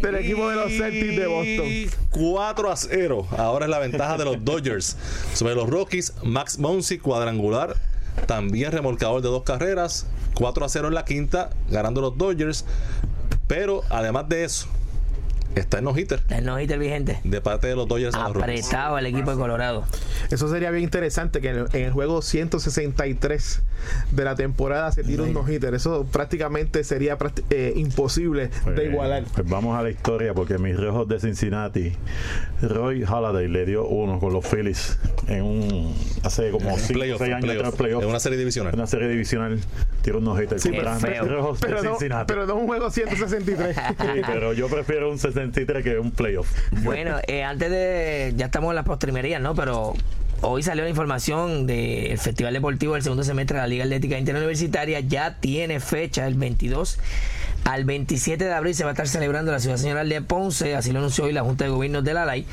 Del 0.00 0.14
equipo 0.16 0.48
de 0.48 0.56
los 0.56 0.72
Celtics 0.72 1.16
de 1.16 1.26
Boston. 1.26 2.00
4 2.10 2.70
a 2.70 2.76
0. 2.76 3.26
Ahora 3.36 3.66
es 3.66 3.70
la 3.70 3.78
ventaja 3.78 4.16
de 4.16 4.24
los 4.24 4.44
Dodgers 4.44 4.96
sobre 5.34 5.54
los 5.54 5.68
Rockies. 5.68 6.14
Max 6.22 6.58
Monsi, 6.58 6.98
cuadrangular, 6.98 7.76
también 8.26 8.72
remolcador 8.72 9.22
de 9.22 9.28
dos 9.28 9.42
carreras. 9.42 10.06
4 10.34 10.64
a 10.64 10.68
0 10.68 10.88
en 10.88 10.94
la 10.94 11.04
quinta, 11.04 11.50
ganando 11.70 12.00
los 12.00 12.16
Dodgers. 12.16 12.64
Pero 13.46 13.82
además 13.90 14.28
de 14.28 14.44
eso, 14.44 14.68
está 15.54 15.78
en 15.78 15.84
no-hitter. 15.84 16.22
El 16.30 16.44
no-hitter 16.44 16.78
vigente. 16.78 17.20
De 17.24 17.40
parte 17.40 17.66
de 17.66 17.76
los 17.76 17.88
Dodgers. 17.88 18.14
Apretado 18.14 18.98
el 18.98 19.06
equipo 19.06 19.30
de 19.30 19.36
Colorado. 19.36 19.84
Eso 20.30 20.48
sería 20.48 20.70
bien 20.70 20.84
interesante 20.84 21.40
que 21.40 21.50
en 21.50 21.56
el, 21.58 21.66
en 21.72 21.82
el 21.84 21.92
juego 21.92 22.22
163 22.22 23.62
de 24.12 24.24
la 24.24 24.34
temporada 24.34 24.92
se 24.92 25.02
tire 25.02 25.22
un 25.22 25.32
no-hitter. 25.32 25.74
Eso 25.74 26.06
prácticamente 26.10 26.84
sería 26.84 27.16
eh, 27.50 27.72
imposible 27.76 28.50
de 28.74 28.84
igualar. 28.86 29.24
Pues 29.34 29.48
vamos 29.48 29.78
a 29.78 29.82
la 29.82 29.90
historia 29.90 30.34
porque 30.34 30.58
mis 30.58 30.78
rojos 30.78 31.08
de 31.08 31.18
Cincinnati, 31.20 31.92
Roy 32.62 33.04
Halladay 33.04 33.48
le 33.48 33.66
dio 33.66 33.86
uno 33.86 34.18
con 34.18 34.32
los 34.32 34.46
Phillies 34.46 34.98
en 35.28 35.42
un 35.42 35.94
hace 36.22 36.50
como 36.50 36.70
En 36.70 36.76
5 36.78 36.92
playoff, 36.92 37.18
6 37.18 37.32
años 37.32 37.44
playoff, 37.44 37.64
atrás, 37.66 37.74
playoff. 37.78 38.02
en 38.02 38.08
una 38.08 38.20
serie 38.20 38.38
divisional. 38.38 38.74
Una 38.74 38.86
serie 38.86 39.08
divisional. 39.08 39.60
Tiró 40.02 40.18
un 40.18 40.24
no 40.24 40.40
hitter 40.40 40.60
Sí, 40.60 40.70
pero- 40.70 40.90
pero, 41.60 41.82
no, 41.82 42.26
pero 42.26 42.46
no 42.46 42.54
un 42.56 42.66
juego 42.66 42.90
163. 42.90 43.76
Sí, 43.76 44.20
pero 44.26 44.52
yo 44.52 44.68
prefiero 44.68 45.10
un 45.10 45.18
63 45.18 45.39
que 45.82 45.98
un 45.98 46.10
playoff. 46.10 46.50
Bueno, 46.82 47.16
eh, 47.26 47.42
antes 47.42 47.70
de. 47.70 48.34
Ya 48.36 48.46
estamos 48.46 48.70
en 48.70 48.76
las 48.76 48.84
postrimerías, 48.84 49.40
¿no? 49.40 49.54
Pero. 49.54 49.94
Hoy 50.42 50.62
salió 50.62 50.84
la 50.84 50.88
información 50.88 51.66
del 51.66 52.16
Festival 52.16 52.54
Deportivo 52.54 52.94
del 52.94 53.02
segundo 53.02 53.24
semestre 53.24 53.56
de 53.56 53.62
la 53.62 53.66
Liga 53.66 53.84
Atlética 53.84 54.18
Interuniversitaria. 54.18 55.00
Ya 55.00 55.36
tiene 55.38 55.80
fecha 55.80 56.26
el 56.26 56.32
22 56.32 56.98
al 57.64 57.84
27 57.84 58.44
de 58.44 58.52
abril. 58.52 58.74
Se 58.74 58.84
va 58.84 58.90
a 58.90 58.92
estar 58.92 59.08
celebrando 59.08 59.52
la 59.52 59.60
Ciudad 59.60 59.76
Señoral 59.76 60.08
de 60.08 60.22
Ponce. 60.22 60.74
Así 60.74 60.92
lo 60.92 60.98
anunció 60.98 61.24
hoy 61.24 61.32
la 61.32 61.42
Junta 61.42 61.64
de 61.64 61.70
Gobierno 61.70 62.02
de 62.02 62.14
la 62.14 62.24
LAI. 62.24 62.46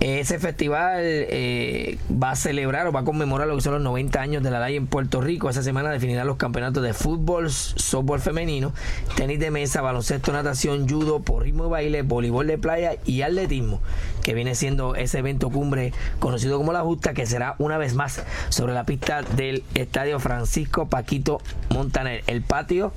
Ese 0.00 0.38
festival 0.38 1.00
eh, 1.02 1.98
va 2.10 2.30
a 2.30 2.36
celebrar 2.36 2.86
o 2.86 2.92
va 2.92 3.00
a 3.00 3.04
conmemorar 3.04 3.46
lo 3.46 3.56
que 3.56 3.60
son 3.60 3.74
los 3.74 3.82
90 3.82 4.18
años 4.18 4.42
de 4.42 4.50
la 4.50 4.58
LAI 4.58 4.76
en 4.76 4.86
Puerto 4.86 5.20
Rico. 5.20 5.50
Esa 5.50 5.62
semana 5.62 5.90
definirá 5.90 6.24
los 6.24 6.38
campeonatos 6.38 6.82
de 6.82 6.94
fútbol, 6.94 7.50
softball 7.50 8.18
femenino, 8.18 8.72
tenis 9.14 9.38
de 9.38 9.50
mesa, 9.50 9.82
baloncesto, 9.82 10.32
natación, 10.32 10.88
judo, 10.88 11.20
porrismo 11.20 11.66
y 11.66 11.68
baile, 11.68 12.02
voleibol 12.02 12.46
de 12.46 12.56
playa 12.56 12.96
y 13.04 13.20
atletismo, 13.20 13.82
que 14.22 14.32
viene 14.32 14.54
siendo 14.54 14.94
ese 14.94 15.18
evento 15.18 15.50
cumbre 15.50 15.92
conocido 16.18 16.56
como 16.56 16.72
la 16.72 16.80
Justa, 16.80 17.12
que 17.12 17.26
será 17.26 17.56
una 17.58 17.76
vez 17.76 17.94
más 17.94 18.22
sobre 18.48 18.72
la 18.72 18.84
pista 18.84 19.20
del 19.20 19.64
Estadio 19.74 20.18
Francisco 20.18 20.88
Paquito 20.88 21.42
Montaner, 21.68 22.24
el 22.26 22.40
patio 22.40 22.92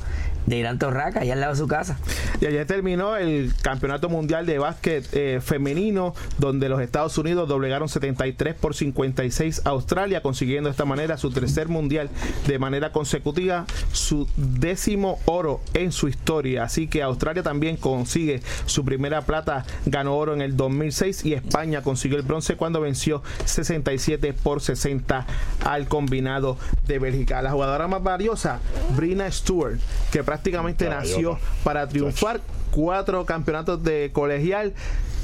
de 0.46 0.58
Irán 0.58 0.80
Torraca, 0.80 1.22
allá 1.22 1.34
al 1.34 1.42
lado 1.42 1.54
de 1.54 1.60
su 1.60 1.68
casa. 1.68 1.98
Y 2.42 2.46
ayer 2.46 2.66
terminó 2.66 3.16
el 3.16 3.54
Campeonato 3.62 4.10
Mundial 4.10 4.46
de 4.46 4.60
Básquet 4.60 5.08
eh, 5.14 5.40
Femenino, 5.42 6.14
donde 6.38 6.70
los 6.70 6.82
Estados 6.82 7.18
Unidos 7.18 7.48
doblegaron 7.48 7.90
73 7.90 8.56
por 8.56 8.76
56 8.76 9.62
a 9.66 9.70
Australia, 9.70 10.22
consiguiendo 10.22 10.70
de 10.70 10.72
esta 10.72 10.86
manera 10.86 11.18
su 11.18 11.32
tercer 11.32 11.68
mundial 11.68 12.10
de 12.48 12.60
manera 12.60 12.92
consecutiva, 12.92 13.66
su 13.92 14.28
décimo 14.36 15.20
oro 15.26 15.62
en 15.74 15.92
su 15.92 16.08
historia. 16.08 16.64
Así 16.64 16.88
que 16.88 17.04
Australia 17.04 17.44
también 17.44 17.78
consigue 17.78 18.42
su 18.66 18.84
primera 18.86 19.22
plata, 19.22 19.66
ganó 19.86 20.18
oro 20.18 20.34
en 20.34 20.42
el 20.42 20.58
2006 20.58 21.26
y 21.26 21.34
España 21.34 21.82
consiguió 21.82 22.18
el 22.18 22.24
bronce 22.24 22.56
cuando 22.56 22.82
venció 22.82 23.24
67 23.46 24.34
por 24.34 24.62
60 24.62 25.26
al 25.64 25.88
combinado 25.88 26.58
de 26.88 27.00
Bélgica. 27.00 27.42
La 27.42 27.52
jugadora 27.52 27.88
más 27.88 28.04
valiosa, 28.04 28.60
Brina 28.96 29.32
Stewart, 29.32 29.80
que 30.12 30.24
prácticamente 30.34 30.86
Caballota. 30.86 31.14
nació 31.16 31.40
para 31.64 31.88
triunfar 31.88 32.42
cuatro 32.72 33.26
campeonatos 33.26 33.84
de 33.84 34.10
colegial. 34.12 34.74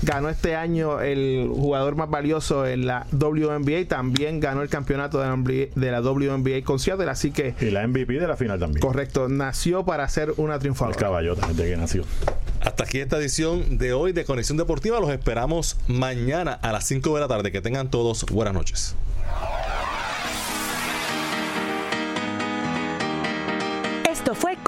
Ganó 0.02 0.30
este 0.30 0.56
año 0.56 1.02
el 1.02 1.50
jugador 1.54 1.96
más 1.96 2.10
valioso 2.10 2.66
en 2.66 2.86
la 2.88 3.06
WNBA. 3.12 3.86
También 3.90 4.40
ganó 4.40 4.62
el 4.62 4.70
campeonato 4.70 5.20
de 5.20 5.26
la 5.28 5.36
NBA 5.36 5.74
de 5.76 5.92
la 5.92 6.00
WNBA 6.02 6.64
con 6.64 6.80
Seattle. 6.80 7.10
Así 7.10 7.32
que, 7.32 7.54
Y 7.60 7.66
la 7.72 7.86
MVP 7.86 8.14
de 8.14 8.26
la 8.28 8.38
final 8.38 8.60
también. 8.60 8.80
correcto, 8.82 9.28
nació 9.28 9.84
para 9.84 10.08
ser 10.08 10.34
una 10.38 10.54
El 10.54 10.60
triunfadora. 10.62 10.96
caballota 10.98 11.48
desde 11.48 11.70
que 11.72 11.76
nació. 11.76 12.04
Hasta 12.62 12.84
aquí 12.86 13.00
esta 13.00 13.18
edición 13.18 13.78
de 13.78 13.92
hoy 13.92 14.14
de 14.14 14.24
Conexión 14.24 14.58
Deportiva. 14.58 15.00
Los 15.02 15.10
esperamos 15.10 15.76
mañana 15.88 16.54
a 16.54 16.72
las 16.72 16.86
5 16.86 17.14
de 17.16 17.20
la 17.20 17.28
tarde. 17.28 17.52
Que 17.52 17.60
tengan 17.62 17.90
todos 17.90 18.26
buenas 18.32 18.54
noches. 18.54 18.96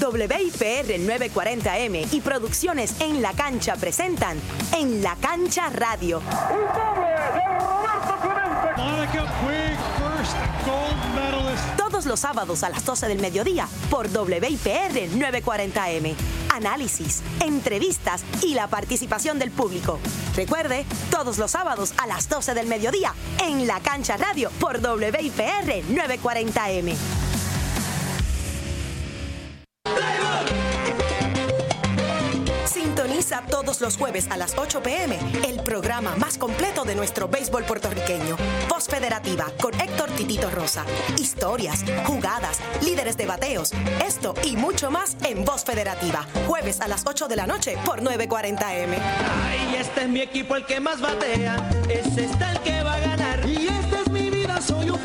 WIPR 0.00 0.98
940M 0.98 2.12
y 2.12 2.20
Producciones 2.20 3.00
en 3.00 3.22
la 3.22 3.32
Cancha 3.32 3.76
presentan 3.76 4.38
En 4.72 5.02
la 5.02 5.16
Cancha 5.16 5.68
Radio. 5.70 6.22
Todos 11.76 12.06
los 12.06 12.20
sábados 12.20 12.62
a 12.62 12.70
las 12.70 12.84
12 12.84 13.08
del 13.08 13.20
mediodía 13.20 13.68
por 13.90 14.06
WIPR 14.08 15.10
940M. 15.10 16.14
Análisis, 16.54 17.22
entrevistas 17.40 18.24
y 18.42 18.54
la 18.54 18.68
participación 18.68 19.38
del 19.38 19.50
público. 19.50 19.98
Recuerde, 20.34 20.84
todos 21.10 21.38
los 21.38 21.50
sábados 21.50 21.94
a 21.98 22.06
las 22.06 22.28
12 22.28 22.54
del 22.54 22.66
mediodía 22.66 23.14
en 23.42 23.66
la 23.66 23.80
Cancha 23.80 24.16
Radio 24.16 24.50
por 24.58 24.78
WIPR 24.78 25.82
940M. 25.88 27.31
Sintoniza 32.66 33.42
todos 33.50 33.80
los 33.80 33.96
jueves 33.96 34.26
a 34.30 34.36
las 34.36 34.56
8 34.56 34.82
pm 34.82 35.18
el 35.46 35.62
programa 35.62 36.14
más 36.16 36.38
completo 36.38 36.84
de 36.84 36.94
nuestro 36.94 37.28
béisbol 37.28 37.64
puertorriqueño. 37.64 38.36
Voz 38.68 38.86
Federativa 38.88 39.46
con 39.60 39.78
Héctor 39.80 40.10
Titito 40.10 40.50
Rosa. 40.50 40.84
Historias, 41.18 41.84
jugadas, 42.06 42.60
líderes 42.82 43.16
de 43.16 43.26
bateos. 43.26 43.72
Esto 44.06 44.34
y 44.44 44.56
mucho 44.56 44.90
más 44.90 45.16
en 45.24 45.44
Voz 45.44 45.64
Federativa. 45.64 46.26
Jueves 46.46 46.80
a 46.80 46.88
las 46.88 47.04
8 47.06 47.28
de 47.28 47.36
la 47.36 47.46
noche 47.46 47.76
por 47.84 48.02
940M. 48.02 48.96
Ay, 49.46 49.76
este 49.78 50.02
es 50.02 50.08
mi 50.08 50.20
equipo 50.20 50.56
el 50.56 50.66
que 50.66 50.80
más 50.80 51.00
batea, 51.00 51.70
ese 51.88 52.24
está 52.24 52.52
el 52.52 52.60
que 52.60 52.82
va 52.82 52.94
a 52.94 53.00
ganar. 53.00 53.48
Y 53.48 53.68
esta 53.68 54.00
es 54.00 54.10
mi 54.10 54.30
vida, 54.30 54.60
soy 54.60 54.90
un 54.90 54.98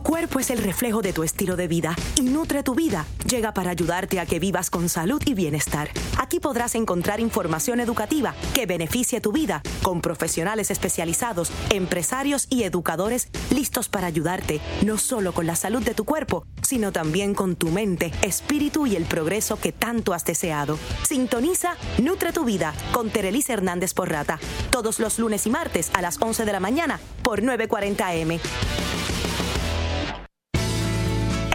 Tu 0.00 0.04
cuerpo 0.04 0.40
es 0.40 0.48
el 0.48 0.62
reflejo 0.62 1.02
de 1.02 1.12
tu 1.12 1.24
estilo 1.24 1.56
de 1.56 1.68
vida 1.68 1.94
y 2.16 2.22
Nutre 2.22 2.62
tu 2.62 2.74
vida 2.74 3.04
llega 3.28 3.52
para 3.52 3.70
ayudarte 3.70 4.18
a 4.18 4.24
que 4.24 4.38
vivas 4.38 4.70
con 4.70 4.88
salud 4.88 5.20
y 5.26 5.34
bienestar. 5.34 5.90
Aquí 6.16 6.40
podrás 6.40 6.74
encontrar 6.74 7.20
información 7.20 7.80
educativa 7.80 8.34
que 8.54 8.64
beneficie 8.64 9.20
tu 9.20 9.30
vida 9.30 9.62
con 9.82 10.00
profesionales 10.00 10.70
especializados, 10.70 11.52
empresarios 11.68 12.46
y 12.48 12.62
educadores 12.62 13.28
listos 13.50 13.90
para 13.90 14.06
ayudarte 14.06 14.62
no 14.86 14.96
solo 14.96 15.32
con 15.34 15.46
la 15.46 15.54
salud 15.54 15.82
de 15.82 15.92
tu 15.92 16.06
cuerpo, 16.06 16.46
sino 16.62 16.92
también 16.92 17.34
con 17.34 17.54
tu 17.54 17.68
mente, 17.68 18.10
espíritu 18.22 18.86
y 18.86 18.96
el 18.96 19.04
progreso 19.04 19.60
que 19.60 19.72
tanto 19.72 20.14
has 20.14 20.24
deseado. 20.24 20.78
Sintoniza 21.06 21.76
Nutre 21.98 22.32
tu 22.32 22.46
vida 22.46 22.72
con 22.92 23.10
Terelis 23.10 23.50
Hernández 23.50 23.92
Porrata 23.92 24.40
todos 24.70 24.98
los 24.98 25.18
lunes 25.18 25.46
y 25.46 25.50
martes 25.50 25.90
a 25.92 26.00
las 26.00 26.16
11 26.18 26.46
de 26.46 26.52
la 26.52 26.60
mañana 26.60 27.00
por 27.22 27.42
940M. 27.42 28.40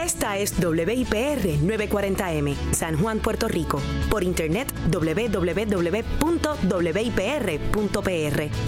Esta 0.06 0.38
es 0.38 0.54
WIPR 0.56 1.58
940M, 1.64 2.54
San 2.70 2.96
Juan, 2.96 3.18
Puerto 3.18 3.48
Rico. 3.48 3.82
Por 4.08 4.22
internet 4.22 4.72
www.wipr.pr 4.88 5.60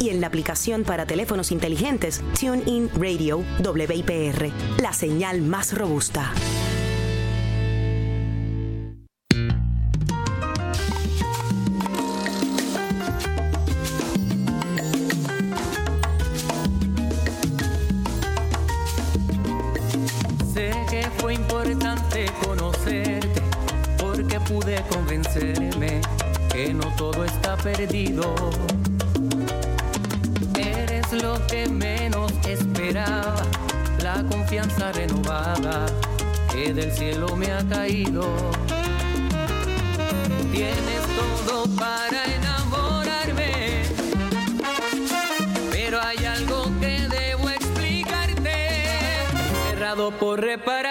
y 0.00 0.08
en 0.08 0.20
la 0.20 0.26
aplicación 0.26 0.82
para 0.82 1.06
teléfonos 1.06 1.52
inteligentes 1.52 2.24
TuneIn 2.40 2.90
Radio 2.96 3.44
WIPR, 3.64 4.50
la 4.82 4.92
señal 4.92 5.42
más 5.42 5.78
robusta. 5.78 6.32
Todo 26.96 27.24
está 27.24 27.56
perdido. 27.56 28.34
Eres 30.56 31.12
lo 31.22 31.46
que 31.46 31.68
menos 31.68 32.32
esperaba, 32.46 33.36
la 34.02 34.22
confianza 34.24 34.92
renovada 34.92 35.86
que 36.52 36.72
del 36.72 36.92
cielo 36.92 37.36
me 37.36 37.50
ha 37.52 37.62
caído. 37.68 38.24
Tienes 40.52 41.02
todo 41.16 41.64
para 41.76 42.24
enamorarme, 42.34 43.82
pero 45.70 46.00
hay 46.02 46.24
algo 46.24 46.64
que 46.80 47.08
debo 47.08 47.48
explicarte 47.50 48.54
cerrado 49.70 50.10
por 50.10 50.40
reparación. 50.40 50.87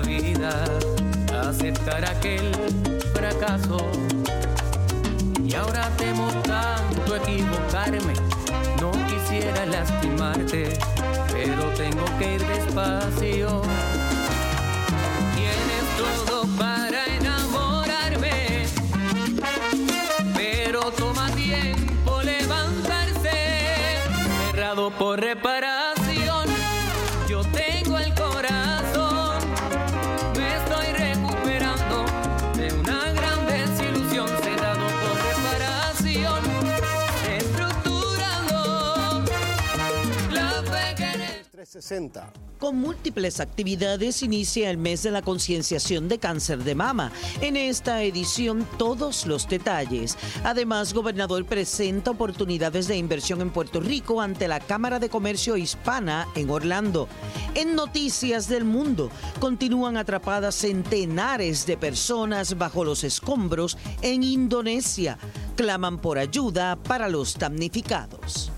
Vida 0.00 0.64
aceptar 1.48 2.04
aquel 2.04 2.50
fracaso. 3.14 3.78
Y 5.44 5.54
ahora 5.54 5.88
temo 5.96 6.28
tanto 6.42 7.16
equivocarme, 7.16 8.14
no 8.80 8.90
quisiera 9.06 9.64
lastimarte, 9.66 10.78
pero 11.32 11.62
tengo 11.76 12.04
que 12.18 12.34
ir 12.34 12.46
despacio. 12.46 13.65
Con 42.58 42.76
múltiples 42.80 43.38
actividades 43.38 44.22
inicia 44.22 44.70
el 44.70 44.78
mes 44.78 45.02
de 45.02 45.10
la 45.10 45.20
concienciación 45.20 46.08
de 46.08 46.18
cáncer 46.18 46.64
de 46.64 46.74
mama. 46.74 47.12
En 47.42 47.54
esta 47.54 48.02
edición 48.02 48.66
todos 48.78 49.26
los 49.26 49.46
detalles. 49.46 50.16
Además, 50.42 50.94
gobernador 50.94 51.44
presenta 51.44 52.12
oportunidades 52.12 52.88
de 52.88 52.96
inversión 52.96 53.42
en 53.42 53.50
Puerto 53.50 53.80
Rico 53.80 54.22
ante 54.22 54.48
la 54.48 54.58
Cámara 54.58 54.98
de 54.98 55.10
Comercio 55.10 55.58
Hispana 55.58 56.26
en 56.34 56.48
Orlando. 56.48 57.08
En 57.54 57.74
noticias 57.74 58.48
del 58.48 58.64
mundo, 58.64 59.10
continúan 59.38 59.98
atrapadas 59.98 60.54
centenares 60.54 61.66
de 61.66 61.76
personas 61.76 62.56
bajo 62.56 62.84
los 62.84 63.04
escombros 63.04 63.76
en 64.00 64.22
Indonesia. 64.22 65.18
Claman 65.56 65.98
por 65.98 66.16
ayuda 66.16 66.76
para 66.76 67.10
los 67.10 67.38
damnificados. 67.38 68.50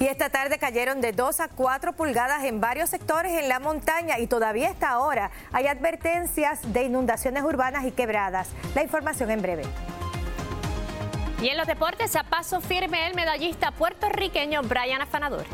Y 0.00 0.06
esta 0.06 0.28
tarde 0.28 0.58
cayeron 0.58 1.00
de 1.00 1.12
2 1.12 1.40
a 1.40 1.48
4 1.48 1.92
pulgadas 1.94 2.44
en 2.44 2.60
varios 2.60 2.90
sectores 2.90 3.32
en 3.32 3.48
la 3.48 3.60
montaña 3.60 4.18
y 4.18 4.26
todavía 4.26 4.70
hasta 4.70 4.90
ahora 4.90 5.30
hay 5.52 5.66
advertencias 5.66 6.60
de 6.72 6.84
inundaciones 6.84 7.42
urbanas 7.44 7.84
y 7.84 7.92
quebradas. 7.92 8.48
La 8.74 8.82
información 8.82 9.30
en 9.30 9.42
breve. 9.42 9.62
Y 11.40 11.48
en 11.48 11.56
los 11.58 11.66
deportes, 11.66 12.16
a 12.16 12.24
paso 12.24 12.60
firme 12.60 13.06
el 13.06 13.14
medallista 13.14 13.70
puertorriqueño 13.70 14.62
Brian 14.62 15.02
Afanador. 15.02 15.44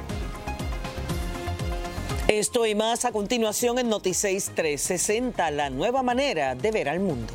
Esto 2.29 2.65
y 2.65 2.77
más 2.77 3.05
a 3.05 3.11
continuación 3.11 3.79
en 3.81 3.89
Noticias 3.89 4.53
360, 4.55 5.51
la 5.51 5.69
nueva 5.69 6.05
manera 6.05 6.55
de 6.55 6.71
ver 6.71 6.89
al 6.89 7.01
mundo. 7.01 7.33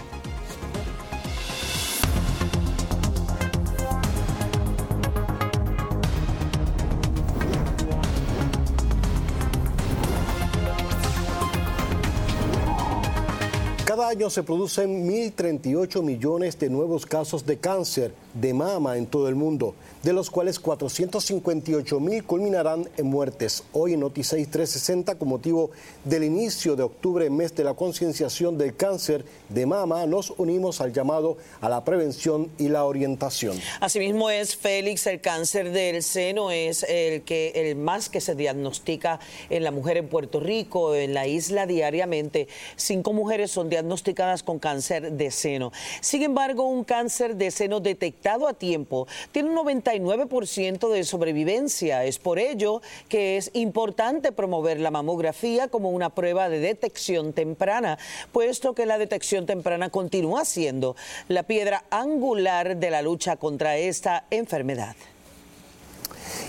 Año 14.08 14.30
se 14.30 14.44
producen 14.44 15.10
1.038 15.10 16.04
millones 16.04 16.60
de 16.60 16.70
nuevos 16.70 17.08
casos 17.08 17.44
de 17.44 17.58
cáncer 17.58 18.14
de 18.36 18.54
mama 18.54 18.98
en 18.98 19.08
todo 19.08 19.28
el 19.28 19.34
mundo, 19.34 19.74
de 20.06 20.14
los 20.14 20.30
cuales 20.30 20.60
458 20.60 22.00
mil 22.00 22.24
culminarán 22.24 22.88
en 22.96 23.08
muertes. 23.08 23.64
Hoy 23.74 23.94
en 23.94 24.02
Noticias 24.02 24.40
360, 24.40 25.16
con 25.16 25.28
motivo 25.30 25.72
del 26.04 26.24
inicio 26.24 26.76
de 26.76 26.84
octubre, 26.84 27.28
mes 27.32 27.56
de 27.56 27.64
la 27.64 27.74
concienciación 27.74 28.56
del 28.56 28.76
cáncer 28.76 29.26
de 29.50 29.66
mama, 29.66 30.06
nos 30.06 30.30
unimos 30.38 30.80
al 30.80 30.94
llamado 30.94 31.38
a 31.60 31.70
la 31.70 31.84
prevención 31.84 32.52
y 32.60 32.68
la 32.68 32.86
orientación. 32.86 33.60
Asimismo 33.80 34.30
es 34.30 34.56
Félix, 34.56 35.08
el 35.08 35.22
cáncer 35.22 35.72
del 35.72 36.04
seno 36.04 36.52
es 36.52 36.84
el 36.84 37.24
que 37.24 37.54
el 37.56 37.76
más 37.76 38.08
que 38.08 38.22
se 38.22 38.36
diagnostica 38.36 39.20
en 39.50 39.64
la 39.64 39.72
mujer 39.72 39.98
en 39.98 40.08
Puerto 40.08 40.40
Rico, 40.40 40.94
en 40.94 41.16
la 41.16 41.26
isla 41.26 41.66
diariamente. 41.66 42.48
Cinco 42.76 43.12
mujeres 43.12 43.50
son 43.50 43.70
diagnosticadas 43.70 44.44
con 44.44 44.60
cáncer 44.60 45.14
de 45.14 45.32
seno. 45.32 45.72
Sin 46.02 46.22
embargo, 46.22 46.70
un 46.70 46.84
cáncer 46.84 47.38
de 47.38 47.50
seno 47.50 47.80
detectado 47.80 48.48
a 48.48 48.54
tiempo 48.54 49.08
tiene 49.32 49.50
un 49.50 49.58
99% 50.02 50.90
de 50.90 51.04
sobrevivencia. 51.04 52.04
Es 52.04 52.20
por 52.20 52.40
ello 52.40 52.82
que 53.10 53.38
es 53.38 53.52
importante 53.54 54.32
promover 54.32 54.80
la 54.80 54.92
mamografía 54.92 55.68
como 55.68 55.90
una 55.90 56.10
prueba 56.10 56.50
de 56.50 56.60
detección 56.60 57.34
temprana, 57.34 57.98
puesto 58.32 58.74
que 58.74 58.86
la 58.86 58.98
detección 58.98 59.46
temprana 59.46 59.90
continúa 59.90 60.46
siendo 60.46 60.96
la 61.28 61.44
piedra 61.44 61.84
angular 61.90 62.78
de 62.78 62.90
la 62.92 63.02
lucha 63.02 63.38
contra 63.38 63.78
esta 63.78 64.26
enfermedad. 64.30 64.96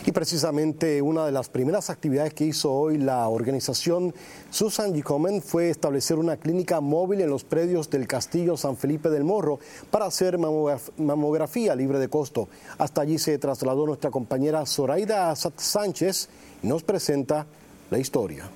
Y 0.05 0.12
precisamente 0.12 1.02
una 1.02 1.27
de 1.27 1.32
las 1.32 1.48
primeras 1.48 1.90
actividades 1.90 2.32
que 2.32 2.44
hizo 2.44 2.73
hoy 2.73 2.97
la 2.97 3.28
organización 3.28 4.14
Susan 4.51 4.94
Gicomen 4.94 5.43
fue 5.43 5.68
establecer 5.68 6.16
una 6.18 6.36
clínica 6.36 6.81
móvil 6.81 7.23
en 7.23 7.31
los 7.31 7.43
predios 7.43 7.90
del 7.90 8.06
Castillo 8.06 8.56
San 8.56 8.77
Felipe 8.77 9.10
del 9.10 9.24
Morro 9.24 9.59
para 9.90 10.06
hacer 10.06 10.39
mamograf- 10.39 10.93
mamografía 10.97 11.74
libre 11.74 11.98
de 11.98 12.09
costo. 12.09 12.48
Hasta 12.78 13.01
allí 13.01 13.18
se 13.18 13.36
trasladó 13.39 13.85
nuestra 13.85 14.12
compañera 14.12 14.64
Zoraida 14.64 15.35
Sánchez 15.35 16.28
y 16.62 16.68
nos 16.68 16.85
presenta 16.85 17.47
la 17.90 17.98
historia. 17.98 18.48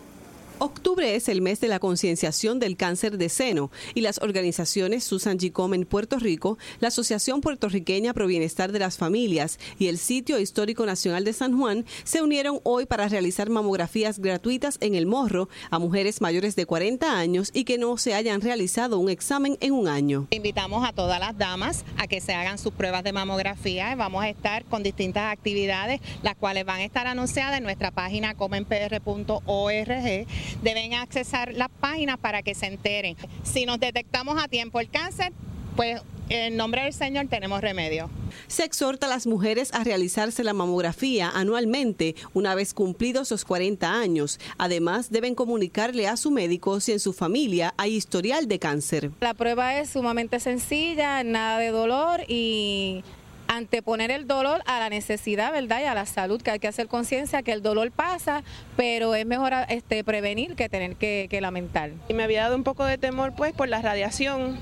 Octubre 0.62 1.14
es 1.14 1.30
el 1.30 1.40
mes 1.40 1.58
de 1.62 1.68
la 1.68 1.78
concienciación 1.78 2.58
del 2.58 2.76
cáncer 2.76 3.16
de 3.16 3.30
seno 3.30 3.70
y 3.94 4.02
las 4.02 4.18
organizaciones 4.18 5.04
Susan 5.04 5.38
G. 5.38 5.52
Komen 5.52 5.86
Puerto 5.86 6.18
Rico, 6.18 6.58
la 6.80 6.88
Asociación 6.88 7.40
Puertorriqueña 7.40 8.12
Pro 8.12 8.26
Bienestar 8.26 8.70
de 8.70 8.78
las 8.78 8.98
Familias 8.98 9.58
y 9.78 9.86
el 9.86 9.96
Sitio 9.96 10.38
Histórico 10.38 10.84
Nacional 10.84 11.24
de 11.24 11.32
San 11.32 11.58
Juan 11.58 11.86
se 12.04 12.20
unieron 12.20 12.60
hoy 12.62 12.84
para 12.84 13.08
realizar 13.08 13.48
mamografías 13.48 14.18
gratuitas 14.18 14.76
en 14.82 14.96
el 14.96 15.06
morro 15.06 15.48
a 15.70 15.78
mujeres 15.78 16.20
mayores 16.20 16.56
de 16.56 16.66
40 16.66 17.18
años 17.18 17.48
y 17.54 17.64
que 17.64 17.78
no 17.78 17.96
se 17.96 18.12
hayan 18.12 18.42
realizado 18.42 18.98
un 18.98 19.08
examen 19.08 19.56
en 19.62 19.72
un 19.72 19.88
año. 19.88 20.26
Invitamos 20.28 20.86
a 20.86 20.92
todas 20.92 21.20
las 21.20 21.38
damas 21.38 21.86
a 21.96 22.06
que 22.06 22.20
se 22.20 22.34
hagan 22.34 22.58
sus 22.58 22.74
pruebas 22.74 23.02
de 23.02 23.14
mamografía. 23.14 23.94
Vamos 23.94 24.22
a 24.22 24.28
estar 24.28 24.66
con 24.66 24.82
distintas 24.82 25.32
actividades, 25.32 26.02
las 26.22 26.36
cuales 26.36 26.66
van 26.66 26.80
a 26.80 26.84
estar 26.84 27.06
anunciadas 27.06 27.56
en 27.56 27.62
nuestra 27.62 27.92
página 27.92 28.34
comenpr.org. 28.34 30.26
Deben 30.62 30.94
accesar 30.94 31.52
la 31.54 31.68
página 31.68 32.16
para 32.16 32.42
que 32.42 32.54
se 32.54 32.66
enteren. 32.66 33.16
Si 33.42 33.66
nos 33.66 33.80
detectamos 33.80 34.42
a 34.42 34.48
tiempo 34.48 34.80
el 34.80 34.88
cáncer, 34.90 35.32
pues 35.76 36.00
en 36.30 36.56
nombre 36.56 36.84
del 36.84 36.92
Señor 36.92 37.26
tenemos 37.28 37.60
remedio. 37.60 38.08
Se 38.46 38.64
exhorta 38.64 39.06
a 39.06 39.10
las 39.10 39.26
mujeres 39.26 39.74
a 39.74 39.82
realizarse 39.82 40.44
la 40.44 40.52
mamografía 40.52 41.28
anualmente 41.28 42.14
una 42.34 42.54
vez 42.54 42.72
cumplidos 42.72 43.30
los 43.30 43.44
40 43.44 43.92
años. 43.92 44.38
Además, 44.56 45.10
deben 45.10 45.34
comunicarle 45.34 46.06
a 46.06 46.16
su 46.16 46.30
médico 46.30 46.78
si 46.78 46.92
en 46.92 47.00
su 47.00 47.12
familia 47.12 47.74
hay 47.76 47.96
historial 47.96 48.46
de 48.46 48.60
cáncer. 48.60 49.10
La 49.20 49.34
prueba 49.34 49.76
es 49.78 49.90
sumamente 49.90 50.38
sencilla, 50.38 51.24
nada 51.24 51.58
de 51.58 51.70
dolor 51.70 52.20
y 52.28 53.02
anteponer 53.50 54.10
el 54.10 54.26
dolor 54.26 54.62
a 54.66 54.78
la 54.78 54.88
necesidad, 54.88 55.52
¿verdad? 55.52 55.80
Y 55.80 55.84
a 55.84 55.94
la 55.94 56.06
salud, 56.06 56.40
que 56.40 56.52
hay 56.52 56.58
que 56.60 56.68
hacer 56.68 56.86
conciencia 56.86 57.42
que 57.42 57.52
el 57.52 57.62
dolor 57.62 57.90
pasa, 57.90 58.42
pero 58.76 59.14
es 59.14 59.26
mejor 59.26 59.52
este, 59.68 60.04
prevenir 60.04 60.54
que 60.54 60.68
tener 60.68 60.96
que, 60.96 61.26
que 61.28 61.40
lamentar. 61.40 61.90
Y 62.08 62.14
me 62.14 62.22
había 62.22 62.42
dado 62.42 62.56
un 62.56 62.64
poco 62.64 62.84
de 62.84 62.96
temor 62.96 63.34
pues 63.36 63.52
por 63.52 63.68
la 63.68 63.82
radiación. 63.82 64.58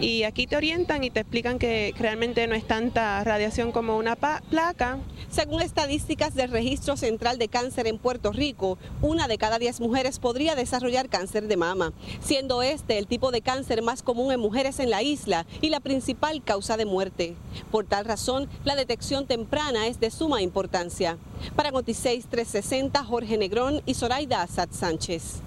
Y 0.00 0.22
aquí 0.22 0.46
te 0.46 0.56
orientan 0.56 1.02
y 1.02 1.10
te 1.10 1.20
explican 1.20 1.58
que 1.58 1.92
realmente 1.98 2.46
no 2.46 2.54
es 2.54 2.64
tanta 2.64 3.24
radiación 3.24 3.72
como 3.72 3.96
una 3.96 4.14
placa. 4.14 4.98
Según 5.28 5.60
estadísticas 5.60 6.36
del 6.36 6.52
Registro 6.52 6.96
Central 6.96 7.36
de 7.36 7.48
Cáncer 7.48 7.88
en 7.88 7.98
Puerto 7.98 8.30
Rico, 8.30 8.78
una 9.02 9.26
de 9.26 9.38
cada 9.38 9.58
10 9.58 9.80
mujeres 9.80 10.20
podría 10.20 10.54
desarrollar 10.54 11.08
cáncer 11.08 11.48
de 11.48 11.56
mama, 11.56 11.92
siendo 12.20 12.62
este 12.62 12.96
el 12.98 13.08
tipo 13.08 13.32
de 13.32 13.42
cáncer 13.42 13.82
más 13.82 14.04
común 14.04 14.32
en 14.32 14.38
mujeres 14.38 14.78
en 14.78 14.90
la 14.90 15.02
isla 15.02 15.46
y 15.60 15.70
la 15.70 15.80
principal 15.80 16.44
causa 16.44 16.76
de 16.76 16.86
muerte. 16.86 17.34
Por 17.72 17.84
tal 17.84 18.04
razón, 18.04 18.48
la 18.64 18.76
detección 18.76 19.26
temprana 19.26 19.88
es 19.88 19.98
de 19.98 20.12
suma 20.12 20.42
importancia. 20.42 21.18
Para 21.56 21.72
Noticias 21.72 22.26
360, 22.30 23.02
Jorge 23.02 23.36
Negrón 23.36 23.82
y 23.84 23.94
Zoraida 23.94 24.42
Azad 24.42 24.68
Sánchez. 24.70 25.42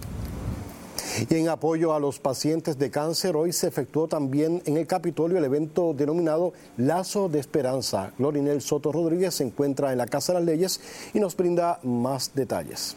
Y 1.29 1.35
en 1.35 1.49
apoyo 1.49 1.93
a 1.93 1.99
los 1.99 2.19
pacientes 2.19 2.77
de 2.77 2.89
cáncer, 2.89 3.35
hoy 3.35 3.53
se 3.53 3.67
efectuó 3.67 4.07
también 4.07 4.61
en 4.65 4.77
el 4.77 4.87
Capitolio 4.87 5.37
el 5.37 5.45
evento 5.45 5.93
denominado 5.93 6.53
Lazo 6.77 7.29
de 7.29 7.39
Esperanza. 7.39 8.11
Glorinel 8.17 8.61
Soto 8.61 8.91
Rodríguez 8.91 9.35
se 9.35 9.43
encuentra 9.43 9.91
en 9.91 9.97
la 9.97 10.07
Casa 10.07 10.33
de 10.33 10.39
las 10.39 10.45
Leyes 10.45 10.81
y 11.13 11.19
nos 11.19 11.35
brinda 11.35 11.79
más 11.83 12.33
detalles. 12.33 12.95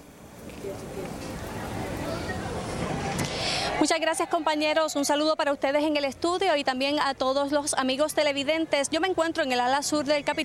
Muchas 3.81 4.01
gracias 4.01 4.29
compañeros, 4.29 4.97
un 4.97 5.05
saludo 5.05 5.37
para 5.37 5.53
ustedes 5.53 5.83
en 5.83 5.97
el 5.97 6.05
estudio 6.05 6.57
y 6.57 6.65
también 6.65 6.99
a 7.01 7.13
todos 7.13 7.53
los 7.53 7.75
amigos 7.75 8.15
televidentes. 8.15 8.89
Yo 8.89 9.01
me 9.01 9.09
encuentro 9.09 9.43
en 9.43 9.53
el 9.53 9.61
ala 9.61 9.83
sur 9.83 10.05
del 10.05 10.25
Capitolio 10.25 10.45